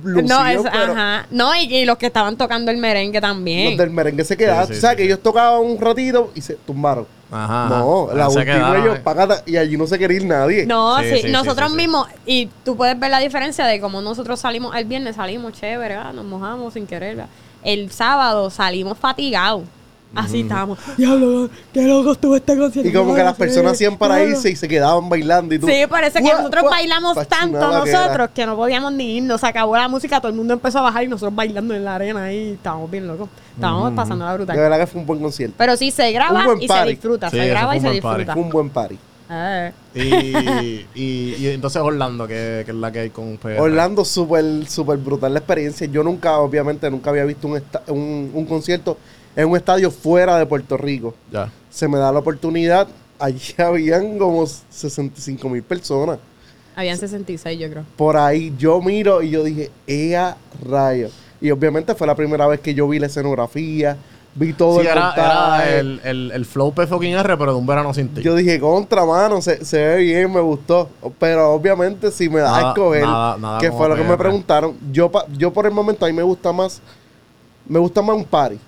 lucidos, 0.03 0.29
No, 0.29 0.47
es- 0.47 0.61
pero 0.71 0.93
ajá. 0.93 1.27
No, 1.31 1.55
y, 1.55 1.61
y 1.75 1.85
los 1.87 1.97
que 1.97 2.07
estaban 2.07 2.37
tocando 2.37 2.71
el 2.71 2.77
merengue 2.77 3.23
también. 3.23 3.71
los 3.71 3.79
del 3.79 3.89
merengue 3.91 4.23
se 4.25 4.37
quedaban. 4.37 4.67
Sí, 4.67 4.75
sí, 4.75 4.79
o 4.79 4.81
sea, 4.83 4.91
sí, 4.91 4.97
que 4.97 5.03
sí. 5.05 5.07
ellos 5.07 5.21
tocaban 5.23 5.61
un 5.63 5.79
ratito 5.81 6.31
y 6.35 6.43
se 6.43 6.55
tumbaron. 6.57 7.07
Ajá. 7.33 7.69
No, 7.71 8.09
ajá. 8.09 8.15
la 8.17 8.25
Se 8.29 8.39
última 8.39 8.45
quedaron, 8.57 8.83
ellos 8.83 8.97
eh. 8.99 9.01
pagada 9.03 9.43
y 9.47 9.57
allí 9.57 9.77
no 9.79 9.87
se 9.87 9.99
quería 9.99 10.17
ir 10.19 10.27
nadie. 10.27 10.67
No, 10.67 10.99
Sí, 10.99 11.05
sí, 11.09 11.17
sí, 11.17 11.23
sí, 11.23 11.31
nosotros 11.31 11.69
sí, 11.69 11.75
sí. 11.75 11.77
mismos, 11.79 12.07
y 12.27 12.51
tú 12.67 12.77
puedes 12.77 13.01
ver 13.01 13.11
la 13.11 13.19
diferencia 13.21 13.65
de 13.65 13.81
cómo 13.81 14.03
nosotros 14.03 14.39
salimos 14.41 14.77
el 14.77 14.85
viernes, 14.85 15.17
salimos 15.17 15.55
chévere, 15.55 15.95
ah, 15.95 16.13
nos 16.13 16.27
mojamos 16.27 16.75
sin 16.75 16.87
querer. 16.87 17.17
¿verdad? 17.17 17.31
El 17.63 17.91
sábado 17.91 18.51
salimos 18.51 18.99
fatigados. 18.99 19.63
Así 20.15 20.41
estábamos. 20.41 20.79
Diablo, 20.97 21.49
qué 21.73 21.83
loco 21.83 22.13
estuvo 22.13 22.35
este 22.35 22.57
concierto. 22.57 22.89
Y 22.89 22.93
como 22.93 23.15
que 23.15 23.23
las 23.23 23.37
personas 23.37 23.73
hacían 23.73 23.97
para 23.97 24.23
irse 24.25 24.51
y 24.51 24.57
se 24.57 24.67
quedaban 24.67 25.09
bailando 25.09 25.55
y 25.55 25.59
tú. 25.61 25.69
Sí, 25.69 25.85
parece 25.89 26.19
que 26.19 26.25
¡Guau, 26.25 26.39
nosotros 26.39 26.65
bailamos 26.69 27.29
tanto 27.29 27.59
nosotros 27.71 28.31
que 28.35 28.45
no 28.45 28.57
podíamos 28.57 28.93
ni 28.93 29.19
irnos. 29.19 29.41
Se 29.41 29.47
acabó 29.47 29.77
la 29.77 29.89
música, 29.89 30.21
todo 30.21 30.31
el 30.31 30.37
mundo 30.37 30.55
empezó 30.55 30.81
a 30.81 30.83
bajar 30.83 31.05
y 31.05 31.09
nosotros 31.09 31.35
bailando 31.35 31.75
en 31.75 31.85
la 31.85 31.95
arena 31.95 32.25
ahí. 32.25 32.51
Estábamos 32.55 32.91
bien 32.91 33.07
locos. 33.07 33.29
Estábamos 33.55 33.93
pasando 33.93 34.25
la 34.25 34.33
De 34.33 34.39
brutal. 34.39 34.57
verdad 34.57 34.79
que 34.79 34.87
fue 34.89 35.01
un 35.01 35.07
buen 35.07 35.21
concierto. 35.21 35.55
Pero 35.57 35.77
sí 35.77 35.91
se 35.93 36.11
graba 36.11 36.45
y 36.61 36.67
party. 36.67 36.85
se 36.85 36.91
disfruta. 36.91 37.31
Sí, 37.31 37.37
se 37.37 37.47
graba 37.47 37.77
y 37.77 37.81
se 37.81 37.91
disfruta. 37.91 38.33
Fue 38.33 38.43
un 38.43 38.51
buen 38.51 38.71
party. 38.71 38.99
Y, 39.95 40.01
y, 40.95 41.35
y 41.39 41.47
entonces 41.49 41.81
Orlando, 41.81 42.27
que, 42.27 42.63
que 42.65 42.73
es 42.73 42.77
la 42.77 42.91
que 42.91 43.01
hay 43.01 43.11
con 43.11 43.37
PR. 43.37 43.61
Orlando, 43.61 44.05
súper, 44.05 44.67
súper 44.69 44.99
brutal 44.99 45.33
la 45.33 45.39
experiencia. 45.39 45.87
Yo 45.87 46.03
nunca, 46.03 46.39
obviamente, 46.39 46.91
nunca 46.91 47.11
había 47.11 47.25
visto 47.25 47.47
un, 47.47 47.63
un, 47.89 48.31
un 48.35 48.47
concierto 48.47 48.97
en 49.37 49.49
un 49.49 49.57
estadio 49.57 49.91
fuera 49.91 50.39
de 50.39 50.47
Puerto 50.47 50.77
Rico. 50.77 51.15
Ya. 51.31 51.53
Se 51.71 51.87
me 51.87 51.99
da 51.99 52.13
la 52.13 52.19
oportunidad. 52.19 52.89
Allí 53.19 53.55
habían 53.59 54.19
como 54.19 54.47
65 54.47 55.49
mil 55.49 55.63
personas. 55.63 56.19
Habían 56.75 56.99
66, 56.99 57.59
yo 57.59 57.71
creo. 57.71 57.85
Por 57.97 58.17
ahí 58.17 58.55
yo 58.59 58.81
miro 58.81 59.23
y 59.23 59.31
yo 59.31 59.45
dije, 59.45 59.71
¡Ea 59.87 60.37
rayo! 60.67 61.11
Y 61.41 61.51
obviamente 61.51 61.95
fue 61.95 62.07
la 62.07 62.15
primera 62.15 62.47
vez 62.47 62.61
que 62.61 62.75
yo 62.75 62.89
vi 62.89 62.99
la 62.99 63.07
escenografía, 63.07 63.97
vi 64.35 64.53
todo 64.53 64.75
Sí, 64.81 64.87
el 64.87 64.87
era, 64.87 65.13
era 65.17 65.79
el, 65.79 66.01
el, 66.05 66.31
el 66.33 66.45
flow 66.47 66.73
P 66.73 66.87
fucking 66.87 67.15
R, 67.15 67.37
pero 67.37 67.53
de 67.53 67.59
un 67.59 67.67
verano 67.67 67.93
sin 67.93 68.09
ti. 68.09 68.23
Yo 68.23 68.35
dije, 68.35 68.61
contra, 68.61 69.05
mano, 69.05 69.43
se, 69.43 69.65
se 69.65 69.79
ve 69.85 69.97
bien, 69.99 70.33
me 70.33 70.41
gustó. 70.41 70.89
Pero 71.19 71.53
obviamente, 71.53 72.11
si 72.11 72.29
me 72.29 72.41
das 72.41 72.53
a 72.53 72.69
escoger, 72.69 73.03
nada- 73.03 73.37
nada 73.39 73.59
que 73.61 73.71
fue 73.73 73.89
lo 73.89 73.97
que 73.97 74.03
me 74.03 74.11
PR. 74.17 74.19
preguntaron, 74.19 74.77
yo, 74.93 75.11
pa- 75.11 75.27
yo 75.37 75.53
por 75.53 75.67
el 75.67 75.73
momento 75.73 76.05
a 76.05 76.09
mí 76.09 76.15
me 76.15 76.23
gusta 76.23 76.53
más, 76.53 76.81
me 77.67 77.79
gusta 77.79 78.03
más 78.03 78.17
un 78.17 78.25
party. 78.25 78.59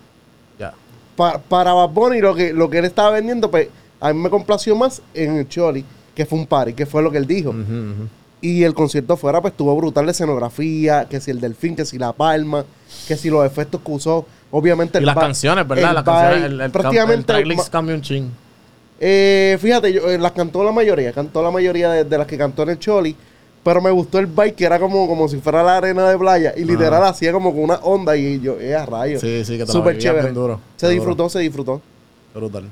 Ya. 0.59 0.75
Pa- 1.16 1.38
para 1.38 1.72
Bad 1.72 1.90
Bunny, 1.90 2.20
lo 2.20 2.35
que, 2.35 2.53
lo 2.53 2.68
que 2.68 2.79
él 2.79 2.85
estaba 2.85 3.11
vendiendo, 3.11 3.51
pues 3.51 3.68
a 4.01 4.12
mí 4.12 4.18
me 4.18 4.31
complació 4.31 4.75
más 4.75 5.01
en 5.14 5.37
el 5.37 5.48
Choli, 5.48 5.85
que 6.14 6.27
fue 6.27 6.38
un 6.38 6.46
party, 6.46 6.75
que 6.75 6.87
fue 6.87 7.03
lo 7.03 7.11
que 7.11 7.18
él 7.18 7.27
dijo. 7.27 7.55
Y 8.40 8.64
el 8.64 8.75
concierto 8.75 9.16
fuera, 9.16 9.40
pues 9.40 9.53
estuvo 9.53 9.77
brutal 9.77 10.05
de 10.07 10.11
escenografía, 10.11 11.05
que 11.09 11.20
si 11.20 11.31
el 11.31 11.40
delfín, 11.40 11.77
que 11.77 11.85
si 11.85 11.96
la 11.96 12.12
palma, 12.12 12.64
que 13.07 13.16
si 13.16 13.31
los 13.31 13.46
efectos 13.46 13.81
que 13.85 13.92
usó. 13.92 14.27
Obviamente 14.53 14.99
Y 15.01 15.05
las 15.05 15.17
canciones, 15.17 15.67
¿verdad? 15.67 15.88
el 15.91 15.95
Las 15.97 16.05
canciones, 16.05 16.37
el, 16.45 16.53
el, 16.53 16.61
el 16.61 16.71
prácticamente 16.71 17.25
tracklist 17.25 17.65
ma- 17.65 17.71
cambia 17.71 17.95
un 17.97 18.03
ching. 18.03 18.31
Eh, 19.01 19.59
fíjate, 19.61 19.93
yo, 19.93 20.09
eh, 20.11 20.19
las 20.19 20.31
cantó 20.33 20.62
la 20.62 20.71
mayoría, 20.71 21.12
cantó 21.12 21.43
la 21.43 21.51
mayoría 21.51 21.91
de, 21.91 22.05
de 22.05 22.19
las 22.19 22.27
que 22.27 22.38
cantó 22.38 22.62
en 22.62 22.69
el 22.71 22.79
Choli, 22.79 23.17
pero 23.65 23.81
me 23.81 23.91
gustó 23.91 24.19
el 24.19 24.27
bike 24.27 24.55
que 24.55 24.65
era 24.65 24.79
como, 24.79 25.09
como 25.09 25.27
si 25.29 25.38
fuera 25.38 25.62
la 25.62 25.79
arena 25.79 26.09
de 26.09 26.17
playa 26.19 26.53
y 26.57 26.65
literal 26.65 27.03
hacía 27.05 27.33
como 27.33 27.51
con 27.53 27.65
una 27.65 27.77
onda 27.77 28.17
y 28.17 28.41
yo, 28.41 28.61
eh, 28.61 28.77
a 28.77 28.87
rayos. 28.87 29.21
Sí, 29.21 29.45
sí, 29.45 29.57
que 29.59 29.65
te 29.65 29.73
Súper 29.73 29.99
chévere. 29.99 30.23
bien 30.23 30.35
duro. 30.35 30.61
Se 30.77 30.88
disfrutó, 30.88 31.29
se 31.29 31.38
disfrutó. 31.41 31.81
Brutal. 32.35 32.65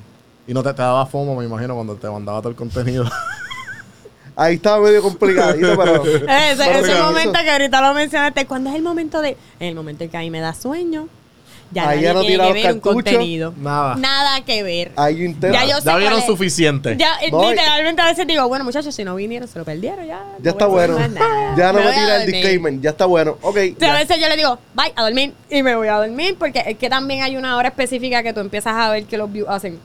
Y 0.46 0.52
no 0.54 0.62
te, 0.62 0.72
te 0.74 0.82
daba 0.82 1.04
fomo, 1.06 1.34
me 1.36 1.44
imagino, 1.44 1.74
cuando 1.74 1.94
te 1.96 2.08
mandaba 2.08 2.38
todo 2.40 2.50
el 2.50 2.56
contenido. 2.56 3.04
Ahí 4.36 4.54
estaba 4.54 4.80
medio 4.84 5.02
complicadito, 5.02 5.76
pero. 5.76 6.04
Ese, 6.04 6.24
pero 6.26 6.50
ese 6.56 6.80
organizo. 6.80 7.04
momento 7.04 7.38
que 7.42 7.50
ahorita 7.50 7.80
lo 7.88 7.94
mencionaste, 7.94 8.46
¿cuándo 8.46 8.70
es 8.70 8.76
el 8.76 8.82
momento 8.82 9.20
de...? 9.20 9.36
En 9.58 9.68
el 9.68 9.74
momento 9.74 10.04
en 10.04 10.10
que 10.10 10.16
a 10.16 10.20
mí 10.20 10.30
me 10.30 10.40
da 10.40 10.54
sueño, 10.54 11.08
ya 11.72 11.88
Ahí 11.88 11.96
nadie 11.96 12.02
ya 12.02 12.14
no 12.14 12.20
tiene 12.22 12.34
tira 12.34 12.44
que 12.46 12.52
los 12.54 12.62
ver 12.62 12.72
un 12.74 12.80
contenido. 12.80 13.54
Nada. 13.56 13.94
Nada 13.96 14.40
que 14.44 14.62
ver. 14.62 14.92
Ahí 14.96 15.16
yo 15.18 15.24
intento. 15.24 15.56
Ya 15.56 15.64
yo 15.66 15.76
sé 15.78 15.84
ya 15.84 15.96
vieron 15.96 16.14
cuál 16.18 16.20
es. 16.22 16.26
suficiente. 16.26 16.96
Ya, 16.96 17.14
eh, 17.22 17.30
literalmente 17.32 18.02
a 18.02 18.06
veces 18.06 18.26
digo, 18.26 18.48
bueno, 18.48 18.64
muchachos, 18.64 18.94
si 18.94 19.04
no 19.04 19.14
vinieron, 19.14 19.48
se 19.48 19.58
lo 19.58 19.64
perdieron, 19.64 20.06
ya. 20.06 20.18
no 20.18 20.42
Ya 20.42 20.50
está 20.50 20.66
voy 20.66 20.80
a 20.80 20.84
hacer 20.84 20.94
bueno. 20.96 21.08
más 21.16 21.28
nada. 21.28 21.54
Ya 21.56 21.72
no 21.72 21.78
me 21.78 21.84
voy 21.86 21.94
a 21.94 22.02
el 22.02 22.08
dormir. 22.22 22.34
disclaimer, 22.34 22.80
ya 22.80 22.90
está 22.90 23.06
bueno. 23.06 23.38
Ok. 23.42 23.56
A 23.56 23.92
veces 23.98 24.18
yo 24.20 24.28
le 24.28 24.36
digo, 24.36 24.58
bye, 24.74 24.92
a 24.96 25.02
dormir, 25.04 25.34
y 25.48 25.62
me 25.62 25.74
voy 25.76 25.88
a 25.88 25.94
dormir, 25.98 26.36
porque 26.38 26.62
es 26.66 26.76
que 26.76 26.88
también 26.90 27.22
hay 27.22 27.36
una 27.36 27.56
hora 27.56 27.68
específica 27.68 28.22
que 28.22 28.32
tú 28.32 28.40
empiezas 28.40 28.74
a 28.74 28.90
ver 28.90 29.04
que 29.04 29.16
los 29.16 29.32
views 29.32 29.48
hacen 29.48 29.78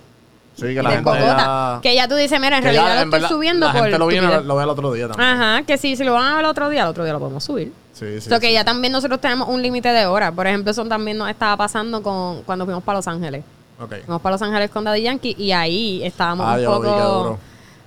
Sí, 0.56 0.74
que 0.74 0.82
la 0.82 0.90
de 0.90 0.96
gente 0.96 1.12
ya... 1.20 1.80
Que 1.82 1.96
ya 1.96 2.08
tú 2.08 2.16
dices, 2.16 2.40
mira, 2.40 2.58
en 2.60 2.64
que 2.64 2.74
ya, 2.74 2.82
realidad 2.82 2.96
lo 2.96 3.02
en 3.02 3.08
estoy 3.08 3.20
verdad, 3.20 3.30
subiendo 3.30 3.66
la 3.68 3.72
por 3.74 3.82
gente 3.84 3.98
lo 4.00 4.08
viene, 4.08 4.26
estupidez. 4.28 4.48
lo 4.48 4.56
ve 4.56 4.64
el 4.64 4.70
otro 4.70 4.94
día 4.94 5.08
también. 5.10 5.30
Ajá, 5.30 5.64
que 5.64 5.78
si, 5.78 5.96
si 5.98 6.04
lo 6.06 6.14
van 6.14 6.26
a 6.26 6.36
ver 6.36 6.46
el 6.46 6.50
otro 6.50 6.70
día, 6.70 6.84
el 6.84 6.88
otro 6.88 7.04
día 7.04 7.12
lo 7.14 7.20
podemos 7.20 7.44
subir. 7.44 7.74
Sí, 7.94 8.22
sí. 8.22 8.30
So 8.30 8.40
que 8.40 8.48
sí. 8.48 8.54
ya 8.54 8.64
también 8.64 8.94
nosotros 8.94 9.20
tenemos 9.20 9.50
un 9.50 9.62
límite 9.62 9.90
de 9.90 10.06
horas. 10.06 10.32
Por 10.32 10.48
ejemplo, 10.48 10.72
eso 10.72 10.86
también 10.86 11.18
nos 11.18 11.30
estaba 11.30 11.58
pasando 11.58 12.02
con 12.02 12.42
cuando 12.44 12.64
fuimos 12.66 12.84
para 12.84 13.00
Los 13.00 13.08
Ángeles. 13.08 13.44
Ok. 13.82 13.96
Fuimos 14.06 14.22
para 14.22 14.34
Los 14.36 14.42
Ángeles 14.42 14.70
con 14.70 14.84
Daddy 14.86 15.02
Yankee 15.02 15.36
y 15.38 15.52
ahí 15.52 16.02
estábamos 16.04 16.46
Ah, 16.48 16.54
un 16.56 16.62
ya 16.62 16.70
lo 16.70 16.80
vi, 16.80 16.88
qué 16.88 16.94
poco... 16.94 17.40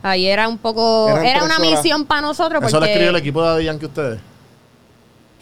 Ahí 0.02 0.26
era 0.26 0.46
un 0.48 0.58
poco... 0.58 1.08
Eran 1.08 1.24
era 1.24 1.40
tres 1.40 1.44
una 1.44 1.56
horas. 1.68 1.70
misión 1.82 2.04
para 2.04 2.20
nosotros 2.20 2.60
porque... 2.60 2.66
¿Eso 2.68 2.80
lo 2.80 2.86
escribió 2.86 3.10
el 3.10 3.16
equipo 3.16 3.42
de 3.42 3.48
Daddy 3.48 3.64
Yankee 3.64 3.86
ustedes? 3.86 4.20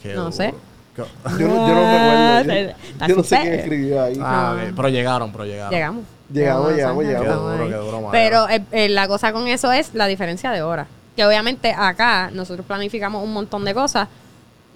Qué 0.02 0.14
No 0.14 0.20
duro. 0.22 0.32
sé. 0.32 0.54
Yo, 0.96 1.04
no- 1.26 1.38
yo 1.38 1.46
no 1.74 1.80
Ah, 1.84 2.42
recuerdo. 2.42 2.72
Yo, 3.00 3.06
yo 3.08 3.16
no 3.16 3.22
sé 3.24 3.38
quién 3.42 3.54
escribió 3.54 4.02
ahí. 4.02 4.18
Ah, 4.22 4.54
ok. 4.56 4.72
Pero 4.76 4.88
llegaron, 4.88 5.32
pero 5.32 5.44
llegaron. 5.44 5.70
Llegamos. 5.72 6.04
Llegamos, 6.32 6.72
llegamos, 6.74 7.04
Qué 7.04 7.08
llegamos. 7.10 7.52
duro, 7.58 7.68
qué 7.68 7.74
duro, 7.76 8.00
madre. 8.00 8.10
Pero 8.12 8.48
eh, 8.48 8.62
eh, 8.72 8.88
la 8.88 9.06
cosa 9.08 9.32
con 9.32 9.46
eso 9.48 9.70
es 9.72 9.94
la 9.94 10.06
diferencia 10.06 10.50
de 10.50 10.62
horas. 10.62 10.88
Que 11.14 11.24
obviamente 11.24 11.72
acá 11.76 12.30
nosotros 12.32 12.66
planificamos 12.66 13.22
un 13.22 13.32
montón 13.32 13.64
de 13.64 13.72
cosas 13.74 14.08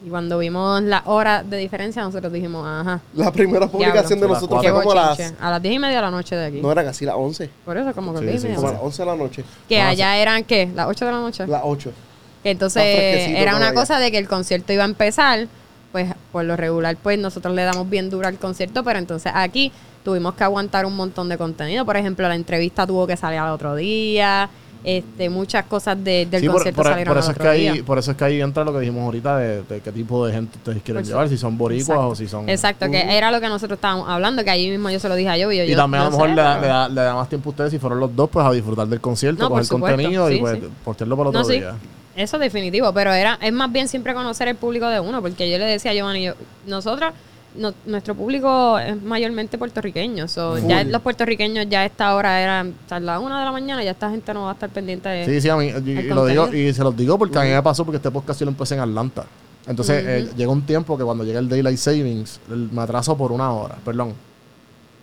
y 0.05 0.09
cuando 0.09 0.39
vimos 0.39 0.83
la 0.83 1.03
hora 1.05 1.43
de 1.43 1.59
diferencia 1.59 2.03
nosotros 2.03 2.33
dijimos, 2.33 2.67
ajá, 2.67 3.01
La 3.15 3.31
primera 3.31 3.67
publicación 3.67 4.19
de 4.21 4.29
nosotros 4.29 4.61
fue 4.63 4.73
como 4.73 4.93
a 4.93 4.95
las. 4.95 5.35
A 5.39 5.51
las 5.51 5.63
10 5.63 5.75
y 5.75 5.79
media 5.79 5.97
de 5.97 6.03
la 6.03 6.11
noche 6.11 6.37
de 6.37 6.47
aquí. 6.47 6.61
No 6.63 6.73
era 6.73 6.83
casi 6.85 7.05
las 7.05 7.17
11. 7.17 7.51
Por 7.65 7.77
eso 7.77 7.93
como 7.95 8.15
que 8.15 8.21
Sí, 8.21 8.25
10 8.27 8.37
y 8.37 8.39
sí, 8.39 8.45
media. 8.45 8.57
Como 8.57 8.69
a 8.69 8.73
las 8.73 8.83
11 8.83 9.03
de 9.03 9.07
la 9.07 9.17
noche. 9.17 9.45
Que 9.69 9.79
No, 9.83 9.89
allá 9.89 10.17
eran, 10.17 10.45
¿qué? 10.45 10.71
¿Las 10.75 10.87
8 10.89 11.05
de 11.05 11.13
la 11.13 11.19
noche? 11.19 11.47
Las 11.47 11.63
8. 11.65 11.93
Que 12.43 12.51
entonces 12.51 12.83
era 12.83 13.57
una 13.57 13.75
cosa 13.75 13.99
de 13.99 14.11
que 14.11 14.17
el 14.17 14.27
concierto 14.27 14.73
iba 14.73 14.85
a 14.85 14.87
empezar, 14.87 15.47
pues 15.93 16.15
por 16.33 16.45
lo 16.45 16.57
regular, 16.57 16.97
pues 16.97 17.19
nosotros 17.19 17.55
le 17.55 17.65
damos 17.65 17.91
bien 17.91 18.09
duro 18.09 18.27
al 18.27 18.39
concierto, 18.39 18.83
pero 18.83 18.99
entonces 18.99 19.31
aquí 19.35 19.73
tuvimos 20.05 20.35
que 20.35 20.45
aguantar 20.45 20.87
un 20.87 20.97
montón 20.97 21.29
de 21.29 21.37
contenido. 21.39 21.85
Por 21.85 21.97
ejemplo, 21.97 22.27
la 22.29 22.35
entrevista 22.35 22.87
tuvo 22.87 23.07
que 23.07 23.17
salir 23.17 23.39
al 23.39 23.51
otro 23.51 23.75
día, 23.77 24.49
este, 24.83 25.29
muchas 25.29 25.67
cosas 25.67 26.03
de- 26.03 26.25
del 26.25 26.41
Sí, 26.41 26.47
concierto 26.47 26.77
por- 26.77 26.87
salieron 26.87 27.11
por 27.11 27.19
al 27.19 27.23
eso 27.23 27.31
es 27.33 27.37
otro 27.37 27.43
que 27.45 27.49
ahí, 27.51 27.71
día. 27.71 27.85
por 27.85 27.99
eso 27.99 28.11
es 28.13 28.17
que 28.17 28.25
ahí 28.25 28.41
entra 28.41 28.65
lo 28.65 28.73
que 28.73 28.81
dijimos 28.81 29.03
ahorita 29.05 29.37
de, 29.37 29.63
de 29.63 29.81
qué 29.81 29.93
tipo 29.93 30.27
de 30.27 30.33
gente 30.33 30.57
ustedes 30.57 30.83
quieren 30.83 31.05
llevar, 31.05 31.29
si 31.29 31.37
son 31.37 31.59
boricuas 31.59 31.89
Exacto. 31.89 32.09
o 32.09 32.15
si 32.15 32.27
son... 32.29 32.49
Exacto, 32.49 32.91
que 32.91 32.99
era 33.19 33.31
lo 33.31 33.41
que 33.43 33.49
nosotros 33.49 33.77
estábamos 33.77 34.09
hablando, 34.09 34.43
que 34.43 34.49
allí 34.49 34.71
mismo 34.71 34.89
yo 34.89 34.99
se 34.99 35.09
lo 35.11 35.17
dije 35.17 35.29
a 35.29 35.37
yo. 35.37 35.53
Y, 35.53 35.59
yo, 35.59 35.65
Y 35.65 35.71
yo 35.73 35.77
también 35.77 36.01
a 36.01 36.05
lo 36.07 36.13
mejor 36.13 36.29
sé, 36.31 36.35
le, 36.35 36.41
da, 36.43 36.61
le, 36.61 36.67
da, 36.67 36.89
le 36.89 37.01
da 37.03 37.15
más 37.15 37.29
tiempo 37.29 37.49
a 37.49 37.53
ustedes 37.53 37.71
si 37.73 37.79
fueron 37.79 38.01
los 38.01 38.17
dos, 38.17 38.31
pues 38.31 38.47
a 38.47 38.51
disfrutar 38.53 38.87
del 38.89 39.03
concierto, 39.03 39.43
No, 39.43 39.49
coger 39.51 39.67
supuesto. 39.67 39.97
contenido 39.97 40.31
y 40.31 40.35
Sí, 40.37 40.41
pues 40.41 40.59
sí. 40.59 40.69
postearlo 40.83 41.17
para 41.17 41.29
el 41.31 41.37
otro 41.37 41.43
No, 41.43 41.49
día. 41.49 41.75
Eso 42.17 42.39
definitivo, 42.39 42.91
pero 42.95 43.13
era 43.13 43.39
es 43.43 43.53
más 43.53 43.71
bien 43.71 43.87
siempre 43.87 44.15
conocer 44.15 44.49
el 44.49 44.57
público 44.57 44.89
de 44.89 44.99
uno, 44.99 45.21
porque 45.21 45.51
yo 45.51 45.59
le 45.59 45.67
decía 45.67 45.91
a 45.91 45.95
Giovanni, 45.95 46.25
yo, 46.25 46.33
nosotros, 46.67 47.13
no- 47.57 47.75
nuestro 47.87 48.15
público 48.15 48.79
es 48.79 49.01
mayormente 49.03 49.59
puertorriqueño, 49.59 50.29
so, 50.29 50.57
ya 50.59 50.85
los 50.85 51.03
puertorriqueños 51.03 51.67
ya 51.69 51.81
a 51.81 51.85
esta 51.87 52.15
hora 52.15 52.41
eran 52.41 52.75
a 52.91 53.01
las 53.01 53.21
una 53.21 53.39
de 53.41 53.45
la 53.45 53.53
mañana, 53.53 53.83
ya 53.85 53.91
esta 53.93 54.11
gente 54.11 54.33
no 54.35 54.43
va 54.45 54.51
a 54.51 54.53
estar 54.55 54.71
pendiente 54.71 55.09
de... 55.09 55.25
Sí, 55.27 55.41
sí, 55.41 55.49
a 55.49 55.57
mí, 55.57 55.67
y, 55.69 56.03
lo 56.05 56.27
digo, 56.27 56.49
y 56.55 56.73
se 56.73 56.83
los 56.83 56.97
digo 56.97 57.19
porque 57.19 57.39
a 57.39 57.43
mí 57.43 57.51
me 57.51 57.63
pasó 57.63 57.85
porque 57.85 57.97
este 57.97 58.11
podcast 58.11 58.39
yo 58.41 58.47
lo 58.47 58.51
empecé 58.53 58.75
en 58.75 58.81
Atlanta. 58.81 59.25
Entonces, 59.67 60.05
eh, 60.07 60.31
llega 60.37 60.51
un 60.51 60.63
tiempo 60.63 60.97
que 60.97 61.05
cuando 61.05 61.23
llega 61.23 61.39
el 61.39 61.49
Daylight 61.49 61.79
Savings, 61.79 62.41
el- 62.51 62.71
me 62.73 62.83
atraso 62.83 63.17
por 63.17 63.31
una 63.33 63.53
hora, 63.53 63.77
perdón. 63.85 64.15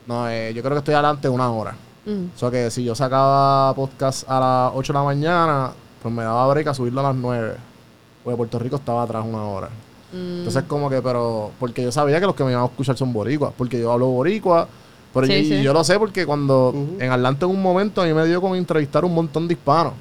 No, 0.07 0.27
eh, 0.29 0.53
yo 0.53 0.61
creo 0.61 0.73
que 0.73 0.79
estoy 0.79 0.93
adelante 0.93 1.29
una 1.29 1.49
hora. 1.51 1.75
Mm. 2.05 2.25
O 2.35 2.39
sea 2.39 2.49
que 2.49 2.71
si 2.71 2.83
yo 2.83 2.95
sacaba 2.95 3.73
podcast 3.75 4.23
a 4.29 4.39
las 4.39 4.71
8 4.73 4.93
de 4.93 4.99
la 4.99 5.03
mañana, 5.05 5.71
pues 6.01 6.13
me 6.13 6.23
daba 6.23 6.47
break 6.47 6.67
a 6.67 6.73
subirlo 6.73 7.01
a 7.01 7.03
las 7.11 7.15
9. 7.15 7.55
Porque 8.23 8.37
Puerto 8.37 8.59
Rico 8.59 8.77
estaba 8.77 9.03
atrás 9.03 9.23
una 9.27 9.43
hora. 9.43 9.69
Mm. 10.13 10.37
Entonces, 10.39 10.63
como 10.67 10.89
que, 10.89 11.01
pero. 11.01 11.51
Porque 11.59 11.83
yo 11.83 11.91
sabía 11.91 12.19
que 12.19 12.25
los 12.25 12.35
que 12.35 12.43
me 12.43 12.51
iban 12.51 12.63
a 12.63 12.67
escuchar 12.67 12.95
son 12.97 13.11
boricuas. 13.13 13.53
Porque 13.57 13.79
yo 13.79 13.91
hablo 13.91 14.07
boricua. 14.07 14.67
Pero 15.13 15.25
Sí, 15.27 15.33
yo, 15.33 15.39
y 15.39 15.45
sí. 15.57 15.63
yo 15.63 15.73
lo 15.73 15.83
sé 15.83 15.97
porque 15.97 16.25
cuando 16.25 16.73
en 16.99 17.11
Atlanta 17.11 17.45
en 17.45 17.51
un 17.51 17.61
momento 17.61 18.01
a 18.01 18.05
mí 18.05 18.13
me 18.13 18.25
dio 18.25 18.39
con 18.41 18.55
entrevistar 18.55 19.03
un 19.05 19.13
montón 19.15 19.47
de 19.47 19.53
hispanos. 19.55 19.93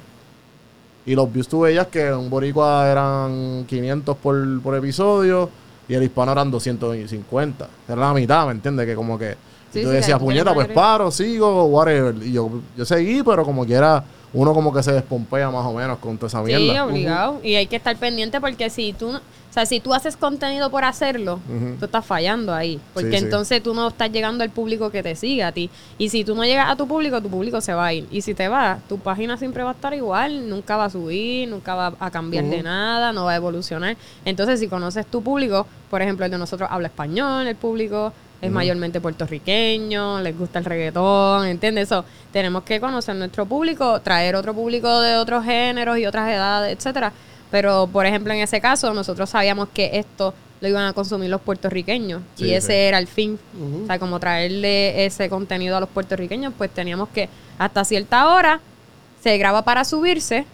Y 1.05 1.15
los 1.15 1.31
views 1.31 1.47
tú 1.47 1.61
veías 1.61 1.87
que 1.87 2.11
un 2.11 2.29
boricua 2.29 2.87
eran 2.89 3.63
500 3.67 4.17
por, 4.17 4.61
por 4.61 4.75
episodio 4.75 5.49
y 5.87 5.93
el 5.93 6.03
hispano 6.03 6.33
eran 6.33 6.51
250. 6.51 7.67
Era 7.87 7.95
la 8.01 8.13
mitad, 8.13 8.45
¿me 8.45 8.51
entiendes? 8.51 8.85
Que 8.85 8.93
como 8.95 9.17
que 9.17 9.35
Sí, 9.71 9.81
yo 9.81 9.89
sí, 9.89 9.95
decía, 9.95 10.17
puñeta, 10.19 10.53
pues 10.53 10.67
paro, 10.69 11.09
sigo, 11.11 11.65
whatever. 11.65 12.15
Y 12.23 12.33
yo, 12.33 12.49
yo 12.77 12.85
seguí, 12.85 13.23
pero 13.23 13.43
como 13.43 13.65
quiera, 13.65 14.03
uno 14.33 14.53
como 14.53 14.73
que 14.73 14.81
se 14.83 14.91
despompea 14.91 15.49
más 15.49 15.65
o 15.65 15.73
menos 15.73 15.97
con 15.99 16.17
toda 16.17 16.27
esa 16.27 16.39
Sí, 16.45 16.45
mierda. 16.53 16.85
obligado. 16.85 17.39
Y 17.43 17.55
hay 17.55 17.67
que 17.67 17.75
estar 17.77 17.95
pendiente 17.97 18.39
porque 18.41 18.69
si 18.69 18.93
tú, 18.93 19.17
sea, 19.57 19.65
si 19.65 19.79
tú 19.79 19.93
haces 19.93 20.15
contenido 20.17 20.69
por 20.69 20.83
hacerlo, 20.83 21.39
tú 21.79 21.85
estás 21.85 22.05
fallando 22.05 22.53
ahí. 22.53 22.79
Porque 22.93 23.11
Sí, 23.11 23.17
sí. 23.17 23.23
entonces 23.23 23.63
tú 23.63 23.73
no 23.73 23.87
estás 23.87 24.11
llegando 24.11 24.43
al 24.43 24.49
público 24.49 24.91
que 24.91 25.01
te 25.03 25.15
sigue 25.15 25.43
a 25.43 25.51
ti. 25.51 25.69
Y 25.97 26.09
si 26.09 26.23
tú 26.23 26.35
no 26.35 26.43
llegas 26.43 26.69
a 26.69 26.75
tu 26.75 26.87
público, 26.87 27.21
tu 27.21 27.29
público 27.29 27.59
se 27.61 27.73
va 27.73 27.87
a 27.87 27.93
ir. 27.93 28.07
Y 28.11 28.21
si 28.21 28.33
te 28.33 28.47
va, 28.47 28.79
tu 28.87 28.99
página 28.99 29.37
siempre 29.37 29.63
va 29.63 29.71
a 29.71 29.73
estar 29.73 29.93
igual, 29.93 30.49
nunca 30.49 30.77
va 30.77 30.85
a 30.85 30.89
subir, 30.89 31.47
nunca 31.49 31.75
va 31.75 31.93
a 31.99 32.11
cambiar 32.11 32.45
de 32.45 32.61
nada, 32.61 33.11
no 33.13 33.25
va 33.25 33.31
a 33.33 33.35
evolucionar. 33.35 33.97
Entonces, 34.25 34.59
si 34.59 34.67
conoces 34.67 35.05
tu 35.07 35.21
público, 35.21 35.65
por 35.89 36.01
ejemplo, 36.01 36.25
el 36.25 36.31
de 36.31 36.37
nosotros 36.37 36.69
habla 36.71 36.87
español, 36.87 37.47
el 37.47 37.55
público 37.55 38.13
es 38.39 38.51
mayormente 38.51 39.01
puertorriqueño, 39.01 40.19
les 40.21 40.37
gusta 40.37 40.59
el 40.59 40.65
reggaetón, 40.65 41.47
¿entiendes? 41.47 41.85
Eso, 41.85 42.05
tenemos 42.31 42.63
que 42.63 42.79
conocer 42.79 43.15
nuestro 43.15 43.45
público, 43.45 43.99
traer 44.01 44.35
otro 44.35 44.53
público 44.53 45.01
de 45.01 45.15
otros 45.15 45.43
géneros 45.43 45.97
y 45.97 46.05
otras 46.05 46.29
edades, 46.29 46.77
etcétera. 46.77 47.11
Pero, 47.51 47.87
por 47.91 48.05
ejemplo, 48.05 48.33
en 48.33 48.39
ese 48.39 48.59
caso, 48.61 48.93
nosotros 48.93 49.29
sabíamos 49.29 49.69
que 49.73 49.91
esto 49.93 50.33
lo 50.59 50.67
iban 50.67 50.85
a 50.85 50.93
consumir 50.93 51.29
los 51.29 51.39
puertorriqueños 51.41 52.21
Sí, 52.35 52.45
y 52.45 52.53
ese 52.53 52.67
sí. 52.67 52.73
era 52.73 52.97
el 52.97 53.07
fin. 53.07 53.39
O 53.83 53.85
sea, 53.85 53.99
como 53.99 54.19
traerle 54.19 55.05
ese 55.05 55.29
contenido 55.29 55.77
a 55.77 55.79
los 55.79 55.89
puertorriqueños, 55.89 56.51
pues 56.57 56.71
teníamos 56.71 57.09
que 57.09 57.29
hasta 57.59 57.85
cierta 57.85 58.27
hora 58.33 58.59
se 59.23 59.37
graba 59.37 59.61
para 59.63 59.83
subirse 59.85 60.45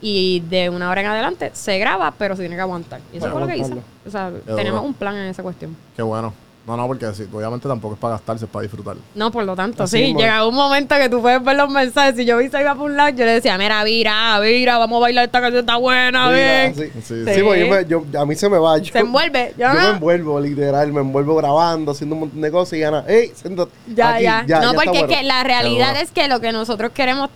y 0.00 0.40
de 0.50 0.68
una 0.68 0.90
hora 0.90 1.00
en 1.00 1.06
adelante 1.06 1.50
se 1.54 1.78
graba, 1.78 2.12
pero 2.18 2.36
se 2.36 2.42
tiene 2.42 2.56
que 2.56 2.60
aguantar. 2.62 3.00
Y 3.12 3.16
eso 3.16 3.26
Para 3.26 3.32
fue 3.32 3.40
lo 3.40 3.46
que 3.48 3.54
hice. 3.56 3.64
aguantarlo. 3.72 3.94
O 4.06 4.10
sea, 4.10 4.30
Qué 4.44 4.52
tenemos 4.54 4.80
duro. 4.80 4.88
un 4.88 4.94
plan 4.94 5.16
en 5.16 5.26
esa 5.28 5.42
cuestión. 5.42 5.74
Qué 5.96 6.02
bueno. 6.02 6.32
No, 6.66 6.78
no, 6.78 6.86
porque 6.86 7.12
sí, 7.12 7.24
obviamente 7.30 7.68
tampoco 7.68 7.92
es 7.92 8.00
para 8.00 8.14
gastarse, 8.14 8.46
es 8.46 8.50
para 8.50 8.62
disfrutar. 8.62 8.96
No, 9.14 9.30
por 9.30 9.44
lo 9.44 9.54
tanto, 9.54 9.82
Así 9.82 9.98
sí. 9.98 10.02
mismo. 10.04 10.20
Llega 10.20 10.46
un 10.48 10.54
momento 10.54 10.94
que 10.96 11.10
tú 11.10 11.20
puedes 11.20 11.44
ver 11.44 11.56
los 11.56 11.68
mensajes. 11.68 12.16
Si 12.16 12.24
yo 12.24 12.38
vi 12.38 12.48
se 12.48 12.58
iba 12.58 12.74
por 12.74 12.90
un 12.90 12.96
lado, 12.96 13.10
yo 13.10 13.26
le 13.26 13.32
decía, 13.32 13.58
mira, 13.58 13.84
vira, 13.84 14.40
vira, 14.40 14.78
vamos 14.78 14.96
a 14.96 15.00
bailar 15.00 15.24
esta 15.26 15.42
canción, 15.42 15.60
está 15.60 15.76
buena, 15.76 16.28
Mira, 16.30 16.70
bien. 16.70 16.74
sí. 16.74 17.00
Sí, 17.02 17.24
Sí, 17.26 17.34
sí. 17.34 17.42
porque 17.42 17.60
yo 17.60 17.68
me- 17.68 17.84
yo- 18.12 18.20
a 18.20 18.24
mí 18.24 18.34
se 18.34 18.48
me 18.48 18.56
va. 18.56 18.78
Yo, 18.78 18.90
Se 18.90 18.98
envuelve. 19.00 19.52
Yo, 19.58 19.66
Yo 19.66 19.74
no. 19.74 19.80
me 19.80 19.88
envuelvo, 19.90 20.40
literal, 20.40 20.90
me 20.90 21.00
envuelvo 21.02 21.36
grabando, 21.36 21.92
haciendo 21.92 22.14
un 22.14 22.20
montón 22.20 22.40
de 22.40 22.50
cosas 22.50 22.78
y 22.78 22.82
Ana, 22.82 23.04
hey, 23.06 23.30
siéntate. 23.34 23.70
Ya, 23.94 24.14
aquí, 24.14 24.22
ya. 24.24 24.42
No, 24.60 24.70
está 24.70 24.72
porque 24.84 24.98
es 25.00 25.04
que 25.18 25.22
la 25.22 25.44
realidad 25.44 26.00
es 26.00 26.12
que 26.12 26.28
lo 26.28 26.40
que 26.40 26.50
nosotros 26.52 26.92
queremos 26.92 27.28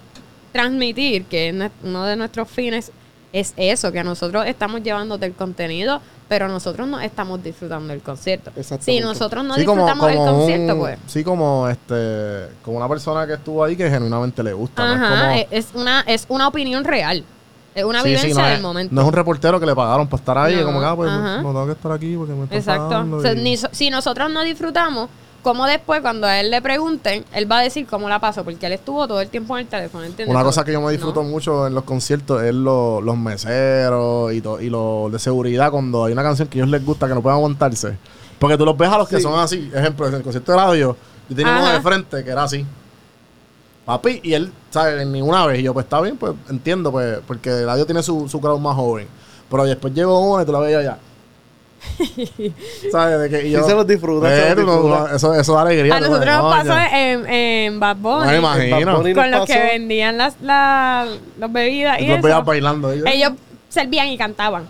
transmitir, 0.52 1.24
que 1.26 1.50
es 1.50 1.54
uno 1.84 2.04
de 2.04 2.16
nuestros 2.16 2.48
fines, 2.48 2.92
es 3.32 3.52
eso, 3.56 3.92
que 3.92 4.02
nosotros 4.02 4.46
estamos 4.46 4.82
llevándote 4.82 5.26
el 5.26 5.34
contenido, 5.34 6.00
pero 6.28 6.46
nosotros 6.48 6.86
no 6.86 7.00
estamos 7.00 7.42
disfrutando 7.42 7.92
el 7.92 8.00
concierto. 8.02 8.50
Si 8.80 9.00
nosotros 9.00 9.44
no 9.44 9.54
Sí, 9.54 9.60
disfrutamos 9.62 10.06
como 10.06 10.08
el 10.08 10.16
concierto, 10.18 10.74
un- 10.74 10.80
pues. 10.80 10.98
Sí, 11.06 11.24
como 11.24 11.68
este, 11.68 12.48
como 12.62 12.76
una 12.76 12.88
persona 12.88 13.26
que 13.26 13.34
estuvo 13.34 13.64
ahí 13.64 13.76
que 13.76 13.88
genuinamente 13.90 14.42
le 14.42 14.52
gusta. 14.52 14.84
no 14.86 14.92
es 14.94 15.00
Ajá, 15.00 15.20
como- 15.28 15.46
es, 15.50 15.68
una, 15.74 16.00
es 16.02 16.26
una 16.28 16.48
opinión 16.48 16.84
real. 16.84 17.24
Es 17.74 17.84
una 17.84 18.02
Sí, 18.02 18.08
sí, 18.08 18.14
vivencia 18.16 18.42
no 18.42 18.48
del 18.48 18.56
es, 18.56 18.62
momento. 18.62 18.94
No 18.94 19.00
es 19.02 19.06
un 19.06 19.12
reportero 19.12 19.60
que 19.60 19.66
le 19.66 19.74
pagaron 19.74 20.08
para 20.08 20.20
estar 20.20 20.38
ahí. 20.38 20.56
No, 20.56 20.64
como 20.66 20.80
que, 20.80 20.86
ah, 20.86 20.96
pues 20.96 21.10
no 21.12 21.36
tengo 21.52 21.66
que 21.66 21.72
estar 21.72 21.92
aquí 21.92 22.16
porque 22.16 22.32
me 22.32 22.44
están 22.44 22.58
Exacto. 22.58 23.16
O 23.16 23.20
sea, 23.22 23.32
y- 23.32 23.36
ni 23.42 23.56
so- 23.56 23.68
si 23.72 23.88
nosotros 23.90 24.30
no 24.30 24.42
disfrutamos, 24.42 25.08
como 25.48 25.64
después 25.66 26.02
cuando 26.02 26.26
a 26.26 26.40
él 26.40 26.50
le 26.50 26.60
pregunten, 26.60 27.24
él 27.32 27.50
va 27.50 27.58
a 27.60 27.62
decir 27.62 27.86
cómo 27.86 28.06
la 28.08 28.18
pasó, 28.20 28.44
porque 28.44 28.66
él 28.66 28.72
estuvo 28.72 29.08
todo 29.08 29.20
el 29.22 29.28
tiempo 29.30 29.56
en 29.56 29.62
el 29.62 29.66
teléfono, 29.68 30.04
¿entiendes? 30.04 30.34
Una 30.34 30.44
cosa 30.44 30.62
que 30.62 30.72
yo 30.72 30.80
me 30.82 30.92
disfruto 30.92 31.22
no. 31.22 31.28
mucho 31.30 31.66
en 31.66 31.74
los 31.74 31.84
conciertos 31.84 32.42
es 32.42 32.52
lo- 32.54 33.00
los 33.00 33.16
meseros 33.16 34.32
y, 34.34 34.42
to- 34.42 34.60
y 34.60 34.68
los 34.68 35.10
de 35.10 35.18
seguridad 35.18 35.70
cuando 35.70 36.04
hay 36.04 36.12
una 36.12 36.22
canción 36.22 36.48
que 36.48 36.58
a 36.58 36.62
ellos 36.64 36.70
les 36.70 36.84
gusta 36.84 37.08
que 37.08 37.14
no 37.14 37.22
pueden 37.22 37.36
aguantarse. 37.38 37.96
Porque 38.38 38.58
tú 38.58 38.66
los 38.66 38.76
ves 38.76 38.90
a 38.90 38.98
los 38.98 39.08
que 39.08 39.16
Sí. 39.16 39.22
son 39.22 39.40
así. 39.40 39.70
Ejemplo, 39.74 40.06
en 40.06 40.14
el 40.16 40.22
concierto 40.22 40.52
de 40.52 40.58
radio, 40.58 40.96
yo 41.30 41.34
tenía 41.36 41.58
uno 41.58 41.68
de 41.72 41.80
frente 41.80 42.22
que 42.22 42.30
era 42.30 42.42
así. 42.44 42.66
Papi, 43.86 44.20
y 44.22 44.34
él, 44.34 44.52
¿sabes? 44.70 45.06
Ninguna 45.06 45.46
vez. 45.46 45.60
Y 45.60 45.62
yo, 45.62 45.72
pues 45.72 45.84
está 45.84 46.00
bien, 46.02 46.16
pues 46.18 46.34
entiendo, 46.50 46.92
pues, 46.92 47.20
porque 47.26 47.48
el 47.50 47.66
radio 47.66 47.86
tiene 47.86 48.02
su, 48.02 48.28
su 48.28 48.38
crowd 48.40 48.60
más 48.60 48.76
joven. 48.76 49.08
Pero 49.50 49.64
después 49.64 49.94
llegó 49.94 50.20
uno 50.20 50.42
y 50.42 50.44
tú 50.46 50.52
la 50.52 50.58
veías 50.58 50.80
allá. 50.80 50.98
¿Sabes? 52.92 53.20
De 53.20 53.28
que, 53.30 53.46
y 53.48 53.54
Sí 53.54 53.62
se 53.62 53.74
los 53.74 53.86
disfruta, 53.86 54.28
se 54.28 54.54
los 54.54 54.54
tú 54.56 54.62
no- 54.66 54.82
disfruta. 54.82 55.16
eso, 55.16 55.34
eso 55.34 55.54
da 55.54 55.62
alegría. 55.62 55.96
A 55.96 56.00
nosotros 56.00 56.26
nos 56.26 56.54
pasó 56.56 56.78
en, 56.94 57.26
en 57.28 57.80
Bad 57.80 57.96
Bunny, 57.96 58.24
No 58.26 58.30
me 58.32 58.36
imagino. 58.38 58.96
Bunny 58.98 59.14
con 59.14 59.30
los 59.30 59.46
que 59.46 59.58
vendían 59.58 60.16
las, 60.18 60.34
la- 60.40 61.06
las 61.38 61.52
bebidas 61.52 62.00
y 62.00 62.06
los 62.06 62.18
eso. 62.18 62.42
bailando. 62.44 62.92
ellos. 62.92 63.04
Ellos 63.12 63.32
servían 63.68 64.08
y 64.08 64.16
cantaban. 64.18 64.66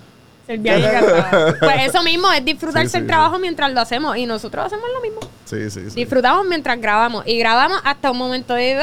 Servían 0.46 0.81
y 0.81 0.83
cantaban. 0.83 1.57
Pues 1.61 1.87
eso 1.88 2.02
mismo 2.02 2.31
es 2.33 2.44
disfrutarse 2.44 2.88
Sí, 2.88 2.92
sí, 2.92 2.98
el 2.98 3.07
trabajo 3.07 3.38
mientras 3.38 3.70
lo 3.72 3.81
hacemos. 3.81 4.16
Y 4.16 4.26
nosotros 4.26 4.64
hacemos 4.66 4.85
lo 4.94 5.00
mismo. 5.02 5.20
Sí, 5.44 5.70
sí, 5.70 5.90
sí. 5.90 5.94
Disfrutamos 5.96 6.46
mientras 6.46 6.81
grabamos. 6.81 7.26
Y 7.26 7.38
grabamos 7.38 7.78
hasta 7.85 8.11
un 8.11 8.18
momento 8.18 8.54
de... 8.54 8.78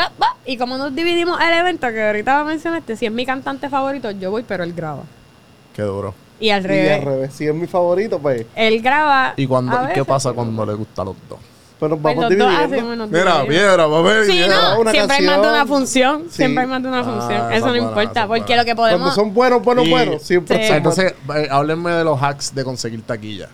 Y 0.45 0.57
como 0.57 0.77
nos 0.77 0.93
dividimos 0.95 1.39
el 1.41 1.53
evento, 1.53 1.87
que 1.89 2.03
ahorita 2.05 2.43
mencionaste, 2.43 2.95
si 2.95 3.07
es 3.07 3.11
mi 3.11 3.25
cantante 3.25 3.67
favorito, 3.69 4.11
yo 4.11 4.29
voy, 4.31 4.43
pero 4.47 4.63
él 4.63 4.73
graba. 4.73 5.03
Qué 5.75 5.81
duro. 5.81 6.13
Y 6.45 6.49
al 6.51 6.63
Y 6.63 6.67
revés. 6.67 6.91
al 6.99 7.01
revés. 7.05 7.33
Si 7.33 7.47
es 7.47 7.53
mi 7.55 7.67
favorito, 7.67 8.19
pues, 8.19 8.45
Él 8.55 8.81
graba. 8.81 9.33
¿Y, 9.37 9.47
cuando, 9.47 9.77
a 9.77 9.89
¿y 9.89 9.93
qué 9.93 10.05
pasa 10.05 10.29
pero- 10.29 10.35
cuando 10.35 10.65
le 10.65 10.73
gusta 10.73 11.01
a 11.01 11.05
los 11.05 11.15
dos? 11.29 11.39
pues 11.77 11.89
nos 11.89 11.99
Pues 11.99 12.15
vamos 12.15 12.29
dos 12.37 12.49
dividiendo. 12.69 13.07
Mira, 13.07 13.45
piedra, 13.45 13.89
papel, 13.89 14.25
Sí, 14.25 14.31
piedra. 14.31 14.61
no, 14.75 14.79
una 14.79 14.91
siempre 14.91 15.17
hay 15.17 15.25
más 15.25 15.41
de 15.41 15.47
una 15.49 15.65
función. 15.65 16.23
Sí. 16.29 16.35
Siempre 16.37 16.63
hay 16.63 16.69
más 16.69 16.81
de 16.81 16.87
una 16.87 16.99
Ah, 16.99 17.03
función. 17.03 17.53
Eso 17.53 17.67
no 17.67 17.75
importa. 17.75 18.27
Porque 18.27 18.43
buena. 18.45 18.61
lo 18.61 18.65
que 18.65 18.75
podemos. 18.75 18.99
Cuando 19.01 19.15
son 19.15 19.33
buenos, 19.33 19.61
buenos, 19.61 19.85
Y- 19.85 19.89
buenos, 19.89 20.21
siempre 20.23 20.61
Sí. 20.61 20.67
son 20.67 20.77
Entonces, 20.77 21.13
eh, 21.35 21.47
háblenme 21.51 21.91
de 21.91 22.03
los 22.05 22.21
hacks 22.21 22.55
de 22.55 22.63
conseguir 22.63 23.01
taquilla. 23.01 23.49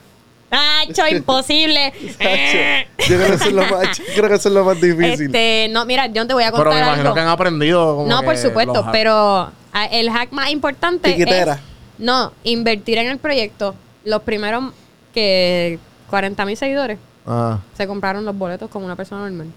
¡Acho, 0.52 1.08
imposible! 1.16 1.94
Eh. 2.20 2.86
Yo 3.00 3.16
creo 3.16 3.28
que 3.28 3.34
eso 3.36 3.46
es 3.46 3.54
lo 3.54 3.62
más, 3.66 3.98
yo 3.98 4.04
creo 4.16 4.30
que 4.30 4.36
eso 4.36 4.50
es 4.50 4.54
lo 4.56 4.66
más 4.66 4.80
difícil. 4.82 5.26
este, 5.28 5.68
no, 5.72 5.86
mira, 5.86 6.06
yo 6.08 6.28
te 6.28 6.34
voy 6.34 6.44
a 6.44 6.52
Pero 6.52 6.64
contar 6.66 6.74
me 6.76 6.80
imagino 6.82 7.02
algo. 7.04 7.14
que 7.16 7.22
han 7.22 7.28
aprendido. 7.28 7.96
Como 7.96 8.08
No, 8.08 8.20
que 8.20 8.26
por 8.26 8.38
supuesto, 8.38 8.86
pero 8.92 9.50
ah, 9.74 9.86
el 9.92 10.12
hack 10.12 10.32
más 10.32 10.52
importante 10.52 11.10
Tiquitera. 11.12 11.54
es 11.54 11.60
no, 12.02 12.34
invertir 12.44 12.98
en 12.98 13.08
el 13.08 13.18
proyecto. 13.18 13.76
Los 14.04 14.22
primeros 14.24 14.74
que 15.14 15.80
40 16.10 16.46
mil 16.46 16.58
seguidores 16.58 16.98
Ah, 17.26 17.60
se 17.78 17.86
compraron 17.88 18.26
los 18.26 18.36
boletos 18.36 18.70
como 18.70 18.86
una 18.86 18.96
persona 18.96 19.22
normal. 19.30 19.48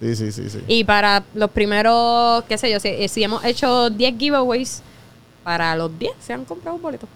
sí, 0.00 0.16
sí, 0.16 0.32
sí, 0.32 0.50
sí. 0.50 0.58
Y 0.66 0.82
para 0.84 1.22
los 1.34 1.48
primeros, 1.50 2.42
qué 2.44 2.58
sé 2.58 2.70
yo, 2.70 2.80
si, 2.80 3.08
si 3.08 3.22
hemos 3.22 3.44
hecho 3.44 3.88
10 3.90 4.18
giveaways, 4.18 4.82
para 5.44 5.76
los 5.76 5.96
10 5.98 6.12
se 6.20 6.32
han 6.32 6.44
comprado 6.44 6.76
boletos. 6.78 7.08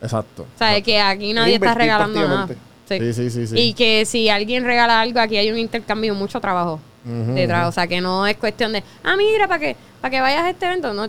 Exacto. 0.00 0.42
O 0.54 0.58
sea, 0.58 0.76
es 0.76 0.82
que 0.82 1.00
aquí 1.00 1.32
nadie 1.32 1.54
está 1.56 1.74
regalando 1.74 2.26
nada. 2.26 2.48
Sí. 2.88 2.98
Sí, 2.98 3.12
sí, 3.12 3.30
sí, 3.30 3.46
sí. 3.48 3.54
Y 3.58 3.74
que 3.74 4.04
si 4.06 4.28
alguien 4.28 4.64
regala 4.64 5.00
algo, 5.00 5.20
aquí 5.20 5.36
hay 5.36 5.50
un 5.50 5.58
intercambio, 5.58 6.14
mucho 6.14 6.40
trabajo 6.40 6.80
detrás. 7.04 7.68
O 7.68 7.72
sea, 7.72 7.86
que 7.86 8.00
no 8.00 8.26
es 8.26 8.36
cuestión 8.36 8.72
de, 8.72 8.82
ah, 9.04 9.16
mira, 9.16 9.46
para 9.48 9.60
que, 9.60 9.76
para 10.00 10.10
que 10.10 10.20
vayas 10.20 10.44
a 10.44 10.50
este 10.50 10.66
evento. 10.66 10.94
No, 10.94 11.08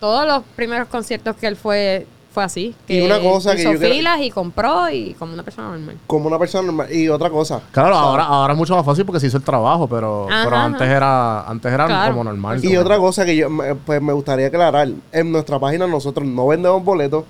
todos 0.00 0.26
los 0.26 0.42
primeros 0.54 0.88
conciertos 0.88 1.36
que 1.36 1.46
él 1.46 1.56
fue, 1.56 2.06
fue 2.36 2.44
así. 2.44 2.74
Y 2.86 2.98
Que 2.98 3.02
una 3.06 3.18
cosa 3.18 3.54
que 3.56 3.62
hizo 3.62 3.70
creo- 3.78 3.90
filas 3.94 4.20
y 4.20 4.30
compró 4.30 4.90
y 4.90 5.14
como 5.18 5.32
una 5.32 5.42
persona 5.42 5.70
normal. 5.70 5.96
Como 6.06 6.26
una 6.26 6.38
persona 6.38 6.66
normal. 6.66 6.92
Y 6.94 7.08
otra 7.08 7.30
cosa. 7.30 7.62
Claro, 7.72 7.94
ahora, 7.96 8.24
ahora 8.24 8.52
es 8.52 8.58
mucho 8.58 8.76
más 8.76 8.84
fácil 8.84 9.06
porque 9.06 9.20
se 9.20 9.28
hizo 9.28 9.38
el 9.38 9.42
trabajo, 9.42 9.88
pero, 9.88 10.28
Ajá, 10.30 10.44
pero 10.44 10.56
antes 10.56 10.82
ajá. 10.82 10.96
era 10.98 11.40
antes 11.48 11.72
era 11.72 11.86
Claro. 11.86 12.12
como 12.12 12.24
normal. 12.24 12.62
Y 12.62 12.76
otra 12.76 12.98
cosa 12.98 13.24
que 13.24 13.34
yo 13.34 13.48
me- 13.48 13.74
pues 13.74 14.02
me 14.02 14.12
gustaría 14.12 14.48
aclarar, 14.48 14.86
en 15.12 15.32
nuestra 15.32 15.58
página 15.58 15.86
nosotros 15.86 16.26
no 16.28 16.46
vendemos 16.48 16.84
boletos, 16.84 17.24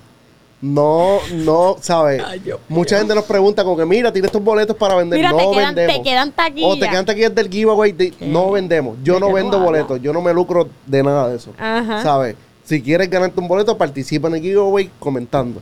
no, 0.59 1.19
no, 1.35 1.77
¿sabes? 1.79 2.21
Mucha 2.67 2.97
gente 2.97 3.15
nos 3.15 3.23
pregunta 3.23 3.63
como 3.63 3.77
que 3.77 3.85
mira, 3.85 4.11
tienes 4.11 4.27
estos 4.27 4.43
boletos 4.43 4.75
para 4.75 4.95
vender, 4.95 5.19
Mira, 5.19 5.31
no 5.31 5.37
te, 5.37 5.43
quedan, 5.51 5.75
vendemos. 5.75 5.95
te 6.03 6.09
quedan 6.09 6.31
taquillas. 6.33 6.69
o 6.71 6.79
te 6.79 6.89
quedan 6.89 7.05
taquillas 7.05 7.33
del 7.35 7.47
giveaway, 7.49 7.91
de- 7.93 8.13
no 8.21 8.51
vendemos. 8.51 8.97
Yo 9.03 9.13
¿De 9.13 9.19
no 9.21 9.31
vendo 9.31 9.57
boletos, 9.59 10.01
yo 10.01 10.11
no 10.11 10.21
me 10.21 10.33
lucro 10.33 10.67
de 10.85 11.01
nada 11.03 11.29
de 11.29 11.37
eso. 11.37 11.51
Ajá. 11.57 12.03
¿Sabes? 12.03 12.35
Si 12.67 12.81
quieres 12.81 13.09
ganarte 13.09 13.39
un 13.39 13.47
boleto, 13.47 13.77
participa 13.77 14.27
en 14.27 14.35
el 14.35 14.41
giveaway 14.41 14.89
comentando. 14.99 15.61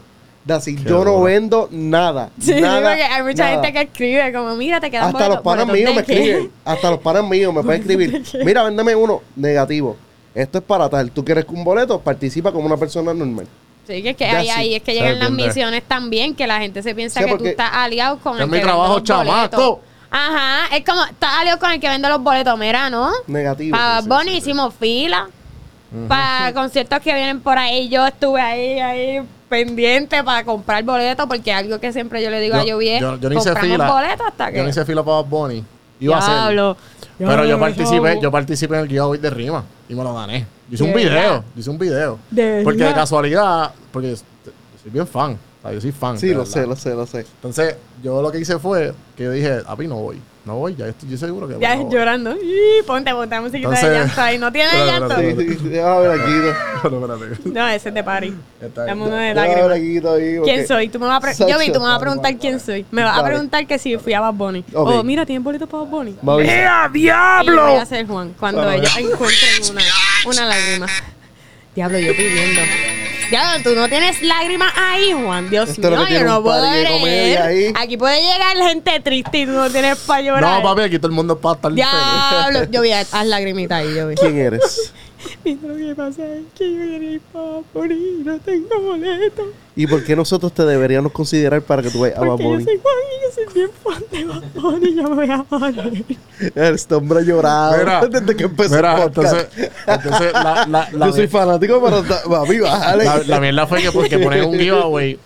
Así, 0.50 0.76
yo 0.84 1.04
no 1.06 1.22
vendo 1.22 1.68
nada. 1.72 2.30
Sí, 2.39 2.54
nada, 2.60 2.89
porque 2.89 3.04
hay 3.04 3.24
mucha 3.24 3.44
nada. 3.46 3.52
gente 3.56 3.74
que 3.74 3.82
escribe 3.82 4.34
como, 4.34 4.56
mira, 4.56 4.80
te 4.80 4.89
quedan 4.91 5.08
Hasta 5.10 5.30
los 5.30 5.41
panas 5.41 5.68
míos 5.68 5.94
me 5.96 6.04
qué? 6.04 6.13
escriben. 6.13 6.52
Hasta 6.63 6.89
los 6.91 7.00
panas 7.00 7.24
míos 7.24 7.54
me 7.54 7.62
pueden 7.63 7.82
escribir. 7.88 8.24
Mira, 8.44 8.63
véndeme 8.63 8.96
uno 8.96 9.22
negativo. 9.36 9.98
Esto 10.34 10.58
es 10.58 10.63
para 10.63 10.89
tal. 10.89 11.12
¿Tú 11.12 11.24
quieres 11.24 11.46
un 11.48 11.63
boleto? 11.63 12.00
Participa 12.00 12.52
como 12.52 12.65
una 12.65 12.78
persona 12.78 13.13
normal. 13.13 13.48
Sí, 13.88 14.02
que 14.02 14.10
es 14.10 14.15
que 14.18 14.26
ahí, 14.26 14.50
ahí 14.50 14.74
es 14.76 14.82
que 14.82 14.94
llegan 14.94 15.20
las 15.20 15.30
misiones 15.32 15.84
también, 15.84 16.34
que 16.36 16.48
la 16.48 16.60
gente 16.60 16.82
se 16.82 16.96
piensa 16.96 17.22
Sí, 17.22 17.26
que 17.30 17.38
tú 17.38 17.46
estás 17.46 17.70
aliado 17.72 18.18
con 18.20 18.36
Es 18.36 18.41
el 18.41 18.50
mi 18.50 18.58
que 18.58 18.63
trabajo, 18.63 18.96
vende 18.96 19.10
los 19.13 19.18
boletos. 19.26 19.50
chamaco. 19.52 19.82
Ajá, 20.12 20.76
es 20.76 20.84
como, 20.86 21.04
estás 21.06 21.30
aliado 21.39 21.60
con 21.60 21.72
el 21.72 21.80
que 21.80 21.88
vende 21.88 22.10
los 22.10 22.22
boletos, 22.22 22.58
mira, 22.58 22.89
¿no? 22.89 23.12
Negativo. 23.28 23.78
Para 23.78 24.02
Sí, 24.02 24.08
Bonnie 24.10 24.26
sí, 24.26 24.32
sí. 24.32 24.38
hicimos 24.50 24.74
fila. 24.80 25.28
Para 26.08 26.54
conciertos 26.54 27.00
que 27.00 27.13
vienen 27.13 27.39
por 27.39 27.58
ahí, 27.58 27.88
yo 27.89 28.06
estuve 28.06 28.41
ahí, 28.41 28.80
ahí 28.80 29.21
pendiente 29.48 30.24
para 30.24 30.43
comprar 30.43 30.84
boletos, 30.84 31.26
porque 31.28 31.54
algo 31.54 31.80
que 31.80 31.93
siempre 31.93 32.21
yo 32.21 32.30
le 32.30 32.39
digo 32.39 32.56
a 32.56 32.63
Jovier, 32.67 33.02
yo, 33.02 33.17
yo 33.17 33.30
no 33.30 33.36
hice 33.38 33.52
compramos 33.52 33.78
fila. 33.78 33.91
boletos 33.91 34.28
hasta 34.28 34.52
que... 34.52 34.58
Yo 34.58 34.63
no 34.63 34.69
hice 34.69 34.86
fila 34.86 35.04
para 35.04 35.21
Bunny. 35.21 35.63
Iba 36.00 36.17
a. 36.17 36.52
Diablo, 36.52 36.78
Pero 37.17 37.45
yo 37.45 37.60
participé, 37.60 38.19
yo 38.21 38.32
participé 38.32 38.76
en 38.76 38.82
el 38.82 38.88
giveaway 38.88 39.19
de 39.19 39.30
rima 39.30 39.63
y 39.88 39.95
me 39.95 40.04
lo 40.04 40.13
gané. 40.13 40.45
Yo 40.67 40.76
hice 40.76 40.84
un 40.84 40.93
¿De 40.93 40.98
video, 40.98 41.43
yo 41.54 41.60
hice 41.60 41.69
un 41.69 41.78
video. 41.78 42.19
¿De 42.30 42.62
porque 42.63 42.84
de 42.84 42.93
casualidad, 42.93 43.71
porque 43.91 44.12
yo 44.12 44.15
soy 44.82 44.91
bien 44.91 45.08
fan, 45.08 45.34
o 45.34 45.62
sea, 45.62 45.71
yo 45.71 45.82
soy 45.82 45.91
fan. 45.91 46.19
Sí, 46.19 46.32
lo 46.32 46.39
verdad. 46.39 46.52
sé, 46.52 46.67
lo 46.67 46.76
sé, 46.76 46.89
lo 46.93 47.06
sé. 47.06 47.19
Entonces, 47.19 47.76
yo 48.04 48.21
lo 48.21 48.32
que 48.32 48.39
hice 48.39 48.60
fue 48.60 48.93
que 49.15 49.24
yo 49.24 49.32
dije, 49.32 49.62
a 49.65 49.76
mí 49.76 49.88
no 49.88 49.95
voy, 49.95 50.19
no 50.45 50.58
voy, 50.58 50.75
ya 50.75 50.88
estoy 50.88 51.10
yo 51.10 51.17
seguro 51.17 51.47
que 51.47 51.58
Ya 51.60 51.75
no 51.75 51.86
voy. 51.86 51.93
llorando. 51.93 52.36
Y 52.36 52.84
ponte, 52.86 53.12
ponte 53.12 53.39
musiquita 53.41 53.69
de 53.69 53.75
Entonces- 53.75 53.99
llanto 54.05 54.21
ahí. 54.21 54.38
¿No 54.38 54.51
tiene 54.51 54.86
llanto? 54.86 55.15
Sí, 55.17 55.36
sí, 55.38 55.58
sí, 55.60 55.69
déjame 55.69 56.01
ver 56.08 56.21
aquí. 56.21 56.31
¿no? 56.31 57.15
Espérate. 57.15 57.49
No, 57.49 57.67
ese 57.67 57.89
es 57.89 57.95
de 57.95 58.03
party. 58.03 58.34
Dame 58.75 59.01
uno 59.01 59.15
de 59.15 59.34
lágrimas. 59.34 59.71
aquí 59.71 60.41
¿Quién 60.43 60.67
soy? 60.67 60.89
Tú 60.89 60.99
me 60.99 61.08
vas 61.08 61.23
a 61.23 61.47
Yo 61.47 61.58
vi, 61.58 61.71
tú 61.71 61.79
me 61.79 61.86
vas 61.88 61.97
a 61.97 61.99
preguntar 61.99 62.31
vale, 62.31 62.38
quién 62.38 62.60
soy. 62.60 62.86
Me 62.91 63.03
vas 63.03 63.17
a 63.17 63.23
preguntar 63.23 63.65
que 63.65 63.79
si 63.79 63.97
fui 63.97 64.13
a 64.13 64.19
Bad 64.19 64.34
Bunny. 64.34 64.63
Oh, 64.73 65.03
mira, 65.03 65.25
¿tienen 65.25 65.43
boletos 65.43 65.67
para 65.67 65.84
Bad 65.84 65.89
Bunny? 65.89 66.15
Va 66.27 66.34
a 66.34 66.84
avisar. 66.86 67.43
Y 67.45 67.49
voy 67.49 67.75
a 67.77 67.81
hacer 67.81 68.05
Juan 68.05 68.34
cuando 68.39 68.69
ellos 68.71 68.95
encuentren 68.97 69.71
una, 69.71 69.81
una 70.27 70.45
lágrima. 70.45 70.88
Diablo, 71.75 71.99
yo 71.99 72.15
pidiendo. 72.15 72.62
Diablo, 73.30 73.64
tú 73.64 73.76
no 73.76 73.90
tienes 73.90 74.22
lágrimas 74.22 74.72
ahí, 74.76 75.14
Juan. 75.14 75.50
Dios 75.50 75.70
Esto 75.70 75.90
mío, 75.90 76.08
yo 76.10 76.24
no 76.24 76.44
puedo 76.44 76.62
creer. 76.62 77.74
Aquí 77.76 77.98
puede 77.98 78.22
llegar 78.22 78.58
gente 78.58 79.00
triste 79.00 79.40
y 79.40 79.46
tú 79.46 79.52
no 79.52 79.70
tienes 79.70 79.98
para 80.00 80.22
llorar. 80.22 80.64
No, 80.64 80.70
papi, 80.70 80.82
aquí 80.82 80.98
todo 80.98 81.08
el 81.08 81.14
mundo 81.14 81.34
es 81.34 81.40
para 81.40 81.56
estar 81.56 81.72
feliz. 81.72 81.86
Diablo, 81.86 82.72
yo 82.72 82.82
vi, 82.82 82.92
haz 82.92 83.26
lagrimitas 83.26 83.80
ahí, 83.80 83.96
yo 83.96 84.08
vi. 84.08 84.16
¿Quién 84.16 84.38
eres? 84.38 84.94
Mira 85.44 85.68
lo 85.68 85.76
que 85.76 85.96
pasa 85.96 86.24
es 86.24 86.44
que 86.56 86.72
yo 86.72 86.80
quería 86.80 87.12
ir 87.14 87.22
para 87.32 87.44
no 87.44 88.40
tengo 88.40 88.82
boleto. 88.82 89.64
¿Y 89.78 89.88
por 89.88 90.04
qué 90.06 90.16
nosotros 90.16 90.54
te 90.54 90.64
deberíamos 90.66 91.12
considerar 91.12 91.62
para 91.62 91.82
que 91.82 91.90
tú 91.90 92.00
vayas 92.00 92.18
a 92.18 92.22
Bad 92.22 92.28
Porque 92.30 92.44
yo 92.44 92.50
Bunny? 92.50 92.64
soy 92.64 92.80
Juan 92.82 92.96
y 93.12 93.24
yo 93.24 93.32
soy 93.34 93.54
bien 93.54 93.70
fan 93.84 94.04
de 94.12 94.26
Bad 94.26 94.44
Bunny. 94.62 94.96
Yo 94.96 95.04
me 95.10 95.16
voy 95.16 95.30
a 95.30 95.44
poner. 95.44 96.04
Este 96.56 96.96
hombre 96.96 97.20
ha 97.20 97.22
llorado 97.24 97.78
Mira, 97.78 98.06
desde 98.08 98.36
que 98.38 98.44
empezó 98.46 98.76
Mira, 98.76 99.04
el 99.04 99.12
podcast. 99.12 99.34
entonces, 99.34 99.72
entonces 99.86 100.34
la, 100.34 100.66
la, 100.68 100.90
la, 100.94 101.06
Yo 101.08 101.14
soy 101.14 101.28
fanático, 101.28 101.82
pero 101.84 102.04
papi, 102.30 102.60
bájale. 102.60 103.04
la, 103.04 103.18
la 103.26 103.40
mierda 103.42 103.68
fue 103.68 103.82
que 103.82 103.92
porque 103.92 104.18
ponen 104.18 104.46
un 104.46 104.58
giveaway 104.58 105.20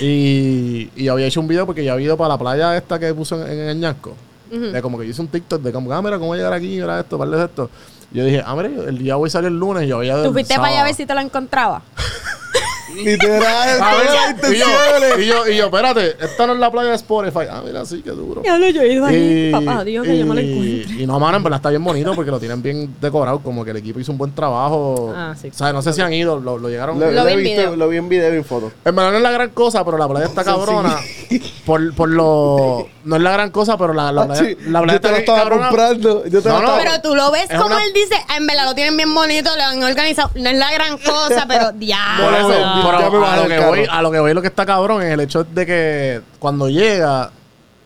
y, 0.00 0.88
y 0.96 1.04
yo 1.04 1.12
había 1.12 1.26
hecho 1.26 1.40
un 1.40 1.48
video 1.48 1.66
porque 1.66 1.84
yo 1.84 1.92
había 1.92 2.06
ido 2.06 2.16
para 2.16 2.28
la 2.28 2.38
playa 2.38 2.76
esta 2.76 2.98
que 2.98 3.12
puso 3.12 3.44
en, 3.44 3.52
en 3.52 3.68
el 3.68 3.80
Ñasco. 3.80 4.14
De 4.50 4.80
como 4.82 4.98
que 4.98 5.06
yo 5.06 5.10
hice 5.10 5.20
un 5.22 5.28
TikTok 5.28 5.62
de 5.62 5.72
como, 5.72 5.90
ah, 5.92 6.02
mira, 6.02 6.18
cómo 6.18 6.34
llegar 6.36 6.52
aquí, 6.52 6.78
era 6.78 7.00
esto, 7.00 7.16
darles 7.16 7.40
esto. 7.40 7.70
Y 8.12 8.18
yo 8.18 8.24
dije, 8.26 8.42
ah, 8.44 8.54
mira, 8.54 8.68
el 8.68 8.98
giveaway 8.98 9.30
salió 9.30 9.48
el 9.48 9.58
lunes 9.58 9.84
y 9.84 9.86
yo 9.88 9.96
había... 9.96 10.22
¿Tú 10.22 10.30
fuiste 10.32 10.54
para 10.56 10.68
allá 10.68 10.80
a 10.82 10.84
ver 10.84 10.94
si 10.94 11.06
te 11.06 11.14
lo 11.14 11.20
encontraba? 11.20 11.82
Literal, 13.04 13.78
y 13.78 14.06
yo, 14.06 14.30
intenciones. 14.30 15.18
y 15.18 15.26
yo, 15.26 15.46
y 15.48 15.56
yo, 15.56 15.64
espérate, 15.66 16.16
esta 16.20 16.46
no 16.46 16.52
es 16.54 16.58
la 16.58 16.70
playa 16.70 16.90
de 16.90 16.96
Spotify. 16.96 17.46
Ah, 17.50 17.62
mira, 17.64 17.84
sí, 17.84 18.02
qué 18.02 18.10
duro. 18.10 18.42
Ya 18.44 18.58
lo 18.58 18.68
yo 18.68 18.82
he 18.82 18.92
ido 18.92 19.06
ahí. 19.06 19.48
Y, 19.48 19.52
Papá, 19.52 19.84
Dios, 19.84 20.04
que 20.06 20.18
yo 20.18 20.26
me 20.26 20.34
lo 20.34 20.40
encuentro. 20.40 20.94
y 20.98 21.06
no, 21.06 21.18
mano, 21.18 21.36
en 21.38 21.42
verdad 21.42 21.56
está 21.58 21.70
bien 21.70 21.82
bonito 21.84 22.14
porque 22.14 22.30
lo 22.30 22.38
tienen 22.38 22.62
bien 22.62 22.94
decorado. 23.00 23.40
Como 23.40 23.64
que 23.64 23.70
el 23.72 23.76
equipo 23.78 24.00
hizo 24.00 24.12
un 24.12 24.18
buen 24.18 24.34
trabajo. 24.34 25.12
Ah, 25.16 25.34
sí. 25.40 25.48
O 25.48 25.54
sea, 25.54 25.72
no 25.72 25.82
sé 25.82 25.92
si 25.92 26.00
han 26.00 26.12
ido, 26.12 26.38
lo, 26.40 26.58
lo 26.58 26.68
llegaron. 26.68 26.98
Lo, 27.00 27.06
Lo 27.06 27.12
lo 27.12 27.24
vi 27.24 27.32
en 27.32 27.38
visto, 27.38 27.60
video. 27.62 27.76
lo 27.76 27.88
vi 27.88 27.96
en 27.96 28.08
video 28.08 28.34
y 28.34 28.36
en 28.38 28.44
foto. 28.44 28.72
En 28.84 28.94
verdad 28.96 29.10
no 29.12 29.16
es 29.18 29.22
la 29.22 29.30
gran 29.30 29.50
cosa, 29.50 29.84
pero 29.84 29.98
la 29.98 30.08
playa 30.08 30.26
está 30.26 30.44
cabrona. 30.44 30.96
Por, 31.66 31.94
por 31.94 32.08
lo. 32.08 32.88
No 33.04 33.16
es 33.16 33.22
la 33.22 33.30
gran 33.32 33.50
cosa, 33.50 33.78
pero 33.78 33.92
la, 33.94 34.10
la 34.10 34.26
playa, 34.26 34.42
Ah, 34.42 34.44
Sí, 34.44 34.56
la 34.68 34.82
playa 34.82 34.94
yo 34.98 35.00
te 35.00 35.08
lo 35.10 35.16
está 35.16 35.18
estaba 35.20 35.38
cabrona. 35.38 35.68
comprando. 35.68 36.26
Yo 36.26 36.42
te 36.42 36.48
No, 36.48 36.60
lo 36.60 36.68
no, 36.68 36.76
Pero 36.76 37.00
tú 37.02 37.14
lo 37.14 37.30
ves 37.30 37.44
Es 37.48 37.56
como 37.56 37.66
una- 37.76 37.84
él 37.84 37.92
dice, 37.94 38.16
en 38.36 38.46
verdad 38.48 38.64
lo 38.64 38.74
tienen 38.74 38.96
bien 38.96 39.14
bonito, 39.14 39.48
lo 39.56 39.62
han 39.62 39.82
organizado. 39.82 40.30
No 40.34 40.50
es 40.50 40.56
la 40.58 40.72
gran 40.72 40.98
cosa, 40.98 41.44
pero 41.46 41.70
diablo. 41.74 42.24
Ya 42.82 43.10
me 43.10 43.26
a 43.26 43.36
lo, 43.36 43.48
que 43.48 43.60
voy, 43.66 43.86
a 43.90 44.02
lo 44.02 44.10
que 44.10 44.20
voy 44.20 44.34
lo 44.34 44.42
que 44.42 44.48
está 44.48 44.66
cabrón 44.66 45.02
es 45.02 45.12
el 45.12 45.20
hecho 45.20 45.44
de 45.44 45.66
que 45.66 46.20
cuando 46.38 46.68
llega, 46.68 47.30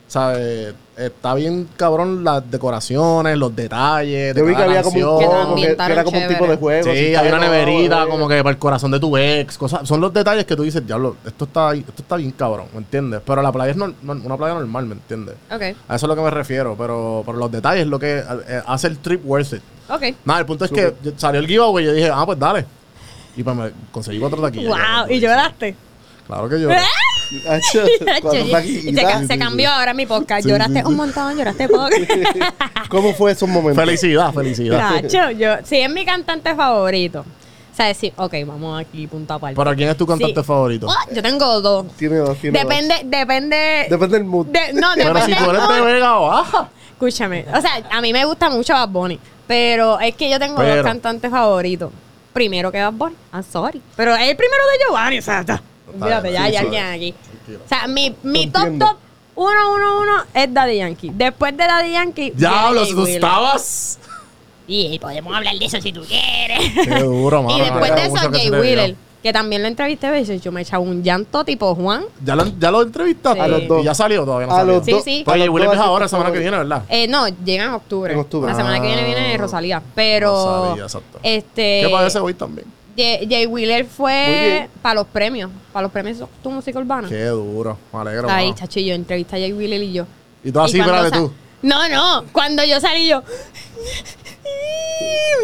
¿sabes? 0.08 0.74
Está 0.96 1.34
bien 1.34 1.68
cabrón 1.76 2.24
las 2.24 2.50
decoraciones, 2.50 3.36
los 3.36 3.54
detalles. 3.54 4.34
de 4.34 4.40
Yo 4.40 4.46
vi 4.46 4.54
que 4.54 4.62
había 4.62 4.82
como 4.82 5.18
un. 5.18 5.56
Que 5.56 5.76
era 5.92 6.04
como 6.04 6.18
un 6.18 6.26
tipo 6.26 6.46
de 6.46 6.56
juego. 6.56 6.84
Sí, 6.84 6.88
así, 6.90 7.14
hay 7.14 7.28
una 7.28 7.38
neverita 7.38 8.06
como 8.06 8.26
que 8.26 8.38
para 8.38 8.50
el 8.52 8.58
corazón 8.58 8.90
de 8.92 8.98
tu 8.98 9.14
ex, 9.14 9.58
cosas, 9.58 9.86
son 9.86 10.00
los 10.00 10.10
detalles 10.14 10.46
que 10.46 10.56
tú 10.56 10.62
dices, 10.62 10.86
diablo, 10.86 11.16
esto 11.26 11.44
está, 11.44 11.74
esto 11.74 11.92
está 11.98 12.16
bien 12.16 12.30
cabrón, 12.30 12.68
¿me 12.72 12.78
entiendes? 12.78 13.20
Pero 13.26 13.42
la 13.42 13.52
playa 13.52 13.72
es 13.72 13.76
nor- 13.76 13.92
una 14.02 14.36
playa 14.38 14.54
normal, 14.54 14.86
¿me 14.86 14.94
entiendes? 14.94 15.34
Ok, 15.50 15.60
A 15.86 15.96
eso 15.96 16.06
es 16.06 16.08
lo 16.08 16.16
que 16.16 16.22
me 16.22 16.30
refiero, 16.30 16.74
pero, 16.78 17.22
pero 17.26 17.36
los 17.36 17.52
detalles 17.52 17.82
es 17.82 17.88
lo 17.88 17.98
que 17.98 18.16
eh, 18.48 18.62
hace 18.66 18.86
el 18.86 18.96
trip 18.96 19.20
worth 19.26 19.52
it. 19.52 19.62
ok. 19.90 20.02
Nada, 20.24 20.40
el 20.40 20.46
punto 20.46 20.64
es 20.64 20.70
que 20.70 20.94
salió 21.18 21.40
el 21.42 21.46
giveaway 21.46 21.84
y 21.84 21.86
yo 21.88 21.92
dije, 21.92 22.10
ah, 22.10 22.24
pues 22.24 22.38
dale. 22.38 22.64
Y 23.36 23.42
pues 23.42 23.56
me 23.56 23.70
conseguí 23.92 24.18
cuatro 24.18 24.40
taquillas. 24.40 24.68
Wow, 24.68 25.10
y 25.10 25.20
lloraste. 25.20 25.76
Claro 26.26 26.48
que 26.48 26.60
yo. 26.60 26.68
Hacho, 26.70 27.84
cuatro 28.22 28.40
Y 28.64 28.94
se, 28.94 29.26
se 29.26 29.38
cambió 29.38 29.70
ahora 29.70 29.94
mi 29.94 30.06
podcast. 30.06 30.42
Sí, 30.44 30.48
lloraste 30.48 30.74
sí, 30.74 30.80
sí. 30.80 30.86
un 30.86 30.96
montón, 30.96 31.36
lloraste 31.36 31.68
poco. 31.68 31.88
¿Cómo 32.88 33.12
fue 33.14 33.32
esos 33.32 33.48
momentos? 33.48 33.84
Felicidad, 33.84 34.32
felicidad. 34.32 35.02
Nacho, 35.02 35.30
yo, 35.32 35.54
sí 35.64 35.76
es 35.78 35.90
mi 35.90 36.04
cantante 36.04 36.54
favorito. 36.54 37.20
O 37.72 37.76
sea, 37.76 37.86
decir, 37.86 38.12
ok, 38.16 38.32
vamos 38.46 38.80
aquí, 38.80 39.06
punto 39.06 39.34
aparte. 39.34 39.54
¿Para 39.54 39.74
quién 39.76 39.90
es 39.90 39.96
tu 39.98 40.06
cantante 40.06 40.40
Sí. 40.40 40.46
favorito? 40.46 40.86
Oh, 40.88 41.14
yo 41.14 41.22
tengo 41.22 41.60
dos. 41.60 41.86
Tiene 41.96 42.16
dos, 42.16 42.38
tiene 42.38 42.58
Depende, 42.58 42.94
depende. 43.04 43.80
dos. 43.82 43.90
Depende 44.00 44.18
del 44.18 44.24
mood. 44.26 44.46
de- 44.46 44.72
no, 44.72 44.88
Pero 44.94 45.12
depende. 45.12 45.36
si 45.36 45.44
tú 45.44 45.50
eres 45.50 45.68
de. 45.68 45.80
Vega 45.82 46.18
o 46.20 46.28
Baja. 46.28 46.68
Escúchame. 46.92 47.44
O 47.54 47.60
sea, 47.60 47.82
a 47.90 48.00
mí 48.00 48.12
me 48.14 48.24
gusta 48.24 48.48
mucho 48.48 48.72
Bad 48.72 48.88
Bunny. 48.88 49.18
Pero 49.46 50.00
es 50.00 50.14
que 50.16 50.30
yo 50.30 50.38
tengo 50.38 50.56
Pero- 50.56 50.76
dos 50.76 50.84
cantantes 50.84 51.30
favoritos. 51.30 51.90
Primero 52.36 52.70
que 52.70 52.78
Bad 52.82 52.92
Bunny. 52.92 53.16
I'm 53.32 53.42
sorry. 53.42 53.80
Pero 53.96 54.14
es 54.14 54.28
el 54.28 54.36
primero 54.36 54.62
de 54.66 54.84
Giovanni. 54.84 55.18
O 55.20 55.22
sea, 55.22 55.40
está. 55.40 55.62
Olvídate, 55.88 56.32
ya, 56.32 56.50
ya, 56.50 56.70
ya 56.70 56.92
aquí. 56.92 57.14
O 57.64 57.66
sea, 57.66 57.86
mi, 57.86 58.14
mi 58.22 58.48
top, 58.48 58.78
top 58.78 58.98
1, 59.36 59.74
1, 59.74 60.00
1 60.00 60.12
es 60.34 60.52
Daddy 60.52 60.76
Yankee. 60.76 61.10
Después 61.14 61.56
de 61.56 61.64
Daddy 61.64 61.92
Yankee. 61.92 62.32
Diablo, 62.32 62.84
si 62.84 62.92
tú 62.92 63.06
estabas. 63.06 63.98
Y 64.66 64.98
podemos 64.98 65.34
hablar 65.34 65.56
de 65.56 65.64
eso 65.64 65.80
si 65.80 65.94
tú 65.94 66.02
quieres. 66.02 66.58
Qué 66.74 66.98
duro, 66.98 67.42
mano. 67.42 67.56
y 67.56 67.60
después 67.62 67.94
de 67.94 68.02
eso, 68.04 68.30
Jay. 68.30 68.50
Wheeler. 68.50 68.96
Que 69.26 69.32
también 69.32 69.60
lo 69.60 69.66
entrevisté. 69.66 70.08
veces 70.08 70.40
Yo 70.40 70.52
me 70.52 70.60
he 70.60 70.62
echado 70.62 70.82
un 70.84 71.02
llanto 71.02 71.44
tipo 71.44 71.74
Juan. 71.74 72.04
¿Ya 72.24 72.36
lo, 72.36 72.44
ya 72.60 72.70
lo 72.70 72.82
entrevistaste? 72.82 73.40
Sí. 73.40 73.44
A 73.44 73.48
los 73.48 73.66
dos. 73.66 73.82
¿Y 73.82 73.84
ya 73.86 73.92
salió 73.92 74.24
todavía? 74.24 74.46
No 74.46 74.54
A 74.54 74.58
salió. 74.58 74.74
los 74.74 74.86
dos. 74.86 75.02
sí. 75.02 75.24
Oye, 75.26 75.46
ahora, 75.78 76.04
la 76.04 76.08
semana 76.08 76.30
que 76.30 76.38
viene, 76.38 76.56
¿verdad? 76.56 76.84
Eh, 76.88 77.08
no, 77.08 77.26
llega 77.44 77.64
en 77.64 77.70
octubre. 77.70 78.12
En 78.12 78.20
octubre. 78.20 78.48
La 78.52 78.56
semana 78.56 78.80
que 78.80 78.86
viene 78.86 79.04
viene 79.04 79.34
Ah. 79.34 79.36
Rosalía. 79.38 79.82
Pero. 79.96 80.30
Rosalía, 80.30 80.84
exacto. 80.84 81.18
Este. 81.24 81.80
¿Qué 81.82 81.88
parece 81.90 82.20
hoy 82.20 82.34
también? 82.34 82.68
Jay, 82.96 83.26
Jay 83.28 83.46
Wheeler 83.46 83.84
fue 83.84 84.68
para 84.80 84.94
los 84.94 85.08
premios. 85.08 85.50
Para 85.72 85.82
los 85.82 85.90
premios 85.90 86.20
de 86.20 86.26
tu 86.40 86.50
música 86.52 86.78
urbana. 86.78 87.08
Qué 87.08 87.24
duro. 87.24 87.76
Me 87.92 87.98
alegro. 87.98 88.30
Ahí, 88.30 88.54
yo 88.54 88.94
entrevisté 88.94 89.34
a 89.34 89.38
Jay 89.40 89.52
Wheeler 89.52 89.82
y 89.82 89.92
yo. 89.92 90.06
Y 90.44 90.52
tú 90.52 90.60
así, 90.60 90.78
espérate 90.78 91.10
tú. 91.10 91.32
No, 91.62 91.88
no. 91.88 92.22
Cuando 92.30 92.62
yo 92.62 92.78
salí, 92.78 93.08
yo. 93.08 93.24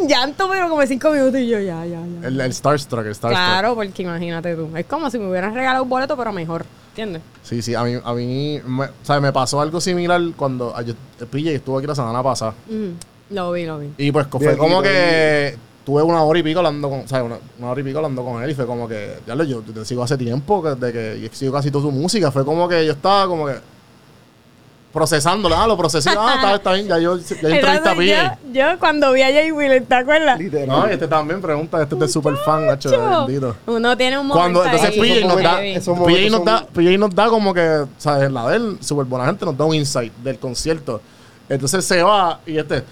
Un 0.00 0.09
llanto, 0.09 0.48
pero 0.50 0.68
como 0.68 0.80
de 0.80 0.86
cinco 0.86 1.11
minutos 1.11 1.40
y 1.40 1.48
yo, 1.48 1.59
ya, 1.61 1.84
ya, 1.84 2.00
ya. 2.00 2.28
El, 2.28 2.40
el 2.40 2.53
Starstruck, 2.53 3.07
el 3.07 3.14
Starstruck. 3.14 3.44
Claro, 3.44 3.74
porque 3.74 4.03
imagínate 4.03 4.55
tú. 4.55 4.68
Es 4.76 4.86
como 4.86 5.11
si 5.11 5.18
me 5.18 5.28
hubieran 5.28 5.55
regalado 5.55 5.84
un 5.84 5.88
boleto, 5.88 6.16
pero 6.16 6.32
mejor. 6.32 6.64
¿Entiendes? 6.90 7.22
Sí, 7.42 7.62
sí, 7.62 7.74
a 7.74 7.84
mí, 7.84 7.94
a 8.03 8.12
mí 8.12 8.61
me, 8.66 8.88
¿sabes? 9.03 9.22
me 9.22 9.32
pasó 9.32 9.61
algo 9.61 9.80
similar 9.80 10.20
cuando 10.36 10.74
ah, 10.76 10.82
yo, 10.82 10.94
PJ 11.30 11.53
estuvo 11.53 11.78
aquí 11.78 11.86
la 11.86 11.94
semana 11.94 12.22
pasada. 12.22 12.55
Ujú. 12.68 12.92
Lo 13.30 13.53
vi, 13.53 13.64
lo 13.64 13.78
vi. 13.78 13.92
Y 13.96 14.12
pues 14.12 14.26
fue 14.30 14.57
como 14.59 14.82
que 14.82 15.57
tuve 15.84 16.03
una 16.03 16.22
hora 16.22 16.38
y 16.38 16.42
pico 16.42 16.59
hablando 16.59 16.90
con, 16.90 17.09
¿sabes? 17.09 17.24
Una, 17.24 17.38
una 17.59 17.70
hora 17.70 17.80
y 17.80 17.84
pico 17.84 17.98
hablando 17.98 18.24
con 18.24 18.42
él 18.42 18.50
y 18.50 18.55
fue 18.55 18.66
como 18.66 18.86
que, 18.86 19.18
ya 19.26 19.34
lo, 19.34 19.44
yo 19.44 19.62
te 19.62 19.84
sigo 19.84 20.03
hace 20.03 20.18
tiempo, 20.18 20.62
que, 20.62 20.74
de 20.74 20.92
que 20.92 21.16
y 21.24 21.34
sigo 21.34 21.53
casi 21.53 21.70
toda 21.70 21.84
su 21.84 21.90
música. 21.90 22.30
Fue 22.30 22.44
como 22.44 22.68
que 22.68 22.84
yo 22.84 22.92
estaba 22.92 23.26
como 23.26 23.46
que 23.46 23.55
procesándolo, 24.93 25.57
ah, 25.57 25.66
lo 25.66 25.76
procesé, 25.76 26.11
ah, 26.11 26.34
está, 26.36 26.55
está 26.55 26.72
bien, 26.72 26.86
ya 26.86 26.99
yo, 26.99 27.16
ya 27.18 27.34
a 27.49 27.51
Entonces, 27.51 27.95
PJ. 27.97 28.38
yo, 28.45 28.53
yo 28.53 28.78
cuando 28.78 29.12
vi 29.12 29.22
a 29.22 29.32
Jay 29.32 29.51
Wheeler, 29.51 29.84
¿te 29.84 29.95
acuerdas? 29.95 30.38
Literal. 30.38 30.68
No, 30.68 30.88
y 30.88 30.93
este 30.93 31.09
también 31.09 31.40
pregunta, 31.40 31.82
este 31.82 31.95
es 31.95 32.01
de 32.01 32.09
super 32.09 32.36
fan, 32.36 32.66
Nacho, 32.66 32.90
bendito. 33.26 33.57
Uno 33.66 33.97
tiene 33.97 34.18
un 34.18 34.26
momento 34.26 34.61
Cuando 34.61 34.64
entonces 34.64 34.99
PJ 34.99 35.26
nos 35.26 35.43
da, 35.43 35.57
PJ 36.07 36.30
nos 36.30 36.45
da, 36.45 36.66
PJ 36.66 36.99
nos 36.99 37.14
da 37.14 37.28
como 37.28 37.55
que, 37.55 37.84
¿sabes? 37.99 38.30
La 38.30 38.49
de 38.49 38.57
él, 38.57 38.78
súper 38.80 39.07
buena 39.07 39.26
gente, 39.26 39.45
nos 39.45 39.57
da 39.57 39.64
un 39.64 39.74
insight 39.74 40.12
del 40.18 40.38
concierto. 40.38 41.01
Entonces 41.49 41.84
se 41.84 42.03
va 42.03 42.40
y 42.47 42.59
este. 42.59 42.84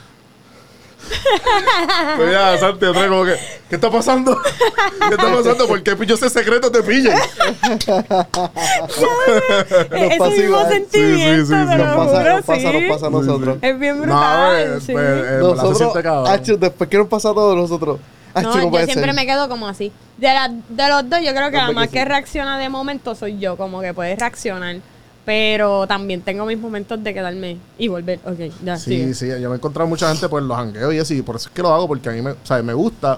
Pues 2.17 2.33
ya, 2.33 2.59
Santi, 2.59 2.85
otra 2.87 3.09
como 3.09 3.25
que, 3.25 3.37
¿qué 3.69 3.75
está 3.77 3.91
pasando? 3.91 4.37
¿Qué 5.09 5.15
está 5.15 5.33
pasando? 5.35 5.67
¿Por 5.67 5.83
qué 5.83 5.97
yo 6.07 6.15
ese 6.15 6.31
secreto 6.31 6.71
te 6.71 6.83
PJ? 6.83 7.11
Ese 9.91 10.19
pasiva, 10.19 10.31
mismo 10.31 10.69
sentimiento, 10.69 11.47
Sí, 11.47 11.47
sí, 11.47 11.47
sí, 11.47 11.69
te 11.71 11.79
lo 11.79 11.85
Nos 11.85 11.97
pasa, 11.97 12.19
juro, 12.21 12.37
nos 12.37 12.45
pasa, 12.45 12.61
sí. 12.61 12.81
nos 12.81 12.93
pasa 12.95 13.07
a 13.07 13.11
nosotros. 13.11 13.59
Es 13.63 13.79
bien 13.79 13.97
No, 13.99 14.03
brutal, 14.05 14.67
pues, 14.73 14.83
sí. 14.85 14.93
pues, 14.93 15.05
eh, 15.07 15.25
se 15.31 15.39
Nosotros, 15.39 15.79
siente 15.79 16.03
cabrón. 16.03 16.27
Hacho, 16.33 16.57
después 16.57 16.91
que 16.91 16.99
nos 16.99 17.09
pasa 17.09 17.31
a 17.31 17.35
todos 17.35 17.57
nosotros. 17.57 17.99
Hacho, 18.35 18.49
No, 18.49 18.57
no 18.57 18.71
yo 18.71 18.85
siempre 18.85 19.05
ser. 19.07 19.15
me 19.15 19.27
quedo 19.27 19.49
como 19.49 19.69
así. 19.69 19.93
De, 20.17 20.27
la- 20.29 20.49
de 20.69 20.89
los 20.89 21.09
dos, 21.11 21.21
yo 21.21 21.33
creo 21.35 21.51
que 21.51 21.57
No, 21.57 21.63
la 21.63 21.67
porque 21.67 21.75
más 21.75 21.87
sí. 21.89 21.93
que 21.95 22.05
reacciona 22.05 22.59
de 22.59 22.69
momento 22.69 23.15
soy 23.15 23.39
yo, 23.39 23.57
como 23.57 23.81
que 23.81 23.93
puedes 23.95 24.19
reaccionar. 24.19 24.77
Pero 25.31 25.87
también 25.87 26.23
tengo 26.23 26.45
mis 26.45 26.59
momentos 26.59 27.01
de 27.05 27.15
quedarme 27.15 27.57
y 27.79 27.87
volver. 27.87 28.19
Ok, 28.25 28.53
ya, 28.65 28.77
Sí, 28.77 28.91
sigue. 28.91 29.15
sí, 29.15 29.29
yo 29.41 29.49
me 29.49 29.55
he 29.55 29.59
encontrado 29.59 29.89
mucha 29.89 30.09
gente 30.09 30.29
por 30.29 30.43
los 30.43 30.57
jangueos 30.57 30.93
y 30.93 30.99
así, 30.99 31.19
y 31.19 31.23
por 31.23 31.37
eso 31.37 31.49
es 31.49 31.55
que 31.55 31.63
lo 31.63 31.73
hago, 31.73 31.87
porque 31.87 32.09
a 32.09 32.13
mí 32.13 32.21
me, 32.21 32.35
me 32.65 32.75
gusta. 32.75 33.17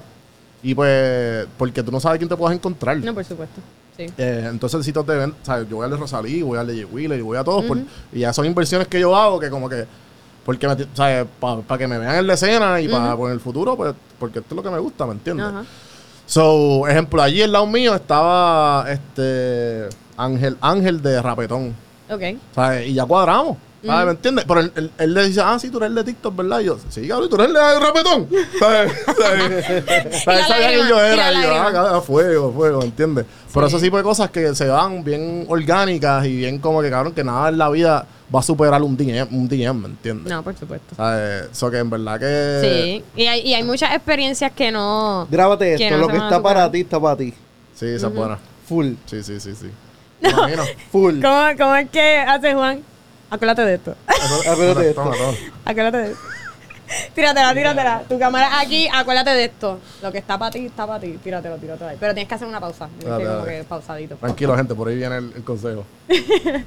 Y 0.62 0.74
pues, 0.74 1.46
porque 1.56 1.82
tú 1.82 1.90
no 1.90 1.98
sabes 2.00 2.18
quién 2.18 2.28
te 2.28 2.36
puedes 2.36 2.54
encontrar. 2.54 2.98
No, 2.98 3.14
por 3.14 3.24
supuesto. 3.24 3.62
Sí. 3.96 4.04
Eh, 4.18 4.46
entonces, 4.50 4.84
si 4.84 4.92
te 4.92 5.00
ven, 5.00 5.32
¿sabes? 5.42 5.66
Yo 5.70 5.76
voy 5.76 5.86
al 5.86 5.90
de 5.90 5.96
Rosalí, 5.96 6.42
voy 6.42 6.58
al 6.58 6.66
de 6.66 6.84
Wheeler 6.84 7.18
y 7.18 7.22
voy 7.22 7.38
a 7.38 7.44
todos. 7.44 7.64
por- 7.64 7.78
y 8.12 8.18
ya 8.20 8.30
son 8.34 8.44
inversiones 8.44 8.88
que 8.88 9.00
yo 9.00 9.16
hago 9.16 9.40
que, 9.40 9.48
como 9.48 9.66
que, 9.70 9.86
porque, 10.44 10.68
me, 10.68 10.76
¿sabes? 10.92 11.26
Para 11.40 11.78
que 11.78 11.88
me 11.88 11.96
vean 11.96 12.16
en 12.16 12.26
la 12.26 12.34
escena 12.34 12.78
y 12.78 12.88
para 12.88 13.14
en 13.14 13.30
el 13.32 13.40
futuro, 13.40 13.74
pues, 13.74 13.94
porque 14.18 14.40
esto 14.40 14.54
es 14.54 14.56
lo 14.56 14.62
que 14.62 14.70
me 14.70 14.78
gusta, 14.80 15.06
¿me 15.06 15.12
entiendes? 15.12 15.46
Ajá. 15.46 15.64
So, 16.26 16.86
ejemplo, 16.86 17.22
allí 17.22 17.40
al 17.40 17.52
lado 17.52 17.66
mío 17.66 17.94
estaba 17.94 18.84
este 18.90 19.88
Ángel, 20.18 20.58
Ángel 20.60 21.00
de 21.00 21.22
Rapetón. 21.22 21.74
Ok. 22.12 22.22
¿sabes? 22.54 22.88
Y 22.88 22.94
ya 22.94 23.04
cuadramos. 23.04 23.56
¿Sabes? 23.84 24.04
¿Me 24.06 24.10
entiendes? 24.12 24.44
Pero 24.46 24.60
él, 24.60 24.72
él- 24.76 24.90
él 24.96 25.12
le 25.14 25.26
dice, 25.26 25.40
ah, 25.42 25.58
sí, 25.58 25.68
tú 25.68 25.78
eres 25.78 25.88
el 25.88 25.96
de 25.96 26.04
TikTok, 26.04 26.36
¿verdad? 26.36 26.60
Y 26.60 26.64
yo, 26.66 26.78
sí, 26.88 27.08
cabrón, 27.08 27.28
tú 27.28 27.34
eres 27.34 27.48
el 27.48 27.54
de 27.54 27.80
Rapetón. 27.80 28.28
¿Sabes? 28.60 28.92
¿Sabes? 30.24 30.46
Sabía 30.46 30.68
que 30.70 30.88
yo 30.88 31.00
era. 31.00 31.32
Y 31.32 31.42
yo, 31.42 31.52
ah, 31.52 32.00
fuego, 32.00 32.52
fuego, 32.52 32.78
¿me 32.78 32.84
entiendes? 32.86 33.26
Pero 33.52 33.68
Sí. 33.68 33.76
ese 33.76 33.84
tipo 33.84 33.96
de 33.96 34.02
cosas 34.04 34.30
que 34.30 34.54
se 34.54 34.68
van 34.68 35.02
bien 35.02 35.46
orgánicas 35.48 36.24
y 36.26 36.36
bien 36.36 36.58
como 36.58 36.80
que, 36.80 36.90
cabrón, 36.90 37.12
que 37.12 37.24
nada 37.24 37.48
en 37.48 37.58
la 37.58 37.68
vida 37.70 38.06
va 38.34 38.40
a 38.40 38.42
superar 38.42 38.80
un 38.82 38.96
DM, 38.96 39.26
un 39.32 39.48
DM 39.48 39.74
¿me 39.80 39.88
entiendes? 39.88 40.32
No, 40.32 40.42
por 40.42 40.56
supuesto. 40.56 40.94
¿Sabes? 40.94 41.48
Eso 41.50 41.70
que 41.70 41.78
en 41.78 41.90
verdad 41.90 42.18
que... 42.20 43.02
Sí. 43.14 43.20
Y 43.20 43.26
hay, 43.26 43.40
y 43.40 43.54
hay 43.54 43.62
muchas 43.64 43.92
experiencias 43.94 44.52
que 44.52 44.70
no. 44.72 45.26
Grábate 45.30 45.76
que 45.76 45.84
esto, 45.86 45.96
no 45.96 46.02
lo 46.02 46.08
que 46.08 46.16
está 46.18 46.36
superar. 46.36 46.42
para 46.42 46.70
ti 46.70 46.80
está 46.80 47.00
para 47.00 47.16
ti. 47.16 47.34
Sí, 47.74 47.86
esa 47.86 48.06
es 48.06 48.14
buena. 48.14 48.38
Full, 48.68 48.92
Sí, 49.06 49.22
sí, 49.22 49.40
sí, 49.40 49.54
sí. 49.54 49.66
Imagino. 50.22 50.62
full. 50.90 51.20
¿Cómo, 51.20 51.42
¿Cómo 51.58 51.74
es 51.76 51.90
que 51.90 52.18
hace 52.18 52.54
Juan? 52.54 52.80
Acuérdate 53.30 53.62
de 53.62 53.74
esto. 53.74 53.94
Acuérdate 54.50 54.80
de 54.80 54.88
esto. 54.90 55.02
Toma, 55.02 55.16
toma. 55.16 55.32
Acuérdate 55.64 55.96
de 55.98 56.10
esto. 56.12 56.22
Tíratela, 57.14 57.54
tíratela. 57.54 58.02
Tu 58.06 58.18
cámara 58.18 58.60
aquí, 58.60 58.86
acuérdate 58.92 59.30
de 59.30 59.44
esto. 59.46 59.80
Lo 60.02 60.12
que 60.12 60.18
está 60.18 60.36
para 60.38 60.50
ti, 60.50 60.66
está 60.66 60.86
para 60.86 61.00
ti. 61.00 61.18
Tíratelo, 61.24 61.56
tíratelo 61.56 61.88
ahí. 61.90 61.96
Pero 61.98 62.12
tienes 62.12 62.28
que 62.28 62.34
hacer 62.34 62.46
una 62.46 62.60
pausa. 62.60 62.88
Tienes 62.98 63.08
Dale, 63.08 63.24
que 63.24 63.30
como 63.30 63.44
dale. 63.46 63.58
que 63.58 63.64
pausadito. 63.64 64.16
Tranquilo, 64.16 64.56
gente, 64.56 64.74
por 64.74 64.88
ahí 64.88 64.96
viene 64.96 65.16
el, 65.16 65.32
el 65.34 65.42
consejo. 65.44 65.84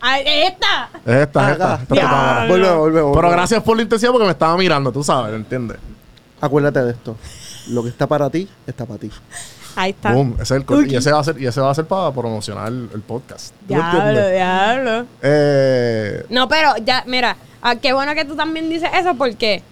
¡Ay, 0.00 0.22
esta! 0.26 0.90
Es 1.04 1.16
esta, 1.22 1.46
es 1.48 1.52
esta. 1.52 1.52
Acá. 1.52 1.52
esta 1.52 1.74
es 1.82 1.88
tu 1.88 1.94
Ya. 1.96 2.02
cámara. 2.02 2.46
Volvemos, 2.48 2.78
volvemos. 2.78 3.16
Pero 3.16 3.30
gracias 3.30 3.62
por 3.62 3.76
la 3.76 3.82
intención 3.82 4.12
porque 4.12 4.26
me 4.26 4.30
estaba 4.32 4.56
mirando, 4.56 4.92
tú 4.92 5.02
sabes, 5.02 5.34
¿entiendes? 5.34 5.78
Acuérdate 6.40 6.84
de 6.84 6.90
esto. 6.92 7.16
Lo 7.68 7.82
que 7.82 7.88
está 7.90 8.06
para 8.06 8.28
ti, 8.30 8.48
está 8.66 8.86
para 8.86 8.98
ti. 9.00 9.10
Ahí 9.76 9.90
está. 9.90 10.12
Boom, 10.12 10.32
ese 10.34 10.42
es 10.42 10.50
el 10.52 10.64
cor- 10.64 10.86
y 10.86 10.96
ese 10.96 11.12
va 11.12 11.20
a 11.20 11.24
ser 11.24 11.40
y 11.40 11.46
ese 11.46 11.60
va 11.60 11.70
a 11.70 11.74
ser 11.74 11.86
para 11.86 12.10
promocionar 12.12 12.68
el, 12.68 12.88
el 12.92 13.00
podcast. 13.02 13.54
¿Tú 13.60 13.66
Diablo, 13.74 13.98
entiendes? 14.00 14.32
diablo. 14.34 15.06
Eh, 15.22 16.24
No, 16.30 16.48
pero 16.48 16.72
ya, 16.84 17.04
mira, 17.06 17.36
ah, 17.62 17.76
qué 17.76 17.92
bueno 17.92 18.14
que 18.14 18.24
tú 18.24 18.34
también 18.34 18.68
dices 18.68 18.90
eso 18.94 19.14
porque 19.14 19.62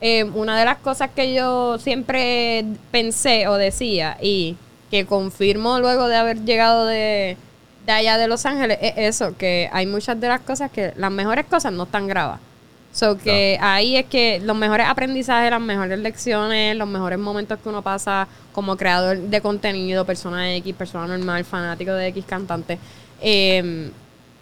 eh, 0.00 0.24
una 0.24 0.58
de 0.58 0.64
las 0.66 0.76
cosas 0.78 1.10
que 1.14 1.32
yo 1.32 1.78
siempre 1.78 2.64
pensé 2.90 3.48
o 3.48 3.54
decía 3.54 4.18
y 4.20 4.56
que 4.90 5.06
confirmo 5.06 5.78
luego 5.80 6.06
de 6.08 6.16
haber 6.16 6.44
llegado 6.44 6.84
de, 6.86 7.36
de 7.86 7.92
allá 7.92 8.18
de 8.18 8.28
Los 8.28 8.44
Ángeles 8.44 8.78
es 8.82 8.92
eso, 8.96 9.36
que 9.38 9.70
hay 9.72 9.86
muchas 9.86 10.20
de 10.20 10.28
las 10.28 10.40
cosas 10.40 10.70
que 10.70 10.92
las 10.96 11.10
mejores 11.10 11.46
cosas 11.46 11.72
no 11.72 11.84
están 11.84 12.06
grabadas. 12.08 12.40
So 12.96 13.18
que 13.18 13.58
ahí 13.60 13.94
es 13.96 14.06
que 14.06 14.40
los 14.42 14.56
mejores 14.56 14.86
aprendizajes, 14.88 15.50
las 15.50 15.60
mejores 15.60 15.98
lecciones, 15.98 16.74
los 16.76 16.88
mejores 16.88 17.18
momentos 17.18 17.58
que 17.62 17.68
uno 17.68 17.82
pasa 17.82 18.26
como 18.52 18.74
creador 18.78 19.18
de 19.18 19.40
contenido, 19.42 20.06
persona 20.06 20.54
X, 20.56 20.74
persona 20.74 21.06
normal, 21.06 21.44
fanático 21.44 21.92
de 21.92 22.06
X 22.06 22.24
cantante, 22.26 22.78
eh, 23.20 23.90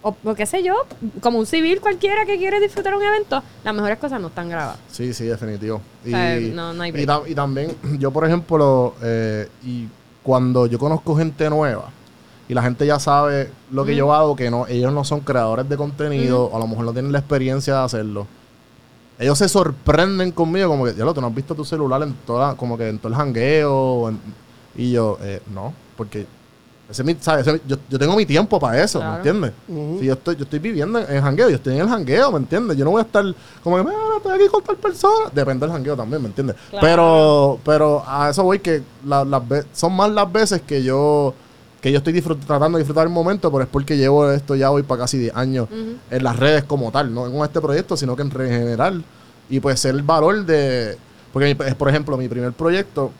o, 0.01 0.15
o 0.23 0.35
qué 0.35 0.45
sé 0.45 0.63
yo, 0.63 0.73
como 1.19 1.37
un 1.39 1.45
civil 1.45 1.81
cualquiera 1.81 2.25
que 2.25 2.37
quiere 2.37 2.61
disfrutar 2.61 2.95
un 2.95 3.03
evento, 3.03 3.43
las 3.65 3.73
mejores 3.73 3.97
cosas 3.99 4.21
no 4.21 4.27
están 4.27 4.47
grabadas. 4.47 4.79
Sí, 4.89 5.13
sí, 5.13 5.25
definitivo. 5.25 5.81
Y, 6.05 6.09
O 6.09 6.11
sea, 6.11 6.39
no- 6.53 6.73
no 6.73 6.83
hay 6.83 6.91
y, 6.95 7.31
y 7.31 7.35
también, 7.35 7.75
yo 7.99 8.09
por 8.11 8.25
ejemplo, 8.25 8.95
eh, 9.03 9.49
y 9.65 9.87
cuando 10.23 10.65
yo 10.67 10.79
conozco 10.79 11.17
gente 11.17 11.49
nueva 11.49 11.89
y 12.47 12.53
la 12.53 12.61
gente 12.63 12.85
ya 12.85 12.99
sabe 12.99 13.49
lo 13.71 13.83
que 13.85 13.95
yo 13.97 14.13
hago, 14.13 14.33
que 14.37 14.49
no 14.49 14.65
ellos 14.67 14.93
no 14.93 15.03
son 15.03 15.19
creadores 15.19 15.67
de 15.67 15.75
contenido, 15.75 16.45
o 16.45 16.55
a 16.55 16.59
lo 16.59 16.67
mejor 16.67 16.85
no 16.85 16.93
tienen 16.93 17.11
la 17.11 17.19
experiencia 17.19 17.73
de 17.73 17.83
hacerlo. 17.83 18.27
Ellos 19.17 19.37
se 19.37 19.47
sorprenden 19.47 20.31
conmigo 20.31 20.67
como 20.69 20.85
que, 20.85 20.93
ya 20.95 21.05
lo, 21.05 21.13
tú 21.13 21.21
no 21.21 21.27
has 21.27 21.35
visto 21.35 21.55
tu 21.55 21.63
celular 21.63 22.01
en 22.03 22.13
toda, 22.25 22.55
como 22.55 22.77
que 22.77 22.89
en 22.89 22.99
todo 22.99 23.09
el 23.09 23.15
jangueo. 23.15 24.09
en- 24.09 24.19
y 24.77 24.91
yo, 24.91 25.17
eh, 25.21 25.41
no, 25.53 25.73
porque 25.95 26.27
ese 26.89 27.01
es 27.01 27.05
mi- 27.05 27.15
¿sabes? 27.21 27.47
Ese- 27.47 27.61
yo, 27.65 27.77
yo 27.89 27.97
tengo 27.97 28.13
mi 28.15 28.25
tiempo 28.25 28.59
para 28.59 28.83
eso, 28.83 28.99
¿me 28.99 29.05
entiendes? 29.17 29.51
Si 29.99 30.05
yo 30.05 30.13
estoy, 30.13 30.35
yo 30.35 30.43
estoy 30.43 30.59
viviendo 30.59 30.99
en, 30.99 31.15
en 31.15 31.23
jangueo, 31.23 31.49
yo 31.49 31.55
estoy 31.55 31.75
en 31.75 31.81
el 31.81 31.87
jangueo, 31.87 32.29
¿me 32.33 32.39
entiendes? 32.39 32.75
Yo 32.77 32.83
no 32.83 32.91
voy 32.91 32.99
a 32.99 33.03
estar 33.05 33.23
como 33.63 33.77
que, 33.77 33.83
mira, 33.83 33.95
estoy 34.17 34.33
aquí 34.33 34.47
con 34.51 34.63
tal 34.63 34.75
persona. 34.75 35.29
Depende 35.33 35.65
del 35.65 35.73
jangueo 35.73 35.95
también, 35.95 36.21
¿me 36.21 36.27
entiendes? 36.27 36.57
Claro. 36.69 36.85
Pero, 36.85 37.59
pero 37.63 38.03
a 38.05 38.29
eso 38.29 38.43
voy 38.43 38.59
que 38.59 38.83
la- 39.05 39.23
las 39.23 39.41
son 39.71 39.93
más 39.95 40.09
las 40.11 40.29
veces 40.31 40.61
que 40.61 40.83
yo 40.83 41.33
que 41.81 41.91
yo 41.91 41.97
estoy 41.99 42.13
disfrut- 42.13 42.39
tratando 42.45 42.77
de 42.77 42.83
disfrutar 42.83 43.05
el 43.05 43.13
momento, 43.13 43.51
pero 43.51 43.63
es 43.63 43.69
porque 43.69 43.95
llevo 43.97 44.31
esto 44.31 44.55
ya 44.55 44.69
voy 44.69 44.83
para 44.83 45.01
casi 45.01 45.17
10 45.19 45.35
años 45.35 45.67
en 46.09 46.23
las 46.23 46.35
redes 46.37 46.63
como 46.63 46.91
tal, 46.91 47.13
no 47.13 47.31
con 47.31 47.43
este 47.45 47.61
proyecto, 47.61 47.95
sino 47.95 48.15
que 48.15 48.23
en 48.23 48.31
general. 48.31 49.03
Y 49.49 49.59
pues 49.59 49.79
ser 49.79 49.93
el 49.95 50.01
valor 50.01 50.45
de... 50.45 50.97
Porque, 51.31 51.55
por 51.77 51.89
ejemplo, 51.89 52.17
mi 52.17 52.27
primer 52.27 52.53
proyecto 52.53 53.11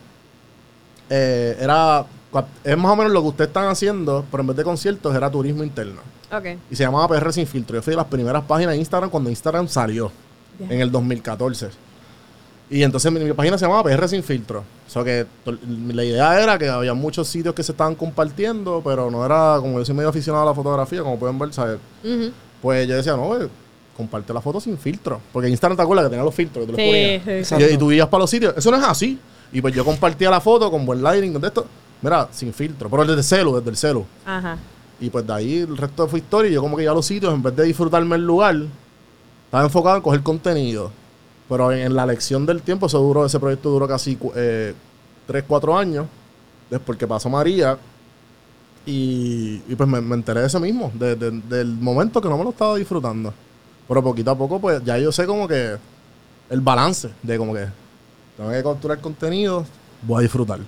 eh, 1.10 1.58
era... 1.60 2.06
Es 2.64 2.78
más 2.78 2.92
o 2.92 2.96
menos 2.98 3.14
lo 3.14 3.22
que 3.22 3.28
ustedes 3.30 3.48
están 3.50 3.68
haciendo, 3.68 4.26
pero 4.30 4.42
en 4.42 4.48
vez 4.48 4.58
de 4.58 4.64
conciertos 4.64 5.16
era 5.16 5.30
turismo 5.32 5.64
interno. 5.64 6.02
Ok. 6.34 6.46
Y 6.70 6.76
se 6.76 6.84
llamaba 6.84 7.08
PR 7.08 7.32
Sin 7.32 7.48
Filtro. 7.48 7.78
Yo 7.78 7.82
fui 7.82 7.92
de 7.92 7.98
las 7.98 8.08
primeras 8.08 8.44
páginas 8.44 8.74
de 8.74 8.80
Instagram 8.80 9.10
cuando 9.10 9.30
Instagram 9.30 9.68
salió, 9.70 10.12
en 10.60 10.82
el 10.82 10.92
2014. 10.92 11.70
Y 12.70 12.82
entonces 12.84 13.12
mi, 13.12 13.20
mi 13.20 13.34
página 13.34 13.58
se 13.58 13.66
llamaba 13.66 13.84
PR 13.84 14.08
Sin 14.08 14.24
Filtro. 14.24 14.64
O 14.88 14.90
sea 14.90 15.04
que 15.04 15.26
la 15.94 16.04
idea 16.04 16.42
era 16.42 16.58
que 16.58 16.68
había 16.68 16.94
muchos 16.94 17.28
sitios 17.28 17.54
que 17.54 17.62
se 17.64 17.72
estaban 17.74 17.94
compartiendo, 17.96 18.82
pero 18.84 19.12
no 19.12 19.24
era, 19.26 19.58
como 19.60 19.78
yo 19.80 19.86
soy 19.86 19.94
medio 19.96 20.10
aficionado 20.10 20.44
a 20.44 20.48
la 20.48 20.54
fotografía, 20.56 21.02
como 21.04 21.20
pueden 21.20 21.38
ver, 21.38 21.54
¿sabes? 21.54 21.78
Pues 22.62 22.88
yo 22.88 22.96
decía, 22.96 23.16
no, 23.16 23.40
eh, 23.40 23.48
comparte 23.96 24.34
la 24.34 24.42
foto 24.42 24.60
sin 24.60 24.78
filtro. 24.78 25.22
Porque 25.32 25.48
Instagram 25.50 25.78
te 25.78 25.84
acuerdas 25.84 26.06
que 26.06 26.10
tenía 26.10 26.26
los 26.26 26.34
filtros 26.34 26.66
que 26.66 26.72
tú 26.72 26.78
les 26.78 26.86
Sí, 26.86 27.20
ponías. 27.24 27.48
sí, 27.48 27.56
Y, 27.60 27.74
y 27.76 27.78
tú 27.78 27.92
ibas 27.92 28.08
para 28.10 28.22
los 28.22 28.30
sitios. 28.30 28.54
Eso 28.58 28.72
no 28.72 28.78
es 28.78 28.84
así. 28.84 29.20
Y 29.52 29.62
pues 29.62 29.74
yo 29.76 29.86
compartía 29.86 30.32
la 30.32 30.42
foto 30.42 30.72
con 30.72 30.86
buen 30.86 31.04
lighting, 31.04 31.34
con 31.34 31.46
esto. 31.46 31.66
Mira, 32.02 32.28
sin 32.32 32.52
filtro. 32.54 32.90
Pero 32.90 33.04
desde 33.06 33.18
el 33.20 33.24
celu, 33.24 33.56
desde 33.58 33.70
el 33.70 33.78
celu. 33.78 34.06
Ajá. 34.26 34.58
Y 35.00 35.10
pues 35.10 35.26
de 35.28 35.34
ahí 35.34 35.58
el 35.60 35.78
resto 35.78 36.08
fue 36.08 36.20
historia. 36.20 36.50
Y 36.50 36.54
yo 36.56 36.62
como 36.62 36.76
que 36.78 36.84
iba 36.84 36.92
a 36.92 36.96
los 36.96 37.06
sitios, 37.06 37.32
en 37.34 37.44
vez 37.44 37.56
de 37.56 37.64
disfrutarme 37.64 38.16
el 38.16 38.26
lugar, 38.26 38.56
estaba 39.46 39.64
enfocado 39.64 39.98
en 39.98 40.02
coger 40.02 40.24
contenido. 40.24 40.92
Pero 41.48 41.72
en, 41.72 41.94
la 41.96 42.06
lección 42.06 42.46
del 42.46 42.62
tiempo, 42.62 42.88
eso 42.88 43.00
duró, 43.00 43.26
ese 43.26 43.40
proyecto 43.40 43.70
duró 43.70 43.88
casi 43.88 44.16
3, 44.16 45.44
4 45.48 45.78
años. 45.78 46.08
Después 46.70 46.98
que 46.98 47.08
pasó 47.08 47.30
María. 47.30 47.78
Y, 48.86 49.58
pues 49.76 49.90
me, 49.90 49.98
enteré 50.16 50.42
de 50.42 50.48
eso 50.48 50.60
mismo, 50.60 50.92
de- 50.94 51.16
de- 51.16 51.32
del 51.32 51.68
momento 51.76 52.22
que 52.22 52.30
no 52.30 52.38
me 52.38 52.44
lo 52.44 52.52
estaba 52.52 52.76
disfrutando. 52.76 53.34
Pero 53.88 54.04
poquito 54.04 54.32
a 54.32 54.38
poco, 54.38 54.60
pues 54.60 54.84
ya 54.84 54.98
yo 55.00 55.12
sé 55.12 55.26
como 55.26 55.48
que 55.48 55.76
el 56.50 56.62
balance 56.62 57.10
de 57.24 57.38
como 57.38 57.54
que 57.54 57.66
tengo 58.38 58.52
que 58.52 58.64
capturar 58.64 59.00
contenido, 59.00 59.66
voy 60.04 60.20
a 60.20 60.22
disfrutar. 60.22 60.60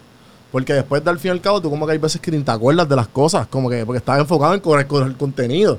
Porque 0.51 0.73
después 0.73 1.03
de 1.03 1.09
al 1.11 1.19
fin 1.19 1.29
y 1.29 1.31
al 1.33 1.41
cabo, 1.41 1.61
tú 1.61 1.69
como 1.69 1.85
que 1.85 1.91
hay 1.91 1.97
veces 1.99 2.19
que 2.21 2.31
ni 2.31 2.39
te 2.41 2.51
acuerdas 2.51 2.87
de 2.89 2.95
las 2.95 3.07
cosas, 3.07 3.45
como 3.47 3.69
que 3.69 3.85
porque 3.85 3.97
estás 3.99 4.19
enfocado 4.19 4.53
en 4.55 4.61
correr, 4.61 4.87
correr 4.87 5.09
el 5.09 5.17
contenido. 5.17 5.77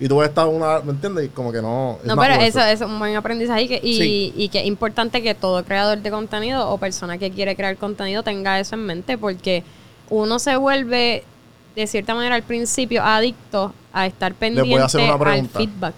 Y 0.00 0.06
tú 0.08 0.18
ves 0.18 0.28
estar 0.28 0.46
una, 0.46 0.80
¿me 0.80 0.92
entiendes? 0.92 1.26
Y 1.26 1.28
como 1.28 1.50
que 1.50 1.60
no. 1.60 1.98
es 2.00 2.06
No, 2.06 2.16
pero 2.16 2.34
eso 2.34 2.60
es 2.60 2.80
un 2.80 2.98
buen 2.98 3.16
aprendizaje 3.16 3.62
y 3.62 3.68
que, 3.68 3.80
y, 3.82 3.94
Sí. 3.96 4.32
y 4.36 4.48
que 4.48 4.60
es 4.60 4.66
importante 4.66 5.22
que 5.22 5.34
todo 5.34 5.64
creador 5.64 5.98
de 5.98 6.10
contenido 6.10 6.68
o 6.70 6.78
persona 6.78 7.18
que 7.18 7.30
quiere 7.30 7.56
crear 7.56 7.76
contenido 7.76 8.22
tenga 8.22 8.60
eso 8.60 8.76
en 8.76 8.86
mente 8.86 9.18
porque 9.18 9.64
uno 10.08 10.38
se 10.38 10.56
vuelve 10.56 11.24
de 11.74 11.86
cierta 11.86 12.14
manera 12.14 12.36
al 12.36 12.42
principio 12.42 13.02
adicto 13.02 13.72
a 13.92 14.06
estar 14.06 14.34
pendiente 14.34 14.70
voy 14.70 14.80
a 14.80 14.84
hacer 14.84 15.00
una 15.00 15.32
al 15.32 15.48
feedback. 15.48 15.94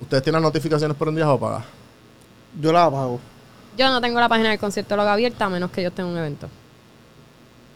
¿Ustedes 0.00 0.22
tienen 0.22 0.42
las 0.42 0.48
notificaciones 0.50 0.96
prendidas 0.96 1.28
o 1.28 1.32
apagadas? 1.32 1.64
Yo 2.60 2.72
la 2.72 2.84
apago. 2.84 3.18
Yo 3.76 3.90
no 3.90 4.00
tengo 4.00 4.20
la 4.20 4.28
página 4.28 4.50
del 4.50 4.58
concierto 4.58 4.96
logo 4.96 5.08
abierta 5.08 5.46
a 5.46 5.48
menos 5.50 5.70
que 5.70 5.82
yo 5.82 5.88
esté 5.88 6.02
en 6.02 6.08
un 6.08 6.18
evento. 6.18 6.48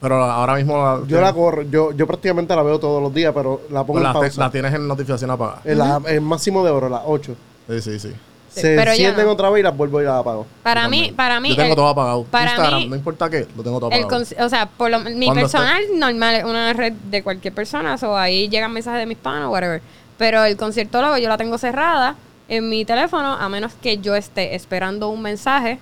Pero 0.00 0.24
ahora 0.24 0.54
mismo 0.54 0.76
la, 0.78 1.00
Yo 1.06 1.20
la 1.20 1.32
corro. 1.32 1.62
Yo, 1.62 1.92
yo 1.92 2.06
prácticamente 2.06 2.56
la 2.56 2.62
veo 2.62 2.78
todos 2.80 3.02
los 3.02 3.12
días, 3.12 3.32
pero 3.34 3.60
la 3.70 3.80
pongo 3.84 4.00
pues 4.00 4.02
en 4.02 4.04
la, 4.04 4.12
te- 4.14 4.18
pausa. 4.20 4.40
la 4.40 4.50
tienes 4.50 4.74
en 4.74 4.88
notificación 4.88 5.30
apagada. 5.30 5.60
En 5.64 5.78
la- 5.78 6.00
el 6.06 6.20
máximo 6.22 6.64
de 6.64 6.70
oro, 6.70 6.88
las 6.88 7.02
8. 7.04 7.34
Sí, 7.68 7.80
sí, 7.82 7.98
sí. 7.98 8.08
Sí, 8.52 8.62
Se 8.62 8.74
pero 8.76 8.90
yo 8.92 8.96
sienten 8.96 9.26
no. 9.26 9.32
otra 9.32 9.48
vez 9.50 9.60
y 9.60 9.62
las 9.62 9.76
vuelvo 9.76 10.00
y 10.00 10.04
las 10.04 10.14
apago. 10.14 10.44
Para 10.64 10.88
mí, 10.88 11.12
para 11.14 11.38
mí, 11.38 11.50
Yo 11.50 11.56
tengo 11.56 11.70
el- 11.70 11.76
todo 11.76 11.88
apagado. 11.88 12.24
para 12.24 12.46
Instagram, 12.50 12.80
mí- 12.80 12.88
no 12.88 12.96
importa 12.96 13.30
qué, 13.30 13.46
lo 13.56 13.62
tengo 13.62 13.78
todo 13.78 13.90
El 13.92 14.02
apagado. 14.04 14.24
o 14.44 14.48
sea, 14.48 14.66
por 14.66 14.90
lo, 14.90 14.98
mi 15.00 15.26
Cuando 15.26 15.42
personal 15.42 15.82
normal 15.94 16.34
es 16.34 16.44
una 16.44 16.72
red 16.72 16.92
de 16.94 17.22
cualquier 17.22 17.54
persona, 17.54 17.96
o 18.02 18.16
ahí 18.16 18.48
llegan 18.48 18.72
mensajes 18.72 18.98
de 18.98 19.06
mis 19.06 19.18
panos, 19.18 19.52
whatever. 19.52 19.80
Pero 20.18 20.42
el 20.44 20.56
conciertólogo 20.56 21.16
yo 21.18 21.28
la 21.28 21.36
tengo 21.38 21.58
cerrada 21.58 22.16
en 22.48 22.68
mi 22.68 22.84
teléfono, 22.84 23.34
a 23.34 23.48
menos 23.48 23.72
que 23.80 23.98
yo 23.98 24.16
esté 24.16 24.56
esperando 24.56 25.10
un 25.10 25.22
mensaje 25.22 25.78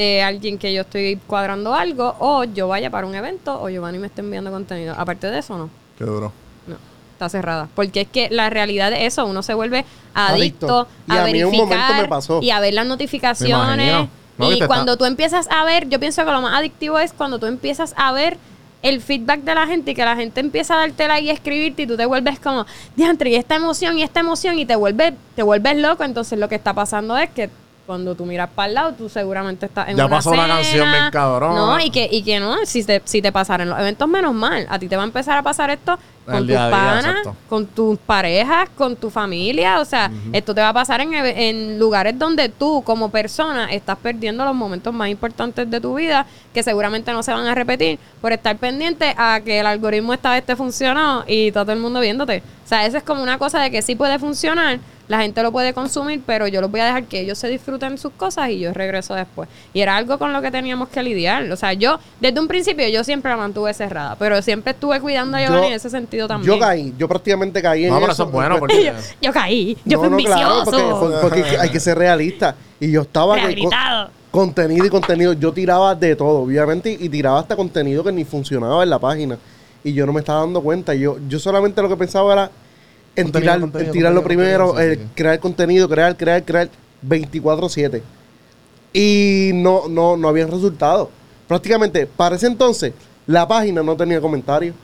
de 0.00 0.22
alguien 0.22 0.58
que 0.58 0.72
yo 0.72 0.82
estoy 0.82 1.18
cuadrando 1.26 1.74
algo, 1.74 2.14
o 2.18 2.44
yo 2.44 2.68
vaya 2.68 2.90
para 2.90 3.06
un 3.06 3.14
evento, 3.14 3.60
o 3.60 3.68
Giovanni 3.68 3.98
me 3.98 4.06
esté 4.06 4.20
enviando 4.22 4.50
contenido. 4.50 4.94
Aparte 4.96 5.26
de 5.28 5.38
eso, 5.38 5.58
no. 5.58 5.68
Qué 5.98 6.04
duro. 6.04 6.32
No, 6.66 6.76
está 7.12 7.28
cerrada. 7.28 7.68
Porque 7.74 8.02
es 8.02 8.08
que 8.08 8.28
la 8.30 8.48
realidad 8.50 8.90
de 8.90 9.06
eso, 9.06 9.26
uno 9.26 9.42
se 9.42 9.54
vuelve 9.54 9.84
adicto, 10.14 10.80
Adicto. 10.80 10.88
Y 11.08 11.12
a, 11.16 11.22
a 11.22 11.26
mí 11.26 11.38
en 11.38 11.44
un 11.46 11.50
verificar 11.52 11.78
momento 11.78 12.02
me 12.02 12.08
pasó. 12.08 12.40
y 12.42 12.50
a 12.50 12.60
ver 12.60 12.74
las 12.74 12.86
notificaciones. 12.86 14.08
No, 14.38 14.50
y 14.50 14.60
cuando 14.62 14.92
está- 14.92 14.96
tú 14.98 15.04
empiezas 15.04 15.46
a 15.50 15.64
ver, 15.64 15.88
yo 15.90 16.00
pienso 16.00 16.24
que 16.24 16.30
lo 16.32 16.40
más 16.40 16.54
adictivo 16.58 16.98
es 16.98 17.12
cuando 17.12 17.38
tú 17.38 17.44
empiezas 17.46 17.92
a 17.96 18.10
ver 18.12 18.38
el 18.82 19.02
feedback 19.02 19.40
de 19.42 19.54
la 19.54 19.66
gente 19.66 19.90
y 19.90 19.94
que 19.94 20.04
la 20.06 20.16
gente 20.16 20.40
empieza 20.40 20.72
a 20.72 20.78
darte 20.78 21.06
like 21.06 21.26
y 21.26 21.30
a 21.30 21.34
escribirte 21.34 21.82
y 21.82 21.86
tú 21.86 21.98
te 21.98 22.06
vuelves 22.06 22.40
como, 22.40 22.64
diantre, 22.96 23.28
y 23.28 23.34
esta 23.34 23.56
emoción 23.56 23.98
y 23.98 24.02
esta 24.02 24.20
emoción 24.20 24.58
y 24.58 24.64
te 24.64 24.74
vuelves, 24.76 25.12
te 25.36 25.42
vuelves 25.42 25.76
loco. 25.76 26.02
Entonces 26.04 26.38
lo 26.38 26.48
que 26.48 26.54
está 26.54 26.72
pasando 26.72 27.18
es 27.18 27.28
que 27.28 27.50
cuando 27.90 28.14
tú 28.14 28.24
miras 28.24 28.48
para 28.54 28.68
el 28.68 28.74
lado, 28.74 28.92
tú 28.92 29.08
seguramente 29.08 29.66
estás 29.66 29.88
en 29.88 29.96
Ya 29.96 30.06
una 30.06 30.16
pasó 30.18 30.30
una 30.30 30.42
cena, 30.42 30.54
canción 30.54 30.92
bien. 30.92 31.10
No, 31.56 31.80
y 31.80 31.90
que, 31.90 32.08
y 32.08 32.22
que 32.22 32.38
no, 32.38 32.54
si 32.64 32.84
te, 32.84 33.02
si 33.04 33.20
te 33.20 33.32
pasara 33.32 33.64
en 33.64 33.70
los 33.70 33.80
eventos, 33.80 34.08
menos 34.08 34.32
mal. 34.32 34.64
A 34.70 34.78
ti 34.78 34.86
te 34.86 34.94
va 34.94 35.02
a 35.02 35.06
empezar 35.06 35.36
a 35.36 35.42
pasar 35.42 35.70
esto 35.70 35.98
con 36.24 36.46
tus 36.46 36.56
panas, 36.56 37.16
con 37.48 37.66
tus 37.66 37.98
parejas, 37.98 38.68
con 38.76 38.96
tu 38.96 39.10
familia. 39.10 39.80
O 39.80 39.84
sea, 39.84 40.10
esto 40.32 40.54
te 40.54 40.60
va 40.60 40.70
a 40.70 40.72
pasar 40.72 41.00
en, 41.00 41.78
lugares 41.78 42.18
donde 42.18 42.48
tú, 42.48 42.82
como 42.84 43.10
persona, 43.10 43.72
estás 43.72 43.98
perdiendo 43.98 44.44
los 44.44 44.54
momentos 44.54 44.92
más 44.92 45.08
importantes 45.08 45.70
de 45.70 45.80
tu 45.80 45.94
vida, 45.94 46.26
que 46.52 46.62
seguramente 46.62 47.12
no 47.12 47.22
se 47.22 47.32
van 47.32 47.46
a 47.46 47.54
repetir, 47.54 47.98
por 48.20 48.32
estar 48.32 48.56
pendiente 48.56 49.14
a 49.16 49.40
que 49.44 49.60
el 49.60 49.66
algoritmo 49.66 50.12
esta 50.12 50.32
vez 50.32 50.44
te 50.44 50.56
funcionó 50.56 51.24
y 51.26 51.52
todo 51.52 51.72
el 51.72 51.78
mundo 51.78 52.00
viéndote. 52.00 52.42
O 52.64 52.68
sea, 52.68 52.86
eso 52.86 52.98
es 52.98 53.02
como 53.02 53.22
una 53.22 53.38
cosa 53.38 53.60
de 53.60 53.70
que 53.70 53.82
sí 53.82 53.96
puede 53.96 54.18
funcionar, 54.18 54.78
la 55.10 55.18
gente 55.18 55.42
lo 55.42 55.50
puede 55.50 55.74
consumir, 55.74 56.22
pero 56.24 56.46
yo 56.46 56.60
los 56.60 56.70
voy 56.70 56.78
a 56.78 56.84
dejar 56.84 57.02
que 57.02 57.18
ellos 57.18 57.36
se 57.36 57.48
disfruten 57.48 57.98
sus 57.98 58.12
cosas 58.12 58.48
y 58.50 58.60
yo 58.60 58.72
regreso 58.72 59.12
después. 59.12 59.48
Y 59.72 59.80
era 59.80 59.96
algo 59.96 60.20
con 60.20 60.32
lo 60.32 60.40
que 60.40 60.52
teníamos 60.52 60.88
que 60.88 61.02
lidiar. 61.02 61.50
O 61.50 61.56
sea, 61.56 61.72
yo, 61.72 61.98
desde 62.20 62.38
un 62.38 62.46
principio, 62.46 62.86
yo 62.86 63.02
siempre 63.02 63.28
la 63.32 63.36
mantuve 63.36 63.74
cerrada, 63.74 64.14
pero 64.20 64.40
siempre 64.40 64.70
estuve 64.70 65.00
cuidando 65.00 65.36
a 65.36 65.40
Yo- 65.40 65.48
Giovanni 65.48 65.66
en 65.66 65.72
ese 65.72 65.90
sentido 65.90 66.09
también. 66.28 66.52
Yo 66.54 66.58
caí, 66.58 66.94
yo 66.98 67.08
prácticamente 67.08 67.60
caí 67.62 67.84
en 67.84 67.90
No, 67.90 68.00
pero 68.00 68.12
eso. 68.12 68.22
eso 68.22 68.28
es 68.28 68.32
bueno 68.32 68.58
porque... 68.58 68.92
Yo 69.22 69.32
caí, 69.32 69.76
yo 69.84 69.96
no, 69.98 70.02
fui 70.02 70.10
no, 70.10 70.16
claro, 70.30 70.64
vicioso. 70.64 70.64
porque, 70.64 70.82
fue- 70.94 71.20
porque 71.22 71.58
hay 71.58 71.70
que 71.70 71.80
ser 71.80 71.96
realista. 71.98 72.54
Y 72.78 72.90
yo 72.92 73.02
estaba 73.02 73.36
que 73.36 73.56
con- 73.62 73.70
contenido 74.30 74.84
y 74.86 74.90
contenido. 74.90 75.32
Yo 75.34 75.52
tiraba 75.52 75.94
de 75.94 76.16
todo, 76.16 76.40
obviamente, 76.40 76.90
y, 76.92 77.06
y 77.06 77.08
tiraba 77.08 77.40
hasta 77.40 77.56
contenido 77.56 78.02
que 78.04 78.12
ni 78.12 78.24
funcionaba 78.24 78.82
en 78.82 78.90
la 78.90 78.98
página. 78.98 79.38
Y 79.84 79.92
yo 79.92 80.06
no 80.06 80.12
me 80.12 80.20
estaba 80.20 80.40
dando 80.40 80.60
cuenta. 80.62 80.94
Yo, 80.94 81.18
yo 81.28 81.38
solamente 81.38 81.80
lo 81.82 81.88
que 81.88 81.96
pensaba 81.96 82.32
era 82.32 82.50
en, 83.16 83.24
Contenido, 83.24 83.40
tirar, 83.52 83.60
contenido, 83.60 83.86
en 83.88 83.92
tirarlo 83.98 84.22
primero, 84.22 84.74
sí, 84.76 84.82
eh, 84.82 84.94
sí. 85.00 85.08
crear 85.14 85.40
contenido, 85.40 85.88
crear, 85.88 86.16
crear, 86.16 86.44
crear 86.44 86.68
24-7. 87.06 88.02
Y 88.92 89.50
no, 89.54 89.88
no, 89.88 90.16
no 90.16 90.28
había 90.28 90.46
resultados. 90.46 91.08
Prácticamente, 91.46 92.06
para 92.06 92.36
ese 92.36 92.46
entonces, 92.46 92.92
la 93.26 93.46
página 93.46 93.82
no 93.82 93.96
tenía 93.96 94.20
comentarios. 94.20 94.74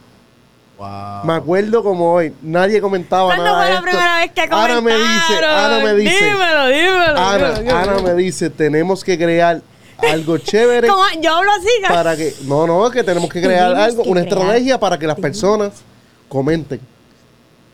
Wow. 0.79 1.25
Me 1.25 1.33
acuerdo 1.33 1.83
como 1.83 2.13
hoy, 2.13 2.35
nadie 2.43 2.81
comentaba 2.83 3.27
¿Cuándo 3.29 3.45
nada 3.45 3.57
fue 3.57 3.65
de 3.67 3.71
la 3.71 3.77
esto. 3.79 3.85
primera 3.91 4.17
vez 4.19 4.31
que 4.33 4.41
Ana 4.43 4.81
me 4.83 4.93
dice, 4.95 5.45
Ana 5.47 5.79
me 5.85 5.95
dice, 5.95 6.25
Dímelo, 6.25 6.67
dímelo. 6.67 7.19
Ana, 7.19 7.51
dímelo, 7.53 7.77
Ana 7.79 7.93
dímelo. 7.97 8.03
me 8.03 8.15
dice, 8.23 8.51
tenemos 8.51 9.03
que 9.03 9.17
crear 9.17 9.63
algo 9.99 10.37
chévere 10.37 10.87
Como 10.89 11.03
yo 11.23 11.35
hablo 11.35 11.51
así, 11.53 11.69
para 11.89 12.15
que, 12.15 12.35
no, 12.45 12.67
no, 12.67 12.91
que 12.91 13.03
tenemos 13.03 13.31
que 13.31 13.41
crear 13.41 13.69
Tenemos 13.71 13.89
algo, 13.89 14.03
que 14.03 14.09
una 14.11 14.21
crear. 14.21 14.39
estrategia 14.39 14.79
para 14.79 14.99
que 14.99 15.07
las 15.07 15.19
personas 15.19 15.73
comenten. 16.29 16.81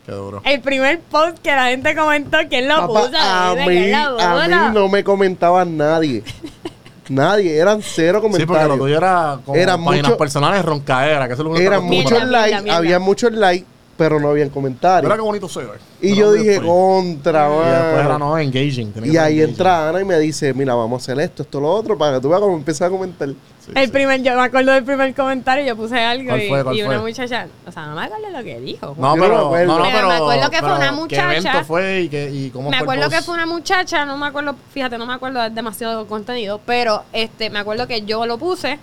Qué 0.05 0.11
duro. 0.13 0.41
El 0.45 0.61
primer 0.61 0.99
post 1.01 1.39
que 1.39 1.51
la 1.51 1.65
gente 1.67 1.93
comentó, 1.95 2.37
¿quién 2.49 2.69
lo 2.69 2.75
Papá, 2.87 2.87
puso? 3.07 3.17
a 3.17 3.55
mí, 3.55 3.65
¿quién 3.65 3.91
lo 3.91 4.19
a 4.19 4.47
mí 4.47 4.73
no 4.73 4.87
me 4.87 5.03
comentaba 5.03 5.65
nadie. 5.65 6.23
nadie, 7.09 7.55
eran 7.57 7.81
cero 7.81 8.19
Sí, 8.23 8.27
porque 8.29 8.39
lo 8.39 8.47
comentarios. 8.47 8.79
tuyo 8.79 8.97
era 8.97 9.37
como 9.45 9.57
Eran 9.57 9.83
páginas 9.83 10.07
mucho- 10.09 10.17
personales 10.17 10.65
roncaera, 10.65 11.27
que 11.27 11.33
eso 11.33 11.41
es 11.41 11.45
lo 11.45 11.51
único 11.51 11.65
eran 11.67 11.83
muchos 11.83 12.23
likes, 12.25 12.71
había 12.71 12.99
muchos 12.99 13.31
likes, 13.33 13.65
pero 13.95 14.19
no 14.19 14.29
habían 14.29 14.49
comentarios. 14.49 15.03
Mira 15.03 15.15
qué 15.15 15.21
bonito 15.21 15.47
se 15.47 15.59
ve. 15.59 15.77
Y 16.01 16.15
yo 16.15 16.31
después- 16.31 16.47
dije, 16.61 16.67
contra, 16.67 17.47
Y 17.47 17.69
después 17.71 18.05
era 18.05 18.17
no 18.17 18.37
engaging. 18.37 18.91
Y 19.03 19.17
ahí 19.17 19.33
engaging. 19.35 19.49
entra 19.49 19.89
Ana 19.89 20.01
y 20.01 20.05
me 20.05 20.17
dice, 20.19 20.53
mira, 20.53 20.73
vamos 20.73 21.01
a 21.01 21.03
hacer 21.03 21.19
esto, 21.23 21.43
esto, 21.43 21.59
lo 21.59 21.69
otro, 21.71 21.97
para 21.97 22.15
que 22.15 22.21
tú 22.21 22.29
veas 22.29 22.41
cómo 22.41 22.55
empiezas 22.55 22.87
a 22.87 22.89
comentar. 22.89 23.29
Sí, 23.29 23.71
El 23.75 23.85
sí. 23.85 23.91
primer, 23.91 24.21
yo 24.23 24.35
me 24.35 24.41
acuerdo 24.41 24.71
del 24.73 24.83
primer 24.83 25.13
comentario, 25.13 25.63
yo 25.65 25.75
puse 25.77 25.97
algo 25.97 26.29
¿Cuál 26.29 26.41
y, 26.41 26.49
fue, 26.49 26.63
cuál 26.63 26.75
y 26.75 26.81
una 26.83 26.99
muchacha, 26.99 27.47
o 27.65 27.71
sea, 27.71 27.85
no 27.85 27.95
me 27.95 28.03
acuerdo 28.03 28.29
lo 28.29 28.43
que 28.43 28.59
dijo. 28.59 28.95
No, 28.97 29.13
pero, 29.13 29.27
me 29.29 29.35
acuerdo. 29.35 29.67
no, 29.67 29.77
no, 29.77 29.83
Pero 29.85 29.95
pero, 29.95 30.07
me 30.09 30.13
acuerdo 30.15 30.49
que 30.49 30.59
fue 30.59 30.73
una 30.75 30.85
¿Qué 30.89 30.91
muchacha. 30.95 31.31
evento 31.31 31.63
fue 31.65 32.01
y, 32.01 32.09
qué, 32.09 32.29
y 32.31 32.49
cómo 32.49 32.69
me 32.71 32.77
fue 32.79 32.85
el 32.95 33.03
acuerdo 33.03 33.09
que 33.15 33.21
fue 33.23 33.35
una 33.35 33.45
muchacha, 33.45 34.05
no 34.05 34.17
me 34.17 34.25
acuerdo, 34.25 34.55
fíjate, 34.73 34.97
no 34.97 35.05
me 35.05 35.13
acuerdo, 35.13 35.41
es 35.45 35.55
demasiado 35.55 36.05
contenido, 36.07 36.59
pero 36.65 37.03
este, 37.13 37.49
me 37.51 37.59
acuerdo 37.59 37.87
que 37.87 38.01
yo 38.01 38.25
lo 38.25 38.37
puse 38.37 38.79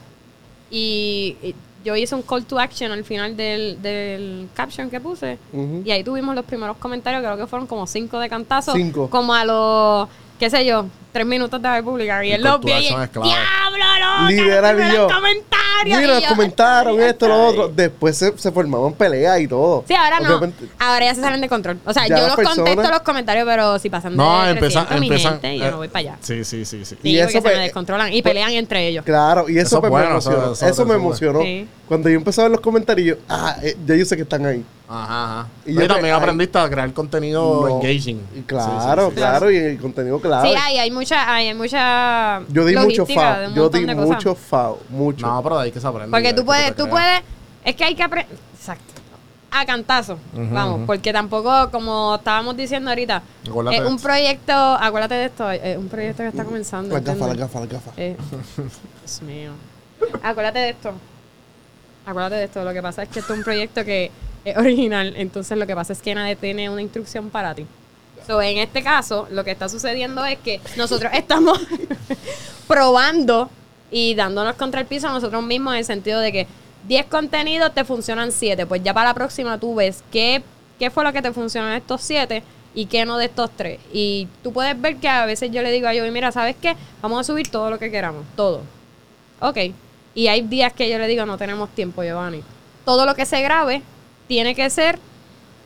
y, 0.70 1.36
y 1.42 1.54
yo 1.84 1.96
hice 1.96 2.14
un 2.14 2.22
call 2.22 2.44
to 2.44 2.58
action 2.58 2.92
al 2.92 3.04
final 3.04 3.36
del, 3.36 3.80
del 3.80 4.48
caption 4.54 4.90
que 4.90 5.00
puse 5.00 5.38
Ujú. 5.52 5.82
y 5.84 5.90
ahí 5.90 6.04
tuvimos 6.04 6.34
los 6.34 6.44
primeros 6.44 6.76
comentarios, 6.76 7.22
creo 7.22 7.36
que 7.36 7.46
fueron 7.46 7.66
como 7.66 7.86
cinco 7.86 8.18
de 8.18 8.28
cantazo, 8.28 8.72
Cinco. 8.74 9.08
como 9.08 9.32
a 9.34 9.44
los, 9.44 10.08
qué 10.40 10.50
sé 10.50 10.64
yo, 10.66 10.86
tres 11.12 11.26
minutos 11.26 11.60
de 11.62 11.68
haber 11.68 11.84
publicado 11.84 12.22
y 12.24 12.28
El 12.32 12.36
él 12.40 12.42
los 12.42 12.60
vio 12.60 12.76
y 12.80 12.86
diablo, 12.88 13.06
loca, 13.14 14.26
Literal, 14.28 14.76
los 14.78 14.88
y 14.90 14.92
yo, 14.94 15.06
comentarios 15.08 16.00
Mira, 16.00 16.18
y 16.18 16.22
yo, 16.22 16.28
comentaron 16.28 16.96
bien, 16.96 17.08
esto, 17.10 17.28
lo 17.28 17.46
otro. 17.46 17.68
Después 17.68 18.16
se, 18.16 18.36
se 18.36 18.50
formaban 18.52 18.92
peleas 18.94 19.40
y 19.40 19.46
todo. 19.48 19.84
Sí, 19.86 19.94
ahora 19.94 20.18
no. 20.20 20.28
Obviamente. 20.28 20.66
Ahora 20.78 21.04
ya 21.06 21.14
se 21.14 21.20
salen 21.20 21.40
de 21.40 21.48
control. 21.48 21.78
O 21.84 21.92
sea, 21.92 22.06
Ya 22.08 22.16
yo 22.18 22.26
los 22.26 22.36
contesto 22.36 22.64
personas- 22.64 22.90
los 22.90 23.00
comentarios, 23.02 23.46
pero 23.46 23.78
si 23.78 23.90
pasan 23.90 24.12
de 24.12 24.16
No, 24.18 24.42
no, 24.44 24.48
empiezan. 24.50 24.86
mi 24.98 25.06
empiezan 25.06 25.32
gente, 25.40 25.58
yo 25.58 25.66
eh, 25.66 25.70
no 25.70 25.76
voy 25.78 25.88
para 25.88 26.00
allá. 26.00 26.16
Sí, 26.20 26.44
sí, 26.44 26.64
sí. 26.64 26.84
sí. 26.84 26.94
Y 27.02 27.18
porque 27.18 27.20
eso 27.20 27.30
se 27.30 27.36
me 27.36 27.40
pues- 27.42 27.58
descontrolan 27.58 28.12
y 28.12 28.22
pelean 28.22 28.52
entre 28.52 28.88
ellos. 28.88 29.04
Claro, 29.04 29.48
y 29.48 29.58
eso, 29.58 29.66
Eso 29.66 29.76
es 29.76 29.80
pues, 29.80 29.90
bueno, 29.90 30.06
me 30.06 30.12
emocionó. 30.12 30.38
eso- 30.38 30.52
Eso, 30.52 30.66
eso 30.66 30.86
me 30.86 30.94
emocionó. 30.94 31.42
Sí. 31.42 31.68
Cuando 31.86 32.08
yo 32.08 32.16
empecé 32.16 32.40
a 32.40 32.44
ver 32.44 32.52
los 32.52 32.60
comentarios, 32.60 33.18
yo, 33.18 33.22
ah, 33.28 33.56
eh, 33.62 33.76
ya 33.86 33.94
yo 33.94 34.04
sé 34.04 34.16
que 34.16 34.22
están 34.22 34.46
ahí. 34.46 34.64
Ajá, 34.92 35.24
ajá. 35.40 35.48
Y 35.64 35.74
yo 35.74 35.86
también 35.86 36.06
ay, 36.14 36.20
aprendiste 36.20 36.58
a 36.58 36.68
crear 36.68 36.92
contenido 36.92 37.68
No. 37.68 37.80
engaging. 37.80 38.20
Y 38.34 38.40
claro, 38.42 39.04
Sí, 39.04 39.10
sí, 39.10 39.10
sí. 39.10 39.16
claro, 39.16 39.50
y 39.50 39.56
el 39.56 39.78
contenido 39.78 40.20
claro. 40.20 40.48
Sí, 40.48 40.54
hay, 40.60 40.78
hay 40.78 40.90
mucha, 40.90 41.32
hay, 41.32 41.46
hay 41.48 41.54
mucha 41.54 42.42
yo 42.48 42.64
di 42.64 42.74
mucho 42.74 43.06
FAO. 43.06 43.54
Yo 43.54 43.68
di 43.68 43.86
mucho 43.94 44.34
FAO. 44.34 44.78
Mucho. 44.88 45.24
No, 45.26 45.40
pero 45.44 45.58
ahí 45.60 45.70
que 45.70 45.78
se 45.80 45.86
aprende. 45.86 46.10
Porque 46.10 46.32
tú 46.34 46.44
puedes, 46.44 46.70
tú 46.74 46.88
creas. 46.88 46.90
puedes, 46.90 47.22
es 47.64 47.76
que 47.76 47.84
hay 47.84 47.94
que 47.94 48.02
aprender, 48.02 48.36
exacto, 48.52 48.84
a 49.52 49.64
cantazo, 49.64 50.18
vamos, 50.32 50.80
porque 50.86 51.12
tampoco, 51.12 51.70
como 51.70 52.16
estábamos 52.16 52.56
diciendo 52.56 52.90
ahorita, 52.90 53.22
Acuérdate 53.48 53.76
es 53.76 53.82
un 53.84 53.98
proyecto, 54.00 54.52
acuérdate 54.52 55.14
de 55.14 55.24
esto, 55.26 55.50
es 55.50 55.76
un 55.78 55.88
proyecto 55.88 56.22
que 56.24 56.28
está 56.30 56.44
comenzando. 56.44 56.94
las 56.94 57.04
gafas, 57.04 57.20
las 57.20 57.30
¿entiendes? 57.30 57.54
gafas, 57.54 57.60
las 57.62 57.72
gafas. 57.72 57.94
Eh, 57.96 58.16
Dios 59.02 59.22
mío. 59.22 59.52
Acuérdate 60.22 60.58
de 60.58 60.68
esto. 60.70 60.92
Acuérdate 62.06 62.34
de 62.36 62.44
esto. 62.44 62.64
Lo 62.64 62.72
que 62.72 62.82
pasa 62.82 63.02
es 63.04 63.08
que 63.08 63.20
esto 63.20 63.32
es 63.34 63.38
un 63.38 63.44
proyecto 63.44 63.84
que 63.84 64.10
es 64.44 64.56
original. 64.56 65.14
Entonces 65.16 65.56
lo 65.56 65.66
que 65.66 65.74
pasa 65.74 65.92
es 65.92 66.00
que 66.02 66.14
nadie 66.14 66.36
tiene 66.36 66.70
una 66.70 66.82
instrucción 66.82 67.30
para 67.30 67.54
ti. 67.54 67.66
So, 68.26 68.40
en 68.42 68.58
este 68.58 68.82
caso, 68.82 69.26
lo 69.30 69.44
que 69.44 69.50
está 69.50 69.68
sucediendo 69.68 70.24
es 70.24 70.38
que 70.38 70.60
nosotros 70.76 71.12
estamos 71.16 71.58
probando 72.68 73.50
y 73.90 74.14
dándonos 74.14 74.54
contra 74.56 74.80
el 74.80 74.86
piso 74.86 75.08
a 75.08 75.12
nosotros 75.12 75.42
mismos 75.42 75.74
en 75.74 75.78
el 75.80 75.84
sentido 75.84 76.20
de 76.20 76.32
que 76.32 76.46
10 76.86 77.06
contenidos 77.06 77.74
te 77.74 77.84
funcionan 77.84 78.32
7. 78.32 78.66
Pues 78.66 78.82
ya 78.82 78.94
para 78.94 79.10
la 79.10 79.14
próxima 79.14 79.58
tú 79.58 79.74
ves 79.74 80.04
qué, 80.12 80.42
qué 80.78 80.90
fue 80.90 81.04
lo 81.04 81.12
que 81.12 81.22
te 81.22 81.32
funcionó 81.32 81.68
en 81.68 81.74
estos 81.74 82.02
7 82.02 82.42
y 82.74 82.86
qué 82.86 83.04
no 83.04 83.18
de 83.18 83.26
estos 83.26 83.50
3. 83.56 83.80
Y 83.92 84.28
tú 84.42 84.52
puedes 84.52 84.80
ver 84.80 84.96
que 84.96 85.08
a 85.08 85.26
veces 85.26 85.50
yo 85.50 85.62
le 85.62 85.72
digo 85.72 85.88
a 85.88 85.92
Joey, 85.92 86.10
mira, 86.10 86.30
¿sabes 86.32 86.56
qué? 86.60 86.76
Vamos 87.02 87.20
a 87.20 87.24
subir 87.24 87.50
todo 87.50 87.70
lo 87.70 87.78
que 87.78 87.90
queramos, 87.90 88.24
todo. 88.36 88.62
Ok. 89.40 89.58
Y 90.14 90.28
hay 90.28 90.42
días 90.42 90.72
que 90.72 90.88
yo 90.88 90.98
le 90.98 91.06
digo, 91.06 91.26
no 91.26 91.38
tenemos 91.38 91.70
tiempo, 91.70 92.02
Giovanni. 92.02 92.42
Todo 92.84 93.06
lo 93.06 93.14
que 93.14 93.26
se 93.26 93.40
grabe 93.42 93.82
tiene 94.30 94.54
que 94.54 94.70
ser 94.70 94.96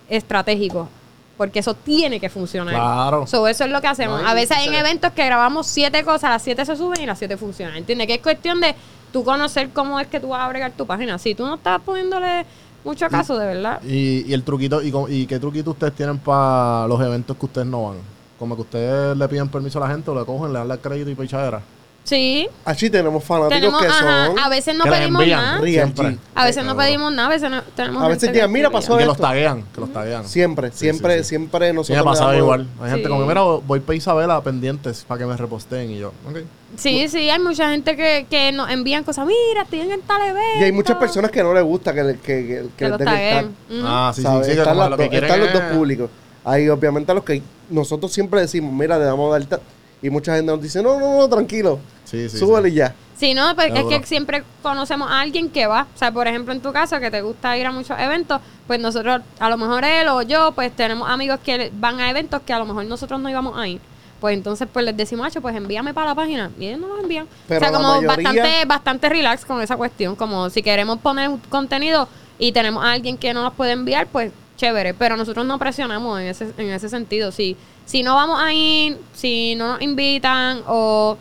estratégico. 0.08 0.88
Porque 1.36 1.58
eso 1.58 1.74
tiene 1.74 2.18
que 2.20 2.30
funcionar. 2.30 2.74
Claro. 2.74 3.26
So, 3.26 3.46
eso 3.48 3.64
es 3.64 3.70
lo 3.70 3.80
que 3.80 3.88
hacemos. 3.88 4.22
No, 4.22 4.28
a 4.28 4.34
veces 4.34 4.56
hay 4.56 4.68
se- 4.68 4.78
eventos 4.78 5.12
que 5.12 5.26
grabamos 5.26 5.66
siete 5.66 6.02
cosas, 6.04 6.30
las 6.30 6.42
siete 6.42 6.64
se 6.64 6.76
suben 6.76 7.00
y 7.02 7.06
las 7.06 7.18
siete 7.18 7.36
funcionan. 7.36 7.76
¿Entiendes? 7.76 8.06
Que 8.06 8.14
es 8.14 8.20
cuestión 8.22 8.60
de 8.60 8.74
tú 9.12 9.22
conocer 9.24 9.70
cómo 9.70 9.98
es 10.00 10.06
que 10.06 10.18
tú 10.20 10.28
vas 10.28 10.42
a 10.42 10.48
bregar 10.48 10.70
tu 10.72 10.86
página. 10.86 11.18
Si 11.18 11.34
tú 11.34 11.44
no 11.44 11.56
estás 11.56 11.80
poniéndole 11.82 12.46
mucho 12.84 13.08
caso, 13.08 13.36
de 13.36 13.46
verdad. 13.46 13.82
Y, 13.82 14.24
y 14.26 14.32
el 14.32 14.44
truquito, 14.44 14.80
y, 14.80 14.92
y 15.08 15.26
qué 15.26 15.38
truquito 15.40 15.72
ustedes 15.72 15.94
tienen 15.94 16.18
para 16.18 16.86
los 16.86 17.00
eventos 17.00 17.36
que 17.36 17.46
ustedes 17.46 17.66
no 17.66 17.88
van? 17.88 17.98
Como 18.38 18.54
que 18.54 18.62
ustedes 18.62 19.16
le 19.16 19.28
piden 19.28 19.48
permiso 19.48 19.82
a 19.82 19.88
la 19.88 19.92
gente 19.92 20.10
o 20.10 20.18
le 20.18 20.24
cogen, 20.24 20.52
le 20.52 20.60
dan 20.60 20.70
el 20.70 20.78
crédito 20.78 21.10
y 21.10 21.14
pichadera. 21.16 21.60
Sí. 22.04 22.46
Así 22.66 22.90
tenemos 22.90 23.24
fanáticos 23.24 23.56
Tenemos, 23.60 23.80
que 23.80 23.88
ajá, 23.88 24.26
son 24.26 24.38
a 24.38 24.48
veces 24.50 24.76
no 24.76 24.84
que 24.84 24.90
pedimos 24.90 25.22
envían. 25.22 25.40
nada. 25.40 25.62
Siempre. 25.64 26.18
A 26.34 26.44
veces 26.44 26.62
no 26.64 26.76
pedimos 26.76 27.10
nada, 27.12 27.28
a 27.28 27.30
veces 27.30 27.50
no 27.50 27.62
tenemos 27.74 28.02
A 28.02 28.08
veces 28.08 28.30
digan, 28.30 28.52
mira, 28.52 28.68
pasó 28.68 28.98
que 28.98 29.06
los 29.06 29.16
taguean, 29.16 29.62
que 29.74 29.80
los 29.80 29.90
taguean. 29.90 30.28
Siempre, 30.28 30.70
Sí, 30.70 30.78
siempre, 30.80 31.16
sí, 31.18 31.22
sí. 31.22 31.28
siempre 31.30 31.66
me 31.68 31.72
nosotros. 31.72 31.96
le 31.98 32.04
pasaba 32.04 32.32
damos- 32.32 32.44
igual. 32.44 32.68
Hay 32.82 32.90
gente 32.90 33.08
como 33.08 33.22
que, 33.22 33.26
mira, 33.28 33.40
voy 33.42 33.80
para 33.80 33.96
Isabela 33.96 34.42
pendientes 34.42 35.04
para 35.08 35.18
que 35.20 35.24
me 35.26 35.34
reposteen. 35.36 35.90
Y 35.92 35.98
yo, 35.98 36.08
ok. 36.28 36.40
Sí, 36.76 37.08
sí, 37.08 37.30
hay 37.30 37.38
mucha 37.38 37.70
gente 37.70 37.96
que, 37.96 38.26
que 38.28 38.52
nos 38.52 38.68
envían 38.70 39.02
cosas. 39.04 39.26
Mira, 39.26 39.62
estoy 39.62 39.80
en 39.80 40.00
tal 40.02 40.20
evento. 40.20 40.60
Y 40.60 40.64
hay 40.64 40.72
muchas 40.72 40.96
personas 40.98 41.30
que 41.30 41.42
no 41.42 41.54
les 41.54 41.64
gusta 41.64 41.94
que, 41.94 42.02
le- 42.04 42.16
que, 42.18 42.20
que, 42.20 42.46
que 42.46 42.68
que 42.76 42.84
les 42.84 42.90
los 42.90 42.98
den 42.98 43.08
el 43.08 43.14
tag. 43.14 43.30
taguen. 43.34 43.56
Ujú. 43.80 43.86
Ah, 43.88 44.12
sí, 44.14 44.20
sí, 44.20 44.26
¿sabes? 44.26 44.46
sí. 44.46 44.52
están 44.52 44.66
como 44.76 44.80
las 44.82 44.90
lo 44.90 44.96
que 45.10 45.16
están 45.16 45.40
los 45.40 45.52
dos 45.54 45.62
públicos. 45.72 46.10
Hay 46.44 46.68
obviamente 46.68 47.10
a 47.12 47.14
los 47.14 47.24
que 47.24 47.40
nosotros 47.70 48.12
siempre 48.12 48.40
decimos, 48.42 48.70
mira, 48.74 48.98
le 48.98 49.06
damos 49.06 49.34
a 49.34 49.38
dar 49.38 49.48
tag. 49.48 49.60
Y 50.04 50.10
mucha 50.10 50.36
gente 50.36 50.52
nos 50.52 50.60
dice, 50.60 50.82
no, 50.82 51.00
no, 51.00 51.16
no, 51.16 51.28
tranquilo. 51.30 51.78
Sí, 52.04 52.28
sí. 52.28 52.36
súbele 52.36 52.68
sí. 52.68 52.74
ya. 52.74 52.94
Sí, 53.16 53.32
no, 53.32 53.54
pues 53.54 53.72
es 53.74 53.84
que 53.84 54.04
siempre 54.06 54.44
conocemos 54.62 55.10
a 55.10 55.22
alguien 55.22 55.48
que 55.48 55.66
va. 55.66 55.86
O 55.94 55.98
sea, 55.98 56.12
por 56.12 56.28
ejemplo, 56.28 56.52
en 56.52 56.60
tu 56.60 56.74
caso, 56.74 57.00
que 57.00 57.10
te 57.10 57.22
gusta 57.22 57.56
ir 57.56 57.64
a 57.64 57.72
muchos 57.72 57.98
eventos, 57.98 58.38
pues 58.66 58.78
nosotros, 58.78 59.22
a 59.38 59.48
lo 59.48 59.56
mejor 59.56 59.82
él 59.82 60.06
o 60.08 60.20
yo, 60.20 60.52
pues 60.52 60.76
tenemos 60.76 61.08
amigos 61.08 61.40
que 61.42 61.72
van 61.74 62.00
a 62.00 62.10
eventos 62.10 62.42
que 62.42 62.52
a 62.52 62.58
lo 62.58 62.66
mejor 62.66 62.84
nosotros 62.84 63.18
no 63.18 63.30
íbamos 63.30 63.56
a 63.56 63.66
ir. 63.66 63.80
Pues 64.20 64.34
entonces, 64.36 64.68
pues 64.70 64.84
les 64.84 64.94
decimos, 64.94 65.26
"Acho, 65.26 65.40
pues 65.40 65.56
envíame 65.56 65.94
para 65.94 66.08
la 66.08 66.14
página. 66.14 66.50
Y 66.58 66.66
ellos 66.66 66.80
no 66.80 66.88
nos 66.88 67.00
envían. 67.00 67.26
Pero 67.48 67.60
o 67.60 67.68
sea, 67.70 67.72
como 67.72 67.88
mayoría- 68.02 68.08
bastante, 68.16 68.64
bastante 68.66 69.08
relax 69.08 69.46
con 69.46 69.62
esa 69.62 69.78
cuestión. 69.78 70.16
Como 70.16 70.50
si 70.50 70.62
queremos 70.62 70.98
poner 70.98 71.30
un 71.30 71.38
contenido 71.48 72.08
y 72.38 72.52
tenemos 72.52 72.84
a 72.84 72.92
alguien 72.92 73.16
que 73.16 73.32
no 73.32 73.42
nos 73.42 73.54
puede 73.54 73.72
enviar, 73.72 74.06
pues 74.08 74.32
chévere. 74.64 74.94
Pero 74.94 75.16
nosotros 75.16 75.44
no 75.46 75.58
presionamos 75.58 76.20
en 76.20 76.26
ese, 76.28 76.50
en 76.56 76.70
ese 76.70 76.88
sentido. 76.88 77.30
Si, 77.32 77.56
si 77.84 78.02
no 78.02 78.14
vamos 78.14 78.40
a 78.42 78.52
ir, 78.52 78.98
si 79.12 79.54
no 79.56 79.74
nos 79.74 79.82
invitan 79.82 80.62
o 80.66 81.16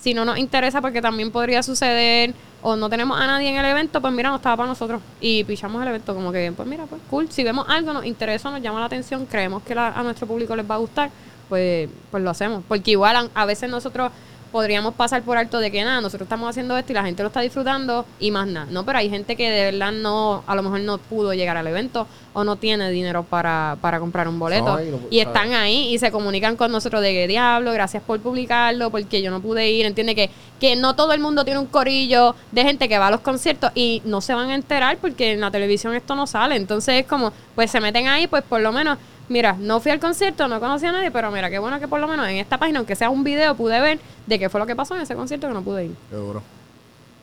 si 0.00 0.14
no 0.14 0.24
nos 0.24 0.38
interesa 0.38 0.80
porque 0.80 1.00
también 1.02 1.30
podría 1.30 1.62
suceder 1.62 2.34
o 2.62 2.74
no 2.74 2.88
tenemos 2.88 3.20
a 3.20 3.26
nadie 3.26 3.48
en 3.50 3.56
el 3.56 3.64
evento, 3.66 4.00
pues 4.00 4.12
mira, 4.12 4.30
no 4.30 4.36
estaba 4.36 4.56
para 4.56 4.68
nosotros 4.68 5.00
y 5.20 5.44
pichamos 5.44 5.80
el 5.82 5.88
evento 5.88 6.12
como 6.14 6.32
que, 6.32 6.52
pues 6.56 6.68
mira, 6.68 6.86
pues 6.86 7.00
cool, 7.08 7.30
si 7.30 7.44
vemos 7.44 7.66
algo, 7.68 7.92
nos 7.92 8.04
interesa, 8.04 8.50
nos 8.50 8.60
llama 8.60 8.80
la 8.80 8.86
atención, 8.86 9.26
creemos 9.26 9.62
que 9.62 9.76
la- 9.76 9.88
a 9.88 10.02
nuestro 10.02 10.26
público 10.26 10.56
les 10.56 10.68
va 10.68 10.74
a 10.74 10.78
gustar, 10.78 11.10
pues, 11.48 11.88
pues 12.10 12.20
lo 12.22 12.30
hacemos, 12.30 12.64
porque 12.66 12.90
igual 12.92 13.30
a 13.32 13.44
veces 13.46 13.70
nosotros 13.70 14.10
podríamos 14.50 14.94
pasar 14.94 15.22
por 15.22 15.36
alto 15.36 15.58
de 15.60 15.70
que 15.70 15.82
nada, 15.84 16.00
nosotros 16.00 16.26
estamos 16.26 16.48
haciendo 16.48 16.76
esto 16.76 16.92
y 16.92 16.94
la 16.94 17.04
gente 17.04 17.22
lo 17.22 17.28
está 17.28 17.40
disfrutando 17.40 18.04
y 18.18 18.30
más 18.30 18.46
nada, 18.46 18.66
no, 18.70 18.84
pero 18.84 18.98
hay 18.98 19.08
gente 19.10 19.36
que 19.36 19.50
de 19.50 19.70
verdad 19.70 19.92
no, 19.92 20.42
a 20.46 20.54
lo 20.54 20.62
mejor 20.62 20.80
no 20.80 20.98
pudo 20.98 21.34
llegar 21.34 21.56
al 21.56 21.66
evento 21.66 22.06
o 22.34 22.44
no 22.44 22.56
tiene 22.56 22.90
dinero 22.90 23.24
para, 23.24 23.76
para 23.80 23.98
comprar 24.00 24.28
un 24.28 24.38
boleto 24.38 24.76
No, 24.76 24.82
y 24.82 24.90
no- 24.90 24.98
y 25.10 25.20
están 25.20 25.52
ahí 25.54 25.92
y 25.92 25.98
se 25.98 26.10
comunican 26.10 26.56
con 26.56 26.70
nosotros 26.72 27.02
de 27.02 27.12
que 27.12 27.26
diablo, 27.28 27.72
gracias 27.72 28.02
por 28.02 28.20
publicarlo, 28.20 28.90
porque 28.90 29.20
yo 29.22 29.30
no 29.30 29.40
pude 29.40 29.68
ir. 29.70 29.86
Entiende 29.86 30.14
que, 30.14 30.30
que 30.60 30.76
no 30.76 30.94
todo 30.94 31.12
el 31.12 31.20
mundo 31.20 31.44
tiene 31.44 31.58
un 31.58 31.66
corillo 31.66 32.36
de 32.52 32.62
gente 32.62 32.88
que 32.88 32.98
va 32.98 33.08
a 33.08 33.10
los 33.10 33.20
conciertos 33.20 33.72
y 33.74 34.02
no 34.04 34.20
se 34.20 34.34
van 34.34 34.50
a 34.50 34.54
enterar 34.54 34.98
porque 34.98 35.32
en 35.32 35.40
la 35.40 35.50
televisión 35.50 35.94
esto 35.94 36.14
no 36.14 36.26
sale. 36.26 36.54
Entonces 36.56 37.00
es 37.00 37.06
como, 37.06 37.32
pues 37.56 37.70
se 37.70 37.80
meten 37.80 38.06
ahí, 38.08 38.26
pues 38.28 38.44
por 38.44 38.60
lo 38.60 38.70
menos, 38.72 38.98
mira, 39.28 39.56
no 39.58 39.80
fui 39.80 39.92
al 39.92 40.00
concierto, 40.00 40.48
no 40.48 40.60
conocí 40.60 40.86
a 40.86 40.92
nadie, 40.92 41.10
pero 41.10 41.30
mira, 41.30 41.50
qué 41.50 41.58
bueno 41.58 41.78
que 41.80 41.88
por 41.88 42.00
lo 42.00 42.08
menos 42.08 42.28
en 42.28 42.36
esta 42.36 42.58
página, 42.58 42.78
aunque 42.78 42.96
sea 42.96 43.10
un 43.10 43.24
video, 43.24 43.54
pude 43.54 43.80
ver 43.80 44.00
de 44.26 44.38
qué 44.38 44.48
fue 44.48 44.60
lo 44.60 44.66
que 44.66 44.76
pasó 44.76 44.94
en 44.94 45.02
ese 45.02 45.14
concierto 45.14 45.48
que 45.48 45.54
no 45.54 45.62
pude 45.62 45.86
ir. 45.86 45.96
Seguro. 46.10 46.42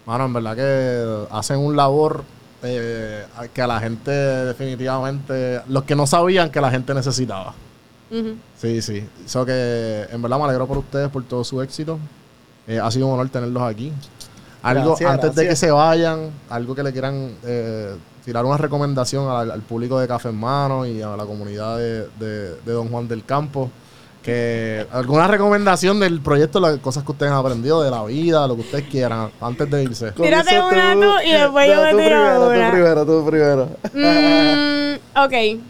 Mano, 0.05 0.25
en 0.25 0.33
verdad 0.33 0.55
que 0.55 1.35
hacen 1.35 1.59
un 1.59 1.75
labor 1.75 2.23
eh, 2.63 3.25
que 3.53 3.61
a 3.61 3.67
la 3.67 3.79
gente 3.79 4.11
definitivamente, 4.11 5.61
los 5.67 5.83
que 5.83 5.95
no 5.95 6.07
sabían 6.07 6.49
que 6.49 6.61
la 6.61 6.71
gente 6.71 6.93
necesitaba. 6.93 7.53
Sí, 8.57 8.81
sí. 8.81 9.05
Eso 9.25 9.45
que 9.45 10.07
en 10.09 10.21
verdad 10.21 10.37
me 10.37 10.45
alegro 10.45 10.67
por 10.67 10.77
ustedes, 10.77 11.09
por 11.09 11.23
todo 11.23 11.43
su 11.43 11.61
éxito. 11.61 11.99
Eh, 12.67 12.79
ha 12.79 12.89
sido 12.89 13.07
un 13.07 13.13
honor 13.13 13.29
tenerlos 13.29 13.63
aquí. 13.63 13.91
Algo 14.61 14.89
Gracias, 14.89 15.11
antes 15.11 15.35
de 15.35 15.47
que 15.49 15.55
se 15.55 15.69
vayan, 15.69 16.31
algo 16.49 16.73
que 16.73 16.81
le 16.81 16.91
quieran, 16.91 17.35
eh, 17.43 17.95
tirar 18.25 18.43
una 18.43 18.57
recomendación 18.57 19.29
al, 19.29 19.51
al 19.51 19.61
público 19.61 19.99
de 19.99 20.07
Café 20.07 20.29
en 20.29 20.35
Mano 20.39 20.85
y 20.85 21.01
a 21.01 21.15
la 21.15 21.25
comunidad 21.25 21.77
de, 21.77 22.07
de- 22.19 22.55
de 22.55 22.73
Don 22.73 22.89
Juan 22.89 23.07
del 23.07 23.23
Campo. 23.23 23.69
Que 24.23 24.87
alguna 24.91 25.27
recomendación 25.27 25.99
del 25.99 26.19
proyecto, 26.19 26.59
las 26.59 26.79
cosas 26.79 27.03
que 27.03 27.11
ustedes 27.11 27.31
han 27.31 27.37
aprendido 27.37 27.83
de 27.83 27.91
la 27.91 28.03
vida, 28.05 28.47
lo 28.47 28.55
que 28.55 28.61
ustedes 28.61 28.85
quieran, 28.89 29.29
antes 29.39 29.69
de 29.69 29.83
irse. 29.83 30.11
Tírate 30.13 30.59
una 30.59 30.93
tú 30.95 31.11
y 31.23 31.31
después 31.31 31.67
yo 31.69 31.81
me 31.83 31.91
tú 31.91 31.97
tiro 31.97 32.09
primero, 32.09 32.47
una. 32.47 32.65
Tú 32.65 32.71
primero, 32.71 33.05
tú 33.05 33.25
primero. 33.27 33.69
Mm, 33.93 35.19
ok. 35.23 35.61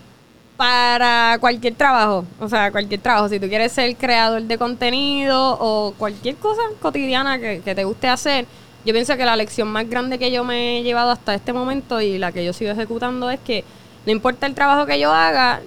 Para 0.55 1.35
cualquier 1.41 1.75
trabajo, 1.75 2.23
o 2.39 2.47
sea, 2.47 2.71
cualquier 2.71 3.01
trabajo, 3.01 3.27
si 3.27 3.41
tú 3.41 3.49
quieres 3.49 3.73
ser 3.73 3.93
creador 3.97 4.41
de 4.43 4.57
contenido 4.57 5.57
o 5.59 5.93
cualquier 5.97 6.37
cosa 6.37 6.61
cotidiana 6.81 7.37
que, 7.37 7.59
que 7.59 7.75
te 7.75 7.83
guste 7.83 8.07
hacer, 8.07 8.45
yo 8.85 8.93
pienso 8.93 9.17
que 9.17 9.25
la 9.25 9.35
lección 9.35 9.67
más 9.67 9.89
grande 9.89 10.19
que 10.19 10.31
yo 10.31 10.43
me 10.43 10.79
he 10.79 10.83
llevado 10.83 11.11
hasta 11.11 11.33
este 11.33 11.53
momento 11.53 12.01
y 12.01 12.17
la 12.17 12.31
que 12.31 12.45
yo 12.45 12.53
sigo 12.53 12.71
ejecutando 12.71 13.29
es 13.31 13.39
que 13.39 13.63
no 14.05 14.11
importa 14.11 14.45
el 14.45 14.53
trabajo 14.53 14.85
que 14.85 14.99
yo 14.99 15.11
haga, 15.11 15.61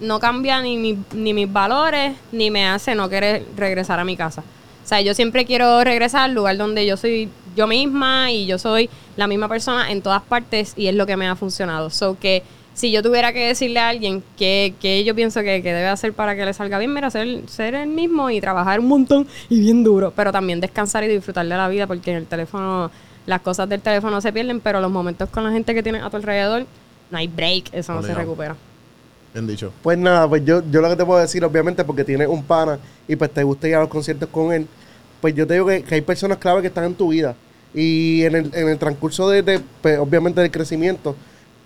no 0.00 0.18
cambia 0.20 0.60
ni, 0.60 0.76
mi- 0.76 0.98
ni 1.14 1.32
mis 1.32 1.50
valores, 1.52 2.14
ni 2.32 2.50
me 2.50 2.66
hace 2.66 2.94
no 2.94 3.08
querer 3.08 3.44
regresar 3.56 3.98
a 4.00 4.04
mi 4.04 4.16
casa. 4.16 4.42
O 4.84 4.88
sea, 4.88 5.00
yo 5.00 5.14
siempre 5.14 5.44
quiero 5.44 5.82
regresar 5.84 6.22
al 6.22 6.34
lugar 6.34 6.56
donde 6.56 6.84
yo 6.86 6.96
soy 6.96 7.28
yo 7.56 7.66
misma 7.66 8.30
y 8.30 8.46
yo 8.46 8.58
soy 8.58 8.90
la 9.16 9.26
misma 9.26 9.48
persona 9.48 9.90
en 9.90 10.02
todas 10.02 10.22
partes 10.22 10.74
y 10.76 10.88
es 10.88 10.94
lo 10.94 11.06
que 11.06 11.16
me 11.16 11.26
ha 11.26 11.34
funcionado. 11.36 11.90
So 11.90 12.18
que 12.20 12.42
si 12.76 12.90
yo 12.92 13.02
tuviera 13.02 13.32
que 13.32 13.48
decirle 13.48 13.80
a 13.80 13.88
alguien 13.88 14.22
que, 14.36 14.74
que 14.80 15.02
yo 15.02 15.14
pienso 15.14 15.40
que, 15.40 15.62
que 15.62 15.72
debe 15.72 15.88
hacer 15.88 16.12
para 16.12 16.36
que 16.36 16.44
le 16.44 16.52
salga 16.52 16.78
bien, 16.78 16.92
mira, 16.92 17.10
ser, 17.10 17.48
ser 17.48 17.74
el 17.74 17.88
mismo 17.88 18.28
y 18.28 18.38
trabajar 18.38 18.80
un 18.80 18.86
montón 18.86 19.26
y 19.48 19.60
bien 19.60 19.82
duro, 19.82 20.12
pero 20.14 20.30
también 20.30 20.60
descansar 20.60 21.02
y 21.02 21.08
disfrutar 21.08 21.46
de 21.46 21.56
la 21.56 21.68
vida 21.68 21.86
porque 21.86 22.10
en 22.10 22.18
el 22.18 22.26
teléfono, 22.26 22.90
las 23.24 23.40
cosas 23.40 23.66
del 23.70 23.80
teléfono 23.80 24.20
se 24.20 24.30
pierden, 24.30 24.60
pero 24.60 24.82
los 24.82 24.90
momentos 24.90 25.30
con 25.30 25.42
la 25.42 25.50
gente 25.52 25.74
que 25.74 25.82
tienes 25.82 26.02
a 26.02 26.10
tu 26.10 26.18
alrededor, 26.18 26.66
no 27.10 27.18
hay 27.18 27.28
break, 27.28 27.72
eso 27.72 27.94
no 27.94 28.02
se 28.02 28.14
recupera. 28.14 28.54
Bien 29.32 29.46
dicho. 29.46 29.72
Pues 29.82 29.96
nada, 29.96 30.28
pues 30.28 30.44
yo, 30.44 30.62
yo 30.70 30.82
lo 30.82 30.90
que 30.90 30.96
te 30.96 31.04
puedo 31.06 31.18
decir, 31.18 31.42
obviamente, 31.46 31.82
porque 31.82 32.04
tienes 32.04 32.28
un 32.28 32.42
pana 32.44 32.78
y 33.08 33.16
pues 33.16 33.30
te 33.30 33.42
gusta 33.42 33.68
ir 33.68 33.76
a 33.76 33.80
los 33.80 33.88
conciertos 33.88 34.28
con 34.28 34.52
él, 34.52 34.66
pues 35.22 35.34
yo 35.34 35.46
te 35.46 35.54
digo 35.54 35.66
que, 35.66 35.82
que 35.82 35.94
hay 35.94 36.02
personas 36.02 36.36
clave 36.36 36.60
que 36.60 36.68
están 36.68 36.84
en 36.84 36.94
tu 36.94 37.08
vida. 37.08 37.34
Y 37.72 38.22
en 38.24 38.34
el, 38.34 38.50
en 38.54 38.68
el 38.68 38.78
transcurso 38.78 39.30
de, 39.30 39.42
de, 39.42 39.60
pues, 39.80 39.98
obviamente, 39.98 40.42
del 40.42 40.50
crecimiento, 40.50 41.16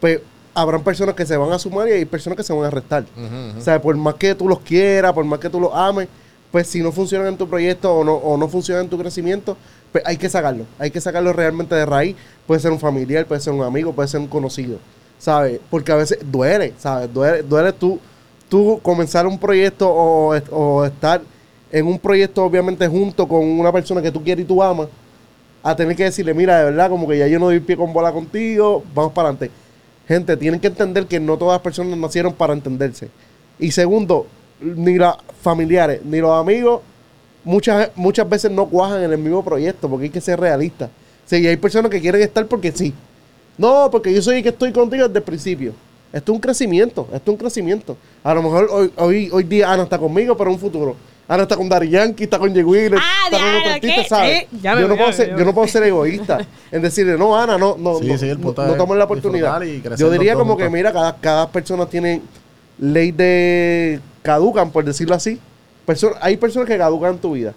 pues 0.01 0.21
habrán 0.55 0.83
personas 0.83 1.15
que 1.15 1.27
se 1.27 1.37
van 1.37 1.53
a 1.53 1.59
sumar 1.59 1.89
y 1.89 1.93
hay 1.93 2.05
personas 2.05 2.37
que 2.37 2.43
se 2.43 2.53
van 2.53 2.65
a 2.65 2.71
restar. 2.71 3.05
O 3.57 3.61
sea, 3.61 3.81
por 3.81 3.97
más 3.97 4.15
que 4.15 4.35
tú 4.35 4.49
los 4.49 4.61
quieras, 4.61 5.13
por 5.13 5.25
más 5.25 5.39
que 5.39 5.49
tú 5.49 5.61
los 5.61 5.73
ames, 5.75 6.09
pues 6.51 6.67
si 6.67 6.83
no 6.83 6.91
funcionan 6.91 7.29
en 7.29 7.37
tu 7.37 7.49
proyecto 7.49 7.95
o 7.95 8.05
no, 8.05 8.15
o 8.15 8.37
no 8.37 8.49
funcionan 8.49 8.85
en 8.85 8.91
tu 8.91 8.99
crecimiento, 8.99 9.57
pues 9.93 10.05
hay 10.07 10.17
que 10.17 10.29
sacarlo. 10.29 10.65
Hay 10.79 10.91
que 10.91 11.01
sacarlo 11.01 11.33
realmente 11.33 11.75
de 11.75 11.87
raíz. 11.87 12.17
Puede 12.47 12.61
ser 12.61 12.73
un 12.73 12.81
familiar, 12.81 13.27
puede 13.27 13.41
ser 13.41 13.53
un 13.53 13.63
amigo, 13.63 13.93
puede 13.93 14.09
ser 14.09 14.21
un 14.21 14.27
conocido. 14.27 14.79
¿Sabes? 15.19 15.61
Porque 15.71 15.93
a 15.93 15.97
veces 15.97 16.19
duele, 16.25 16.73
¿sabes? 16.79 17.13
Duele, 17.13 17.43
duele 17.43 17.73
tú, 17.73 18.01
tú 18.49 18.81
comenzar 18.83 19.27
un 19.27 19.39
proyecto 19.39 19.89
o, 19.89 20.35
o 20.51 20.85
estar 20.85 21.21
en 21.71 21.87
un 21.87 21.99
proyecto, 21.99 22.45
obviamente, 22.45 22.89
junto 22.89 23.29
con 23.29 23.45
una 23.45 23.71
persona 23.71 24.03
que 24.03 24.11
tú 24.11 24.23
quieres 24.25 24.45
y 24.45 24.49
tú 24.49 24.63
amas, 24.63 24.89
a 25.63 25.77
tener 25.77 25.95
que 25.95 26.05
decirle, 26.05 26.35
mira, 26.35 26.59
de 26.59 26.65
verdad, 26.65 26.89
como 26.89 27.07
que 27.07 27.19
ya 27.19 27.27
yo 27.27 27.39
no 27.39 27.47
doy 27.47 27.61
pie 27.61 27.77
con 27.77 27.93
bola 27.93 28.13
contigo, 28.13 28.83
vamos 28.95 29.13
para 29.13 29.29
adelante. 29.29 29.51
Gente, 30.11 30.37
tienen 30.37 30.59
que 30.59 30.67
entender 30.67 31.07
que 31.07 31.21
no 31.21 31.39
todas 31.39 31.55
las 31.55 31.63
personas 31.63 31.97
nacieron 31.97 32.33
para 32.33 32.53
entenderse. 32.53 33.09
Y 33.61 33.71
segundo, 33.71 34.27
ni 34.61 34.97
los 34.97 35.15
familiares, 35.41 36.01
ni 36.05 36.19
los 36.19 36.33
amigos, 36.33 36.81
muchas, 37.45 37.93
muchas 37.95 38.29
veces 38.29 38.51
no 38.51 38.67
cuajan 38.67 39.05
en 39.05 39.13
el 39.13 39.19
mismo 39.19 39.45
proyecto, 39.45 39.89
porque 39.89 40.07
hay 40.07 40.11
que 40.11 40.21
ser 40.21 40.41
realista. 40.41 40.91
Sí, 41.27 41.47
hay 41.47 41.57
personas 41.57 41.93
que 41.93 42.01
quieren 42.01 42.21
estar 42.23 42.45
porque 42.47 42.73
sí. 42.73 42.93
No, 43.57 43.89
porque 43.89 44.13
yo 44.13 44.21
soy 44.21 44.39
el 44.39 44.43
que 44.43 44.49
estoy 44.49 44.73
contigo 44.73 45.07
desde 45.07 45.21
el 45.21 45.25
principio. 45.25 45.75
Esto 46.13 46.33
es 46.33 46.35
un 46.35 46.41
crecimiento, 46.41 47.03
esto 47.13 47.31
es 47.31 47.35
un 47.35 47.37
crecimiento. 47.37 47.97
A 48.25 48.35
lo 48.35 48.43
mejor 48.43 48.69
hoy, 48.69 48.93
hoy, 48.97 49.31
hoy 49.33 49.45
día 49.45 49.73
Ana 49.73 49.85
está 49.85 49.97
conmigo, 49.97 50.37
pero 50.37 50.51
un 50.51 50.59
futuro. 50.59 50.97
Ana 51.33 51.45
está 51.45 51.57
con 51.57 51.69
Dari 51.69 51.89
Yankee, 51.89 52.25
está 52.25 52.41
con 52.41 52.53
Jay 52.53 52.65
Wheeler, 52.65 52.99
Ah, 53.01 53.27
está 53.27 53.39
con 53.39 53.55
otro 53.57 53.71
artista, 53.75 54.03
¿qué? 54.03 54.09
¿sabes? 54.09 54.43
Eh, 54.43 54.49
me 54.53 54.81
yo, 54.81 54.89
no 54.89 54.97
puedo 54.97 55.13
ser, 55.13 55.33
me 55.33 55.39
yo 55.39 55.45
no 55.45 55.55
puedo 55.55 55.69
ser 55.69 55.83
egoísta 55.85 56.47
en 56.73 56.83
decirle, 56.83 57.17
no, 57.17 57.37
Ana, 57.39 57.57
no, 57.57 57.77
no, 57.79 57.99
Sí, 58.01 58.07
no, 58.09 58.19
sí, 58.19 58.27
no, 58.37 58.87
no 58.87 58.95
la 58.97 59.05
oportunidad. 59.05 59.61
Yo 59.97 60.11
diría 60.11 60.35
como 60.35 60.57
que, 60.57 60.69
mira, 60.71 60.93
cada, 60.93 61.17
cada 61.19 61.49
persona 61.49 61.87
tiene 61.87 62.21
ley 62.79 63.13
de 63.13 64.01
caducan, 64.23 64.73
por 64.73 64.85
decirlo 64.85 65.15
así. 65.15 65.39
Perso- 65.87 66.17
hay 66.21 66.37
personas 66.37 66.69
que 66.69 66.77
caducan 66.77 67.13
en 67.15 67.19
tu 67.21 67.33
vida 67.35 67.55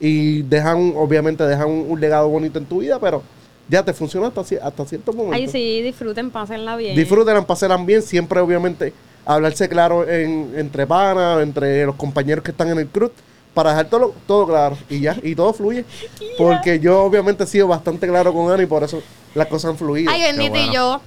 y 0.00 0.42
dejan, 0.42 0.92
obviamente, 0.96 1.44
dejan 1.44 1.68
un, 1.70 1.86
un 1.90 2.00
legado 2.00 2.28
bonito 2.28 2.58
en 2.58 2.64
tu 2.66 2.80
vida, 2.80 2.98
pero 2.98 3.22
ya 3.68 3.84
te 3.84 3.92
funciona 3.92 4.26
hasta, 4.26 4.40
ci- 4.40 4.58
hasta 4.60 4.84
cierto 4.84 5.12
momento. 5.12 5.36
Ay, 5.36 5.46
sí, 5.46 5.80
disfruten, 5.80 6.32
pásenla 6.32 6.74
bien. 6.76 6.96
Disfruten, 6.96 7.44
pasen 7.44 7.86
bien, 7.86 8.02
siempre, 8.02 8.40
obviamente, 8.40 8.92
hablarse 9.26 9.68
claro 9.68 10.08
en, 10.08 10.52
entre 10.56 10.86
panas, 10.86 11.42
entre 11.42 11.84
los 11.86 11.94
compañeros 11.96 12.44
que 12.44 12.50
están 12.50 12.68
en 12.68 12.78
el 12.78 12.88
cruz, 12.88 13.10
para 13.54 13.70
dejar 13.70 13.86
todo, 13.86 14.14
todo 14.26 14.46
claro 14.46 14.78
y 14.88 15.00
ya, 15.00 15.16
y 15.22 15.34
todo 15.34 15.52
fluye. 15.52 15.84
Porque 16.38 16.80
yo, 16.80 17.02
obviamente, 17.04 17.44
he 17.44 17.46
sido 17.46 17.68
bastante 17.68 18.06
claro 18.08 18.32
con 18.32 18.50
Ana 18.50 18.62
y 18.62 18.66
por 18.66 18.82
eso 18.82 19.02
las 19.34 19.46
cosas 19.46 19.72
han 19.72 19.78
fluido. 19.78 20.10
Ay, 20.10 20.22
bendito, 20.22 20.50
bueno. 20.50 20.70
y 20.70 20.74
yo. 20.74 21.00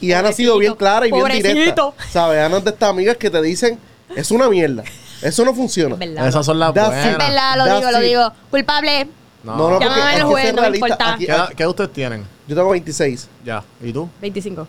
Y 0.00 0.12
Ana 0.12 0.30
ha 0.30 0.32
sido 0.32 0.58
bien 0.58 0.74
clara 0.74 1.06
y 1.06 1.10
bien 1.12 1.20
pobrecito. 1.22 1.48
directa. 1.54 1.92
¿Sabes? 2.10 2.40
Ana 2.40 2.58
es 2.58 2.64
de 2.64 2.70
estas 2.70 2.88
amigas 2.90 3.16
que 3.16 3.30
te 3.30 3.40
dicen, 3.42 3.78
es 4.16 4.30
una 4.30 4.48
mierda, 4.48 4.84
eso 5.22 5.44
no 5.44 5.54
funciona. 5.54 5.96
Verdad. 5.96 6.26
Esas 6.28 6.44
son 6.46 6.58
las 6.58 6.72
buenas. 6.72 7.06
Es 7.06 7.18
verdad, 7.18 7.56
lo 7.56 7.64
That's 7.64 7.78
digo, 7.80 7.90
lo 7.92 8.00
digo. 8.00 8.32
Culpable. 8.50 9.08
No, 9.44 9.56
No, 9.56 9.70
no, 9.70 9.78
porque 9.80 9.88
que 10.16 10.22
juez, 10.22 10.54
no 10.54 10.62
me 10.62 10.68
importa. 10.76 11.14
Aquí- 11.14 11.26
¿Qué, 11.26 11.32
edad- 11.32 11.48
qué 11.48 11.62
edad 11.64 11.70
ustedes 11.70 11.92
tienen? 11.92 12.24
yo 12.46 12.54
tengo 12.56 12.70
26. 12.70 13.28
Ya. 13.44 13.62
¿Y 13.82 13.92
tú? 13.92 14.08
25. 14.20 14.66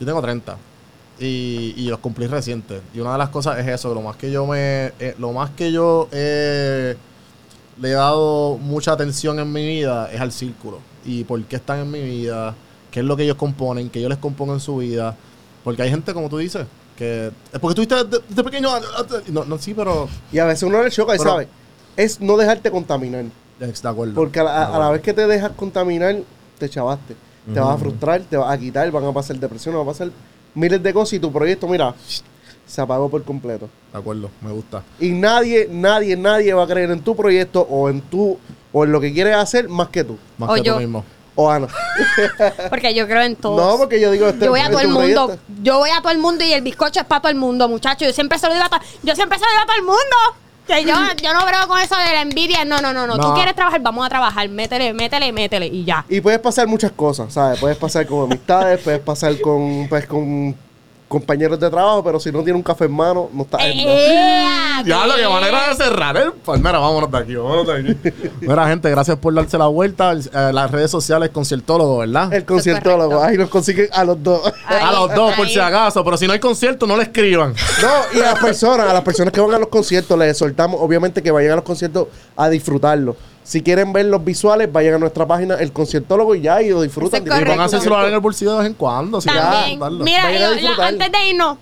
Yo 0.00 0.06
tengo 0.06 0.22
30. 0.22 0.56
Y, 1.20 1.74
y 1.76 1.88
los 1.88 1.98
cumplí 1.98 2.26
recientes. 2.28 2.80
Y 2.94 3.00
una 3.00 3.12
de 3.12 3.18
las 3.18 3.30
cosas 3.30 3.58
es 3.58 3.66
eso, 3.66 3.92
lo 3.94 4.02
más 4.02 4.16
que 4.16 4.30
yo 4.30 4.46
me. 4.46 4.92
eh, 5.00 5.14
lo 5.18 5.32
más 5.32 5.50
que 5.50 5.72
yo 5.72 6.08
eh, 6.12 6.96
le 7.80 7.88
he 7.90 7.92
dado 7.92 8.56
mucha 8.58 8.92
atención 8.92 9.38
en 9.40 9.52
mi 9.52 9.66
vida 9.66 10.10
es 10.12 10.20
al 10.20 10.30
círculo. 10.32 10.78
Y 11.04 11.24
por 11.24 11.42
qué 11.44 11.56
están 11.56 11.80
en 11.80 11.90
mi 11.90 12.00
vida, 12.02 12.54
qué 12.90 13.00
es 13.00 13.06
lo 13.06 13.16
que 13.16 13.24
ellos 13.24 13.36
componen, 13.36 13.90
qué 13.90 14.00
yo 14.00 14.08
les 14.08 14.18
compongo 14.18 14.52
en 14.54 14.60
su 14.60 14.76
vida. 14.76 15.16
Porque 15.64 15.82
hay 15.82 15.90
gente, 15.90 16.14
como 16.14 16.28
tú 16.28 16.38
dices, 16.38 16.66
que. 16.96 17.32
Es 17.52 17.58
porque 17.60 17.74
tú 17.74 17.82
estuviste 17.82 17.94
desde, 18.16 18.24
desde 18.28 18.44
pequeño. 18.44 18.68
ah, 18.70 18.80
ah, 18.98 19.04
No, 19.28 19.44
no, 19.44 19.58
sí, 19.58 19.74
pero. 19.74 20.08
Y 20.32 20.38
a 20.38 20.44
veces 20.44 20.62
uno 20.62 20.82
le 20.82 20.90
choca 20.90 21.14
y 21.16 21.18
Pero- 21.18 21.30
sabe, 21.30 21.48
es 21.96 22.20
no 22.20 22.36
dejarte 22.36 22.70
contaminar. 22.70 23.24
De 23.58 23.88
acuerdo. 23.88 24.14
Porque 24.14 24.38
a 24.38 24.44
la, 24.44 24.66
a 24.66 24.78
la 24.78 24.90
vez 24.90 25.02
que 25.02 25.12
te 25.12 25.26
dejas 25.26 25.50
contaminar, 25.56 26.16
te 26.58 26.68
chavaste. 26.68 27.16
Te 27.52 27.58
vas 27.58 27.74
a 27.74 27.78
frustrar, 27.78 28.20
te 28.20 28.36
vas 28.36 28.52
a 28.52 28.58
quitar, 28.58 28.88
van 28.92 29.04
a 29.06 29.12
pasar 29.12 29.36
depresión, 29.38 29.74
van 29.74 29.82
a 29.82 29.86
pasar 29.86 30.10
miles 30.54 30.82
de 30.82 30.92
cosas 30.92 31.14
y 31.14 31.20
tu 31.20 31.32
proyecto, 31.32 31.66
mira, 31.68 31.94
se 32.66 32.80
apagó 32.80 33.08
por 33.08 33.22
completo. 33.24 33.68
De 33.92 33.98
acuerdo, 33.98 34.30
me 34.40 34.50
gusta. 34.52 34.82
Y 35.00 35.10
nadie, 35.10 35.68
nadie, 35.70 36.16
nadie 36.16 36.52
va 36.54 36.64
a 36.64 36.66
creer 36.66 36.90
en 36.90 37.00
tu 37.00 37.16
proyecto 37.16 37.62
o 37.62 37.88
en 37.88 38.00
tu 38.02 38.38
o 38.72 38.84
en 38.84 38.92
lo 38.92 39.00
que 39.00 39.12
quieres 39.12 39.34
hacer 39.36 39.68
más 39.68 39.88
que 39.88 40.04
tú. 40.04 40.18
Más 40.36 40.50
O 40.50 40.54
que 40.54 40.62
yo. 40.62 40.74
tú 40.74 40.80
mismo. 40.80 41.04
O 41.34 41.48
Ana. 41.50 41.68
Porque 42.70 42.92
yo 42.94 43.06
creo 43.06 43.22
en 43.22 43.36
todo. 43.36 43.56
No, 43.56 43.78
porque 43.78 44.00
yo 44.00 44.10
digo, 44.10 44.26
este, 44.26 44.46
yo 44.46 44.50
voy 44.50 44.58
a 44.58 44.64
este 44.64 44.72
todo 44.72 44.82
el 44.82 44.88
mundo. 44.88 45.26
proyecto. 45.26 45.44
Yo 45.62 45.78
voy 45.78 45.90
a 45.90 46.00
todo 46.02 46.10
el 46.10 46.18
mundo 46.18 46.44
y 46.44 46.52
el 46.52 46.62
bizcocho 46.62 46.98
es 47.00 47.06
para 47.06 47.20
todo 47.22 47.30
el 47.30 47.38
mundo, 47.38 47.68
muchachos. 47.68 48.08
Yo 48.08 48.12
siempre 48.12 48.38
se 48.40 48.48
lo 48.48 48.54
digo 48.54 48.64
a 48.66 48.68
todo, 48.68 48.80
yo 49.04 49.14
siempre 49.14 49.38
se 49.38 49.44
lo 49.44 49.50
digo 49.52 49.62
a 49.62 49.66
todo 49.66 49.76
el 49.76 49.82
mundo. 49.84 50.47
Que 50.68 50.84
yo, 50.84 50.94
yo 51.22 51.32
no 51.32 51.46
creo 51.46 51.66
con 51.66 51.80
eso 51.80 51.96
de 51.96 52.12
la 52.12 52.20
envidia. 52.20 52.64
No, 52.64 52.80
no, 52.80 52.92
no, 52.92 53.06
no. 53.06 53.16
No. 53.16 53.28
Tú 53.28 53.34
quieres 53.34 53.54
trabajar, 53.54 53.80
vamos 53.80 54.04
a 54.04 54.08
trabajar. 54.10 54.48
Métele, 54.50 54.92
métele, 54.92 55.32
métele 55.32 55.66
y 55.66 55.84
ya. 55.84 56.04
Y 56.08 56.20
puedes 56.20 56.38
pasar 56.40 56.66
muchas 56.66 56.92
cosas, 56.92 57.32
¿sabes? 57.32 57.58
Puedes 57.58 57.78
pasar 57.78 58.06
con 58.06 58.24
amistades, 58.24 58.80
puedes 58.80 59.00
pasar 59.00 59.40
con, 59.40 59.86
pues, 59.88 60.06
con 60.06 60.54
compañeros 61.08 61.58
de 61.58 61.70
trabajo, 61.70 62.04
pero 62.04 62.20
si 62.20 62.30
no 62.30 62.42
tiene 62.44 62.56
un 62.56 62.62
café 62.62 62.84
en 62.84 62.92
mano, 62.92 63.28
no 63.32 63.42
está... 63.42 63.58
¡Eh! 63.60 64.58
Ya, 64.84 65.06
lo 65.06 65.16
que 65.16 65.28
manera 65.28 65.68
de 65.68 65.74
cerrar 65.74 66.16
el. 66.16 66.32
Pues 66.32 66.60
mira, 66.60 66.78
vámonos 66.78 67.10
de 67.10 67.18
aquí, 67.18 67.34
vámonos 67.34 67.66
de 67.66 67.72
aquí. 67.72 68.30
Mira, 68.40 68.68
gente, 68.68 68.90
gracias 68.90 69.16
por 69.18 69.34
darse 69.34 69.58
la 69.58 69.66
vuelta. 69.66 70.12
Eh, 70.12 70.52
las 70.52 70.70
redes 70.70 70.90
sociales, 70.90 71.30
conciertólogo, 71.30 71.98
¿verdad? 71.98 72.32
El 72.32 72.44
conciertólogo, 72.44 73.22
ahí 73.22 73.36
nos 73.36 73.48
consiguen 73.48 73.88
a 73.92 74.04
los 74.04 74.22
dos. 74.22 74.52
Ahí, 74.66 74.80
a 74.80 74.92
los 74.92 75.14
dos, 75.14 75.34
por 75.34 75.48
si 75.48 75.58
acaso. 75.58 76.04
Pero 76.04 76.16
si 76.16 76.26
no 76.26 76.32
hay 76.32 76.38
concierto, 76.38 76.86
no 76.86 76.96
le 76.96 77.04
escriban. 77.04 77.54
No, 77.82 78.18
y 78.18 78.22
a 78.22 78.32
las 78.32 78.38
personas, 78.38 78.88
a 78.88 78.92
las 78.92 79.02
personas 79.02 79.32
que 79.32 79.40
van 79.40 79.54
a 79.54 79.58
los 79.58 79.68
conciertos, 79.68 80.18
les 80.18 80.30
exhortamos, 80.30 80.80
obviamente, 80.80 81.22
que 81.22 81.30
vayan 81.30 81.52
a 81.52 81.56
los 81.56 81.64
conciertos 81.64 82.08
a 82.36 82.48
disfrutarlo. 82.48 83.16
Si 83.48 83.62
quieren 83.62 83.94
ver 83.94 84.04
los 84.04 84.22
visuales, 84.22 84.70
vayan 84.70 84.92
a 84.92 84.98
nuestra 84.98 85.26
página, 85.26 85.54
el 85.54 85.72
conciertólogo, 85.72 86.34
y 86.34 86.42
ya, 86.42 86.60
y 86.60 86.68
lo 86.68 86.82
disfrutan. 86.82 87.22
Y 87.24 87.30
pónganse 87.46 87.76
el 87.76 87.82
celular 87.82 88.06
en 88.08 88.12
el 88.12 88.20
bolsillo 88.20 88.52
de 88.52 88.58
vez 88.58 88.66
en 88.66 88.74
cuando. 88.74 89.22
si 89.22 89.28
También. 89.28 89.80
Mira, 90.04 90.26
a 90.26 90.60
yo- 90.60 90.82
antes 90.82 91.10
de 91.10 91.30
irnos, 91.30 91.56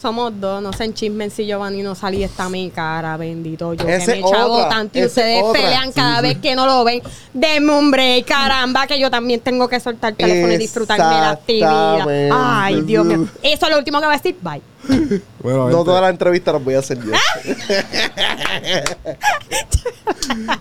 somos 0.00 0.32
dos, 0.40 0.62
no 0.62 0.72
se 0.72 0.84
enchismen 0.84 1.32
si 1.32 1.44
Giovanni 1.44 1.82
no 1.82 1.96
salí 1.96 2.22
está 2.22 2.48
mi 2.48 2.70
cara, 2.70 3.16
bendito. 3.16 3.74
Yo 3.74 3.88
Esa 3.88 4.12
que 4.14 4.22
me 4.22 4.30
chavo 4.30 4.68
tanto 4.68 4.96
y 4.96 5.04
ustedes 5.06 5.42
otra. 5.42 5.60
pelean 5.60 5.90
cada 5.90 6.20
vez 6.20 6.38
que 6.38 6.54
no 6.54 6.66
lo 6.66 6.84
ven. 6.84 7.02
Denme 7.34 7.72
un 7.76 7.90
break, 7.90 8.24
caramba, 8.24 8.86
que 8.86 9.00
yo 9.00 9.10
también 9.10 9.40
tengo 9.40 9.66
que 9.66 9.80
soltar 9.80 10.12
el 10.12 10.16
teléfono 10.18 10.52
y 10.52 10.56
disfrutarme 10.56 11.04
de 11.04 11.20
la 11.20 11.30
actividad. 11.30 12.06
Ay, 12.32 12.80
Dios 12.82 13.04
mío. 13.04 13.26
Eso 13.42 13.66
es 13.66 13.72
lo 13.72 13.78
último 13.78 13.98
que 13.98 14.06
voy 14.06 14.14
a 14.14 14.18
decir. 14.18 14.36
Bye. 14.40 14.62
Bueno, 15.42 15.58
No 15.58 15.68
gente. 15.68 15.84
todas 15.84 16.02
las 16.02 16.10
entrevistas 16.10 16.54
las 16.54 16.64
voy 16.64 16.74
a 16.74 16.78
hacer 16.80 16.98
yo. 16.98 17.12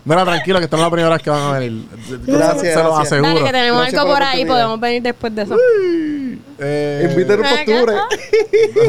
Mira, 0.05 0.23
tranquilo, 0.25 0.59
que 0.59 0.65
están 0.65 0.79
las 0.81 0.89
primeras 0.89 1.21
que 1.21 1.29
van 1.29 1.41
a 1.41 1.59
venir. 1.59 1.85
Gracias, 2.25 2.61
Se 2.73 2.79
gracias. 2.79 2.99
aseguro. 2.99 3.29
Dale, 3.33 3.43
que 3.45 3.51
tenemos 3.51 3.81
Gracias 3.81 3.99
algo 3.99 4.13
por 4.13 4.15
por 4.19 4.23
la 4.23 4.29
ahí, 4.31 4.45
podemos 4.45 4.79
venir 4.79 5.01
después 5.03 5.35
de 5.35 5.41
eso. 5.43 5.55
Eh, 6.59 7.07
Invítenos 7.09 7.47
para 7.47 7.61
octubre. 7.61 7.95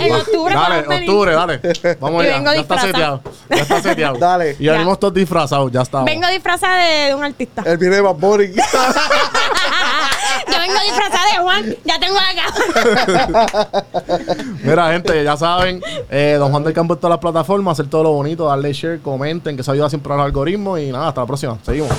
En 0.01 0.12
octubre 0.14 0.55
Dale, 0.59 0.79
octubre, 1.01 1.33
dale. 1.33 1.61
Vamos 2.01 2.23
allá. 2.23 2.35
vengo 2.37 2.53
Ya 2.55 2.61
está 2.61 2.79
seteado. 2.81 3.21
Ya 3.51 3.57
está 3.57 3.83
seteado. 3.83 4.19
Dale. 4.21 4.57
Y 4.59 4.69
venimos 4.69 4.99
todos 4.99 5.14
disfrazados, 5.14 5.71
ya 5.71 5.83
está. 5.83 6.03
Vengo 6.05 6.27
disfrazada 6.29 6.79
de, 6.85 7.07
de 7.09 7.14
un 7.14 7.25
artista. 7.25 7.62
Él 7.66 7.77
viene 7.79 7.97
de 7.97 8.03
Bad 8.03 8.14
Bunny. 8.14 8.47
Yo 10.47 10.59
vengo 10.59 10.81
disfrazada 10.83 11.33
de 11.33 11.39
Juan. 11.43 11.77
Ya 11.85 11.99
tengo 12.01 12.16
la 12.16 12.35
cara. 12.35 13.85
Mira, 14.62 14.93
gente, 14.93 15.25
ya 15.25 15.37
saben, 15.37 15.83
eh, 16.11 16.37
Don 16.39 16.51
Juan 16.51 16.64
del 16.64 16.73
Campo 16.73 16.95
en 16.95 17.01
todas 17.01 17.11
las 17.11 17.21
plataformas, 17.21 17.73
hacer 17.79 17.91
todo 17.91 18.05
lo 18.05 18.12
bonito, 18.12 18.47
darle 18.47 18.73
share, 18.73 19.01
comenten, 19.01 19.57
que 19.57 19.62
eso 19.62 19.73
ayuda 19.73 19.91
siempre 19.91 20.12
al 20.14 20.21
algoritmo. 20.21 20.79
Y 20.79 20.91
nada, 20.91 21.09
hasta 21.09 21.21
la 21.23 21.27
próxima. 21.27 21.59
Seguimos. 21.64 21.91